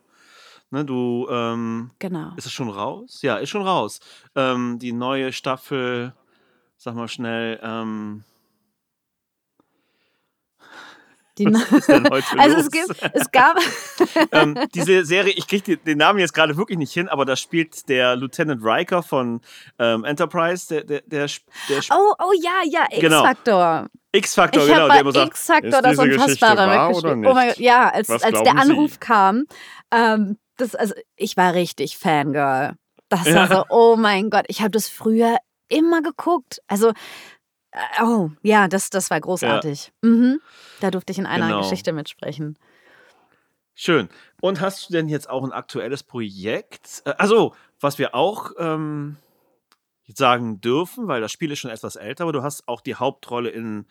Ne, 0.70 0.84
du, 0.84 1.26
ähm, 1.30 1.92
Genau. 1.98 2.32
ist 2.36 2.44
es 2.46 2.52
schon 2.52 2.68
raus? 2.68 3.22
Ja, 3.22 3.36
ist 3.38 3.48
schon 3.50 3.62
raus. 3.62 4.00
Ähm, 4.34 4.78
die 4.78 4.92
neue 4.92 5.32
Staffel, 5.32 6.12
sag 6.76 6.94
mal 6.94 7.08
schnell, 7.08 7.58
ähm, 7.62 8.24
Die, 11.38 11.46
Was 11.46 11.72
ist 11.72 11.88
denn 11.88 12.04
heute 12.10 12.26
also 12.38 12.56
los? 12.56 12.66
es, 12.66 12.70
gibt, 12.70 13.14
es 13.14 13.30
gab. 13.30 13.56
ähm, 14.32 14.58
diese 14.74 15.04
Serie, 15.04 15.32
ich 15.36 15.46
kriege 15.46 15.76
den 15.76 15.98
Namen 15.98 16.18
jetzt 16.18 16.34
gerade 16.34 16.56
wirklich 16.56 16.78
nicht 16.78 16.92
hin, 16.92 17.08
aber 17.08 17.24
da 17.24 17.36
spielt 17.36 17.88
der 17.88 18.16
Lieutenant 18.16 18.62
Riker 18.64 19.02
von 19.02 19.40
ähm, 19.78 20.04
Enterprise, 20.04 20.68
der, 20.68 20.84
der, 20.84 21.02
der, 21.06 21.28
der 21.68 21.80
Oh, 21.92 22.14
oh 22.18 22.32
ja, 22.42 22.62
ja, 22.64 22.86
Genau. 22.90 23.24
Ich 24.12 24.22
genau, 24.74 24.88
habe 24.88 25.00
immer 25.00 25.12
bei 25.12 25.20
sagt, 25.20 25.28
X-Faktor 25.28 25.68
ist 25.68 25.84
das 25.84 25.98
Unfassbare 25.98 26.66
mitgespielt. 26.66 27.26
Oh 27.26 27.34
mein? 27.34 27.48
Gott, 27.48 27.58
ja, 27.58 27.88
als, 27.90 28.08
Was 28.08 28.22
als 28.22 28.32
der 28.32 28.42
glauben 28.42 28.62
Sie? 28.66 28.72
Anruf 28.72 29.00
kam, 29.00 29.44
ähm, 29.92 30.38
das, 30.56 30.74
also 30.74 30.94
ich 31.16 31.36
war 31.36 31.54
richtig 31.54 31.98
Fangirl. 31.98 32.74
Das 33.08 33.26
war 33.26 33.32
Ja. 33.32 33.46
so, 33.46 33.64
oh 33.70 33.96
mein 33.96 34.30
Gott, 34.30 34.44
ich 34.48 34.60
habe 34.60 34.70
das 34.70 34.88
früher 34.88 35.38
immer 35.68 36.02
geguckt. 36.02 36.60
Also, 36.66 36.92
oh, 38.02 38.30
ja, 38.42 38.68
das, 38.68 38.90
das 38.90 39.10
war 39.10 39.20
großartig. 39.20 39.92
Mhm. 40.02 40.40
Da 40.80 40.90
durfte 40.90 41.12
ich 41.12 41.18
in 41.18 41.26
einer 41.26 41.46
Genau. 41.48 41.60
Geschichte 41.60 41.92
mitsprechen. 41.92 42.58
Schön. 43.74 44.08
Und 44.40 44.60
hast 44.60 44.88
du 44.88 44.92
denn 44.92 45.08
jetzt 45.08 45.30
auch 45.30 45.44
ein 45.44 45.52
aktuelles 45.52 46.02
Projekt? 46.02 47.02
Äh, 47.04 47.14
also, 47.18 47.54
was 47.80 47.98
wir 47.98 48.14
auch 48.14 48.50
ähm, 48.58 49.16
sagen 50.12 50.60
dürfen, 50.60 51.06
weil 51.06 51.20
das 51.20 51.30
Spiel 51.32 51.52
ist 51.52 51.60
schon 51.60 51.70
etwas 51.70 51.96
älter, 51.96 52.24
aber 52.24 52.32
du 52.32 52.42
hast 52.42 52.66
auch 52.66 52.80
die 52.80 52.96
Hauptrolle 52.96 53.50
in 53.50 53.86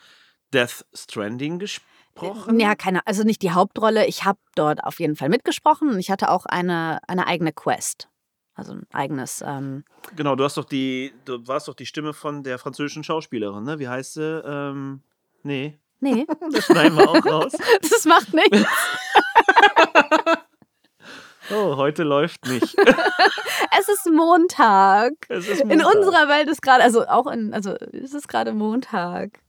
Death 0.54 0.86
Stranding 0.94 1.60
gesprochen. 1.60 2.60
Ja, 2.60 2.76
keine, 2.76 3.06
also 3.06 3.24
nicht 3.24 3.42
die 3.42 3.52
Hauptrolle. 3.52 4.06
Ich 4.08 4.26
habe 4.26 4.40
dort 4.56 4.84
auf 4.84 5.00
jeden 5.00 5.16
Fall 5.16 5.30
mitgesprochen 5.30 5.90
und 5.90 6.00
ich 6.00 6.10
hatte 6.12 6.30
auch 6.30 6.46
eine, 6.46 7.00
eine 7.08 7.28
eigene 7.28 7.54
Quest. 7.54 8.10
Also 8.58 8.74
ein 8.74 8.86
eigenes. 8.92 9.42
Ähm, 9.46 9.86
Genau, 10.16 10.36
du 10.36 10.44
hast 10.44 10.58
doch 10.58 10.66
die, 10.66 11.14
du 11.26 11.48
warst 11.48 11.68
doch 11.68 11.76
die 11.76 11.86
Stimme 11.86 12.14
von 12.14 12.44
der 12.44 12.58
französischen 12.60 13.04
Schauspielerin, 13.04 13.64
ne? 13.64 13.78
Wie 13.80 13.88
heißt 13.88 14.16
sie? 14.16 14.42
Ähm, 14.46 15.02
nee, 15.44 15.78
nee, 16.00 16.26
das 16.52 16.66
schneiden 16.66 16.98
wir 16.98 17.08
auch 17.10 17.26
raus. 17.26 17.54
das 17.82 18.04
macht 18.06 18.34
nichts. 18.34 18.66
Oh, 21.50 21.78
heute 21.78 22.04
läuft 22.04 22.46
nicht. 22.46 22.76
Es 23.80 23.88
ist 23.88 24.10
Montag. 24.14 25.14
Es 25.30 25.48
ist 25.48 25.62
In 25.62 25.70
Montag. 25.70 25.96
unserer 25.96 26.28
Welt 26.28 26.50
ist 26.50 26.62
gerade, 26.62 26.84
also 26.84 27.08
auch 27.08 27.26
in, 27.28 27.54
also 27.54 27.74
ist 27.76 28.14
es 28.14 28.28
gerade 28.28 28.52
Montag. 28.54 29.40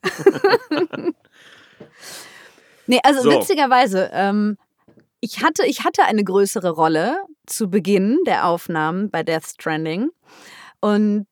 nee, 2.87 3.01
also 3.03 3.23
So. 3.23 3.31
witzigerweise, 3.33 4.11
ähm, 4.13 4.59
ich 5.21 5.43
hatte, 5.43 5.67
ich 5.67 5.85
hatte 5.85 6.05
eine 6.05 6.23
größere 6.23 6.71
Rolle 6.71 7.17
zu 7.49 7.69
Beginn 7.71 8.19
der 8.27 8.47
Aufnahmen 8.47 9.11
bei 9.11 9.23
Death 9.23 9.47
Stranding. 9.47 10.11
Und 10.81 11.27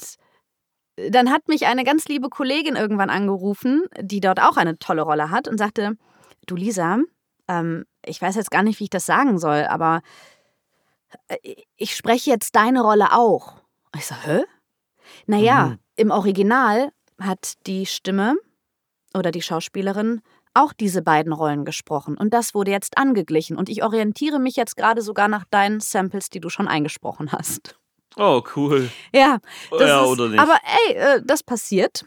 dann 0.96 1.30
hat 1.30 1.48
mich 1.48 1.66
eine 1.66 1.84
ganz 1.84 2.06
liebe 2.06 2.28
Kollegin 2.28 2.74
irgendwann 2.76 3.10
angerufen, 3.10 3.84
die 4.00 4.20
dort 4.20 4.40
auch 4.40 4.56
eine 4.56 4.78
tolle 4.78 5.02
Rolle 5.02 5.30
hat 5.30 5.46
und 5.46 5.58
sagte, 5.58 5.96
du 6.46 6.56
Lisa, 6.56 6.98
ähm, 7.48 7.84
ich 8.04 8.20
weiß 8.20 8.34
jetzt 8.36 8.50
gar 8.50 8.62
nicht, 8.62 8.80
wie 8.80 8.84
ich 8.84 8.90
das 8.90 9.06
sagen 9.06 9.38
soll, 9.38 9.64
aber 9.64 10.00
äh, 11.28 11.54
ich 11.76 11.94
spreche 11.94 12.30
jetzt 12.30 12.56
deine 12.56 12.82
Rolle 12.82 13.12
auch. 13.12 13.54
Ich 13.94 14.06
so, 14.06 14.14
hä? 14.14 14.42
Naja, 15.26 15.66
Mhm. 15.68 15.78
im 15.96 16.10
Original 16.10 16.92
hat 17.20 17.54
die 17.66 17.86
Stimme 17.86 18.36
oder 19.14 19.30
die 19.30 19.42
Schauspielerin 19.42 20.20
auch 20.56 20.72
diese 20.72 21.02
beiden 21.02 21.32
Rollen 21.32 21.64
gesprochen. 21.64 22.16
Und 22.16 22.32
das 22.34 22.54
wurde 22.54 22.70
jetzt 22.70 22.98
angeglichen. 22.98 23.56
Und 23.56 23.68
ich 23.68 23.82
orientiere 23.84 24.38
mich 24.38 24.56
jetzt 24.56 24.76
gerade 24.76 25.02
sogar 25.02 25.28
nach 25.28 25.44
deinen 25.50 25.80
Samples, 25.80 26.30
die 26.30 26.40
du 26.40 26.48
schon 26.48 26.68
eingesprochen 26.68 27.32
hast. 27.32 27.78
Oh, 28.16 28.42
cool. 28.56 28.90
Ja, 29.12 29.38
ja, 29.78 30.02
ist, 30.02 30.08
oder 30.08 30.28
nicht? 30.28 30.40
aber 30.40 30.56
ey, 30.88 30.94
äh, 30.94 31.22
das 31.24 31.42
passiert. 31.42 32.04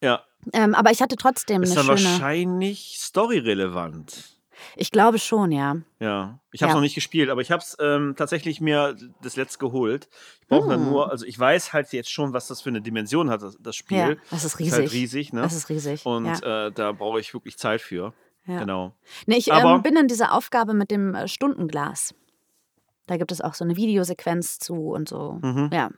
ja, 0.00 0.22
Ähm, 0.54 0.74
aber 0.74 0.90
ich 0.90 1.02
hatte 1.02 1.16
trotzdem 1.16 1.62
ist 1.62 1.76
eine 1.76 1.86
dann 1.86 1.98
schöne. 1.98 2.10
wahrscheinlich 2.10 2.96
storyrelevant. 2.98 4.39
Ich 4.76 4.90
glaube 4.90 5.18
schon, 5.18 5.52
ja. 5.52 5.76
Ja, 5.98 6.38
ich 6.52 6.62
habe 6.62 6.70
es 6.70 6.72
Ja. 6.72 6.74
noch 6.74 6.80
nicht 6.82 6.94
gespielt, 6.94 7.30
aber 7.30 7.40
ich 7.40 7.50
habe 7.50 7.62
es 7.62 7.76
ähm, 7.80 8.14
tatsächlich 8.16 8.60
mir 8.60 8.96
das 9.22 9.36
letzte 9.36 9.58
geholt. 9.58 10.08
Ich 10.42 10.48
brauche 10.48 10.68
dann 10.68 10.80
Hm. 10.84 10.90
nur, 10.90 11.10
also 11.10 11.24
ich 11.26 11.38
weiß 11.38 11.72
halt 11.72 11.92
jetzt 11.92 12.10
schon, 12.10 12.32
was 12.32 12.48
das 12.48 12.60
für 12.60 12.70
eine 12.70 12.80
Dimension 12.80 13.30
hat, 13.30 13.42
das, 13.42 13.56
das 13.60 13.76
Spiel. 13.76 13.96
Ja, 13.98 14.14
das 14.30 14.44
ist 14.44 14.54
Ist 14.54 14.58
riesig. 14.60 14.72
halt 14.78 14.92
riesig, 14.92 15.32
ne? 15.32 15.42
Das 15.42 15.54
ist 15.54 15.68
riesig. 15.68 16.04
Und 16.06 16.26
ja. 16.26 16.66
äh, 16.66 16.72
da 16.72 16.92
brauche 16.92 17.20
ich 17.20 17.32
wirklich 17.34 17.56
Zeit 17.58 17.80
für. 17.80 18.12
Ja. 18.46 18.58
Genau. 18.60 18.92
Nee, 19.26 19.36
ich 19.36 19.52
aber- 19.52 19.74
ähm, 19.76 19.82
bin 19.82 19.96
in 19.96 20.08
dieser 20.08 20.32
Aufgabe 20.32 20.74
mit 20.74 20.90
dem 20.90 21.14
äh, 21.14 21.28
Stundenglas. 21.28 22.14
Da 23.06 23.16
gibt 23.16 23.32
es 23.32 23.40
auch 23.40 23.54
so 23.54 23.64
eine 23.64 23.76
Videosequenz 23.76 24.58
zu 24.58 24.74
und 24.92 25.08
so. 25.08 25.38
Mhm. 25.42 25.70
Ja. 25.72 25.90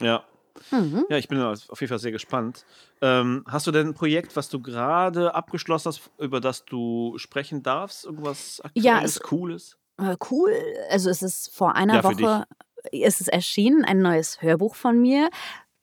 Ja. 0.00 0.24
Mhm. 0.70 1.04
Ja, 1.08 1.16
ich 1.16 1.28
bin 1.28 1.40
auf 1.40 1.80
jeden 1.80 1.88
Fall 1.88 1.98
sehr 1.98 2.12
gespannt. 2.12 2.64
Ähm, 3.00 3.44
hast 3.48 3.66
du 3.66 3.70
denn 3.72 3.88
ein 3.88 3.94
Projekt, 3.94 4.36
was 4.36 4.48
du 4.48 4.60
gerade 4.60 5.34
abgeschlossen 5.34 5.88
hast, 5.88 6.10
über 6.18 6.40
das 6.40 6.64
du 6.64 7.14
sprechen 7.18 7.62
darfst? 7.62 8.04
Irgendwas 8.04 8.60
Aktuelles, 8.62 8.84
Ja, 8.84 9.00
es- 9.02 9.20
Cooles? 9.20 9.76
Äh, 9.98 10.16
cool. 10.30 10.52
Also 10.90 11.10
es 11.10 11.22
ist 11.22 11.54
vor 11.54 11.74
einer 11.74 11.94
Ja, 11.96 12.04
Woche 12.04 12.44
ist 12.92 13.20
es 13.20 13.28
erschienen, 13.28 13.84
ein 13.84 13.98
neues 14.00 14.42
Hörbuch 14.42 14.74
von 14.74 15.00
mir. 15.00 15.30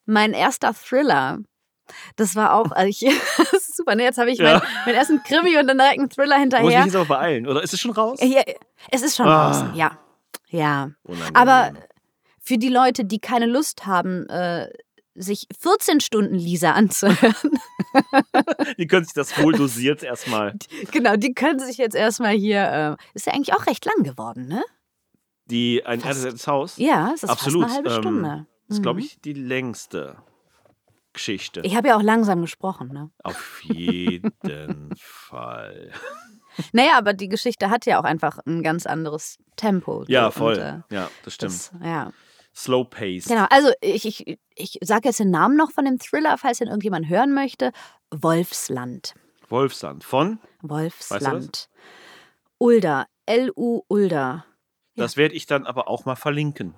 Mein 0.06 0.32
erster 0.32 0.72
Thriller. 0.74 1.38
Das 2.16 2.36
war 2.36 2.54
auch, 2.54 2.70
also 2.72 2.88
ich, 2.88 3.00
das 3.38 3.52
ist 3.68 3.76
super, 3.76 3.94
ne? 3.94 4.04
Jetzt 4.04 4.18
habe 4.18 4.30
ich 4.30 4.38
Ja. 4.38 4.58
meinen, 4.58 4.62
meinen 4.86 4.94
ersten 4.96 5.22
Krimi 5.22 5.56
und 5.58 5.66
dann 5.66 5.78
direkt 5.78 5.98
einen 5.98 6.10
Thriller 6.10 6.38
Muss 6.38 6.46
mich 6.46 6.58
hinterher. 6.60 6.84
jetzt 6.86 6.96
aber 6.96 7.06
beeilen, 7.06 7.46
oder 7.46 7.62
ist 7.62 7.72
es 7.74 7.80
schon 7.80 7.90
raus? 7.92 8.18
Ja, 8.22 8.42
es 8.90 9.02
ist 9.02 9.16
schon 9.16 9.26
Ah. 9.28 9.50
draußen, 9.50 9.74
ja. 9.74 9.98
Ja. 10.48 10.90
Unangenehm. 11.02 11.34
Aber 11.36 11.72
für 12.42 12.58
die 12.58 12.68
Leute, 12.68 13.04
die 13.04 13.18
keine 13.20 13.46
Lust 13.46 13.86
haben, 13.86 14.28
äh, 14.28 14.68
sich 15.14 15.46
14 15.60 16.00
Stunden 16.00 16.34
Lisa 16.34 16.72
anzuhören, 16.72 17.34
Die 18.78 18.86
können 18.86 19.04
sich 19.04 19.12
das 19.14 19.36
wohl 19.38 19.52
dosiert 19.52 20.02
erstmal. 20.02 20.56
genau, 20.90 21.16
die 21.16 21.34
können 21.34 21.58
sich 21.58 21.76
jetzt 21.76 21.94
erstmal 21.94 22.32
hier, 22.34 22.96
äh, 23.00 23.04
ist 23.14 23.26
ja 23.26 23.34
eigentlich 23.34 23.54
auch 23.54 23.66
recht 23.66 23.84
lang 23.84 24.02
geworden, 24.04 24.48
ne? 24.48 24.62
Die 25.46 25.84
ein 25.84 26.00
erdes 26.00 26.46
Haus 26.46 26.76
Ja, 26.78 27.10
es 27.14 27.22
ist 27.22 27.28
Absolut, 27.30 27.64
fast 27.64 27.78
eine 27.78 27.84
halbe 27.90 27.94
ähm, 27.96 28.02
Stunde. 28.02 28.46
ist, 28.68 28.82
glaube 28.82 29.00
Mhm. 29.00 29.06
ich, 29.06 29.20
die 29.20 29.34
längste 29.34 30.16
Geschichte. 31.12 31.60
Ich 31.64 31.76
habe 31.76 31.88
ja 31.88 31.96
auch 31.98 32.02
langsam 32.02 32.40
gesprochen, 32.40 32.88
ne? 32.88 33.10
Auf 33.22 33.62
jeden 33.64 34.94
Fall. 34.96 35.90
Naja, 36.72 36.98
aber 36.98 37.14
die 37.14 37.28
Geschichte 37.30 37.70
hat 37.70 37.86
ja 37.86 37.98
auch 37.98 38.04
einfach 38.04 38.38
ein 38.46 38.62
ganz 38.62 38.84
anderes 38.84 39.38
Tempo. 39.56 40.04
Ja, 40.08 40.30
voll. 40.30 40.52
Und, 40.54 40.60
äh, 40.60 40.80
ja, 40.94 41.08
das 41.24 41.32
stimmt. 41.34 41.52
das, 41.52 41.72
ja. 41.82 42.12
Slow 42.54 42.84
Pace. 42.84 43.26
Genau, 43.26 43.46
also 43.50 43.72
ich, 43.80 44.04
ich, 44.06 44.38
ich 44.54 44.78
sage 44.82 45.08
jetzt 45.08 45.20
den 45.20 45.30
Namen 45.30 45.56
noch 45.56 45.70
von 45.72 45.84
dem 45.84 45.98
Thriller, 45.98 46.36
falls 46.38 46.58
den 46.58 46.68
irgendjemand 46.68 47.08
hören 47.08 47.32
möchte. 47.32 47.72
Wolfsland. 48.10 49.14
Wolfsand 49.48 50.04
von. 50.04 50.38
Wolfsland. 50.60 51.68
Ulda. 52.58 53.06
L-U 53.26 53.82
Ulda. 53.88 54.44
Ja. 54.94 55.04
Das 55.04 55.16
werde 55.16 55.34
ich 55.34 55.46
dann 55.46 55.66
aber 55.66 55.88
auch 55.88 56.04
mal 56.04 56.16
verlinken 56.16 56.74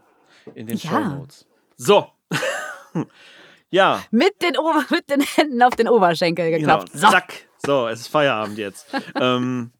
in 0.54 0.66
den 0.66 0.76
Ja. 0.76 0.90
Show 0.90 1.00
Notes. 1.00 1.46
So. 1.76 2.08
ja, 3.70 4.02
Mit 4.10 4.40
den, 4.42 4.56
Ober 4.56 4.84
mit 4.90 5.10
den 5.10 5.20
Händen 5.20 5.62
auf 5.62 5.74
den 5.74 5.88
Oberschenkel 5.88 6.50
genau. 6.50 6.78
geklopft. 6.78 6.92
So. 6.92 7.08
Zack. 7.08 7.48
So, 7.64 7.88
es 7.88 8.00
ist 8.00 8.08
Feierabend 8.08 8.58
jetzt. 8.58 8.86
ähm, 9.20 9.72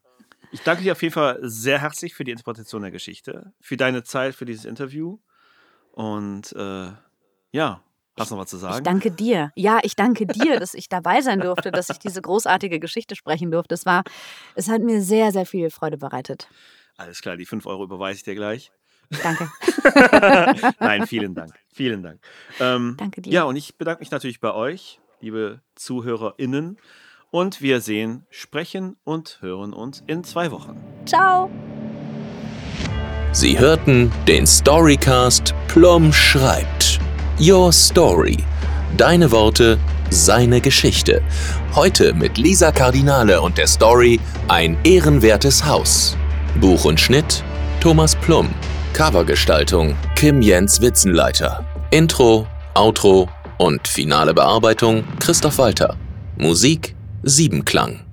ich 0.51 0.61
danke 0.61 0.83
dir 0.83 0.93
auf 0.93 1.01
jeden 1.01 1.13
Fall 1.13 1.39
sehr 1.41 1.79
herzlich 1.81 2.13
für 2.15 2.23
die 2.23 2.31
Interpretation 2.31 2.81
der 2.81 2.91
Geschichte, 2.91 3.53
für 3.61 3.77
deine 3.77 4.03
Zeit, 4.03 4.35
für 4.35 4.45
dieses 4.45 4.65
Interview. 4.65 5.19
Und 5.95 6.51
äh, 6.53 6.91
ja, 7.51 7.81
hast 8.19 8.31
noch 8.31 8.37
was 8.37 8.49
zu 8.49 8.57
Ich 8.57 8.61
sagen? 8.61 8.83
danke 8.83 9.11
dir. 9.11 9.51
Ja, 9.55 9.79
ich 9.83 9.95
danke 9.95 10.27
dir, 10.27 10.59
dass 10.59 10.73
ich 10.73 10.89
dabei 10.89 11.21
sein 11.21 11.39
durfte, 11.39 11.71
dass 11.71 11.89
ich 11.89 11.99
diese 11.99 12.21
großartige 12.21 12.79
Geschichte 12.79 13.15
sprechen 13.15 13.49
durfte. 13.49 13.73
Es 13.75 13.85
war, 13.85 14.03
es 14.55 14.69
hat 14.69 14.81
mir 14.81 15.01
sehr, 15.01 15.31
sehr 15.31 15.45
viel 15.45 15.69
Freude 15.69 15.97
bereitet. 15.97 16.47
Alles 16.97 17.21
klar, 17.21 17.37
die 17.37 17.45
5 17.45 17.65
Euro 17.65 17.83
überweise 17.85 18.17
ich 18.17 18.23
dir 18.23 18.35
gleich. 18.35 18.71
Danke. 19.23 19.49
Nein, 20.79 21.07
vielen 21.07 21.35
Dank. 21.35 21.53
Vielen 21.73 22.03
Dank. 22.03 22.19
Ähm, 22.59 22.95
Danke 22.97 23.21
dir. 23.21 23.31
Ja, 23.31 23.43
und 23.43 23.55
ich 23.55 23.77
bedanke 23.77 23.99
mich 24.01 24.11
natürlich 24.11 24.39
bei 24.39 24.53
euch, 24.53 24.99
liebe 25.21 25.61
ZuhörerInnen. 25.75 26.77
Und 27.31 27.61
wir 27.61 27.81
sehen, 27.81 28.25
sprechen 28.29 28.95
und 29.03 29.39
hören 29.41 29.73
uns 29.73 30.03
in 30.07 30.23
zwei 30.23 30.51
Wochen. 30.51 30.81
Ciao. 31.05 31.49
Sie 33.35 33.59
hörten 33.59 34.13
den 34.29 34.47
Storycast 34.47 35.53
Plum 35.67 36.13
schreibt. 36.13 37.01
Your 37.37 37.73
Story. 37.73 38.37
Deine 38.95 39.29
Worte, 39.29 39.77
seine 40.09 40.61
Geschichte. 40.61 41.21
Heute 41.75 42.13
mit 42.13 42.37
Lisa 42.37 42.71
Cardinale 42.71 43.41
und 43.41 43.57
der 43.57 43.67
Story 43.67 44.21
Ein 44.47 44.77
ehrenwertes 44.85 45.65
Haus. 45.65 46.15
Buch 46.61 46.85
und 46.85 46.97
Schnitt 46.97 47.43
Thomas 47.81 48.15
Plum. 48.15 48.47
Covergestaltung 48.93 49.97
Kim 50.15 50.41
Jens 50.41 50.79
Witzenleiter. 50.79 51.65
Intro, 51.91 52.47
Outro 52.73 53.27
und 53.57 53.85
finale 53.85 54.33
Bearbeitung 54.33 55.03
Christoph 55.19 55.57
Walter. 55.57 55.97
Musik 56.37 56.95
Siebenklang. 57.23 58.04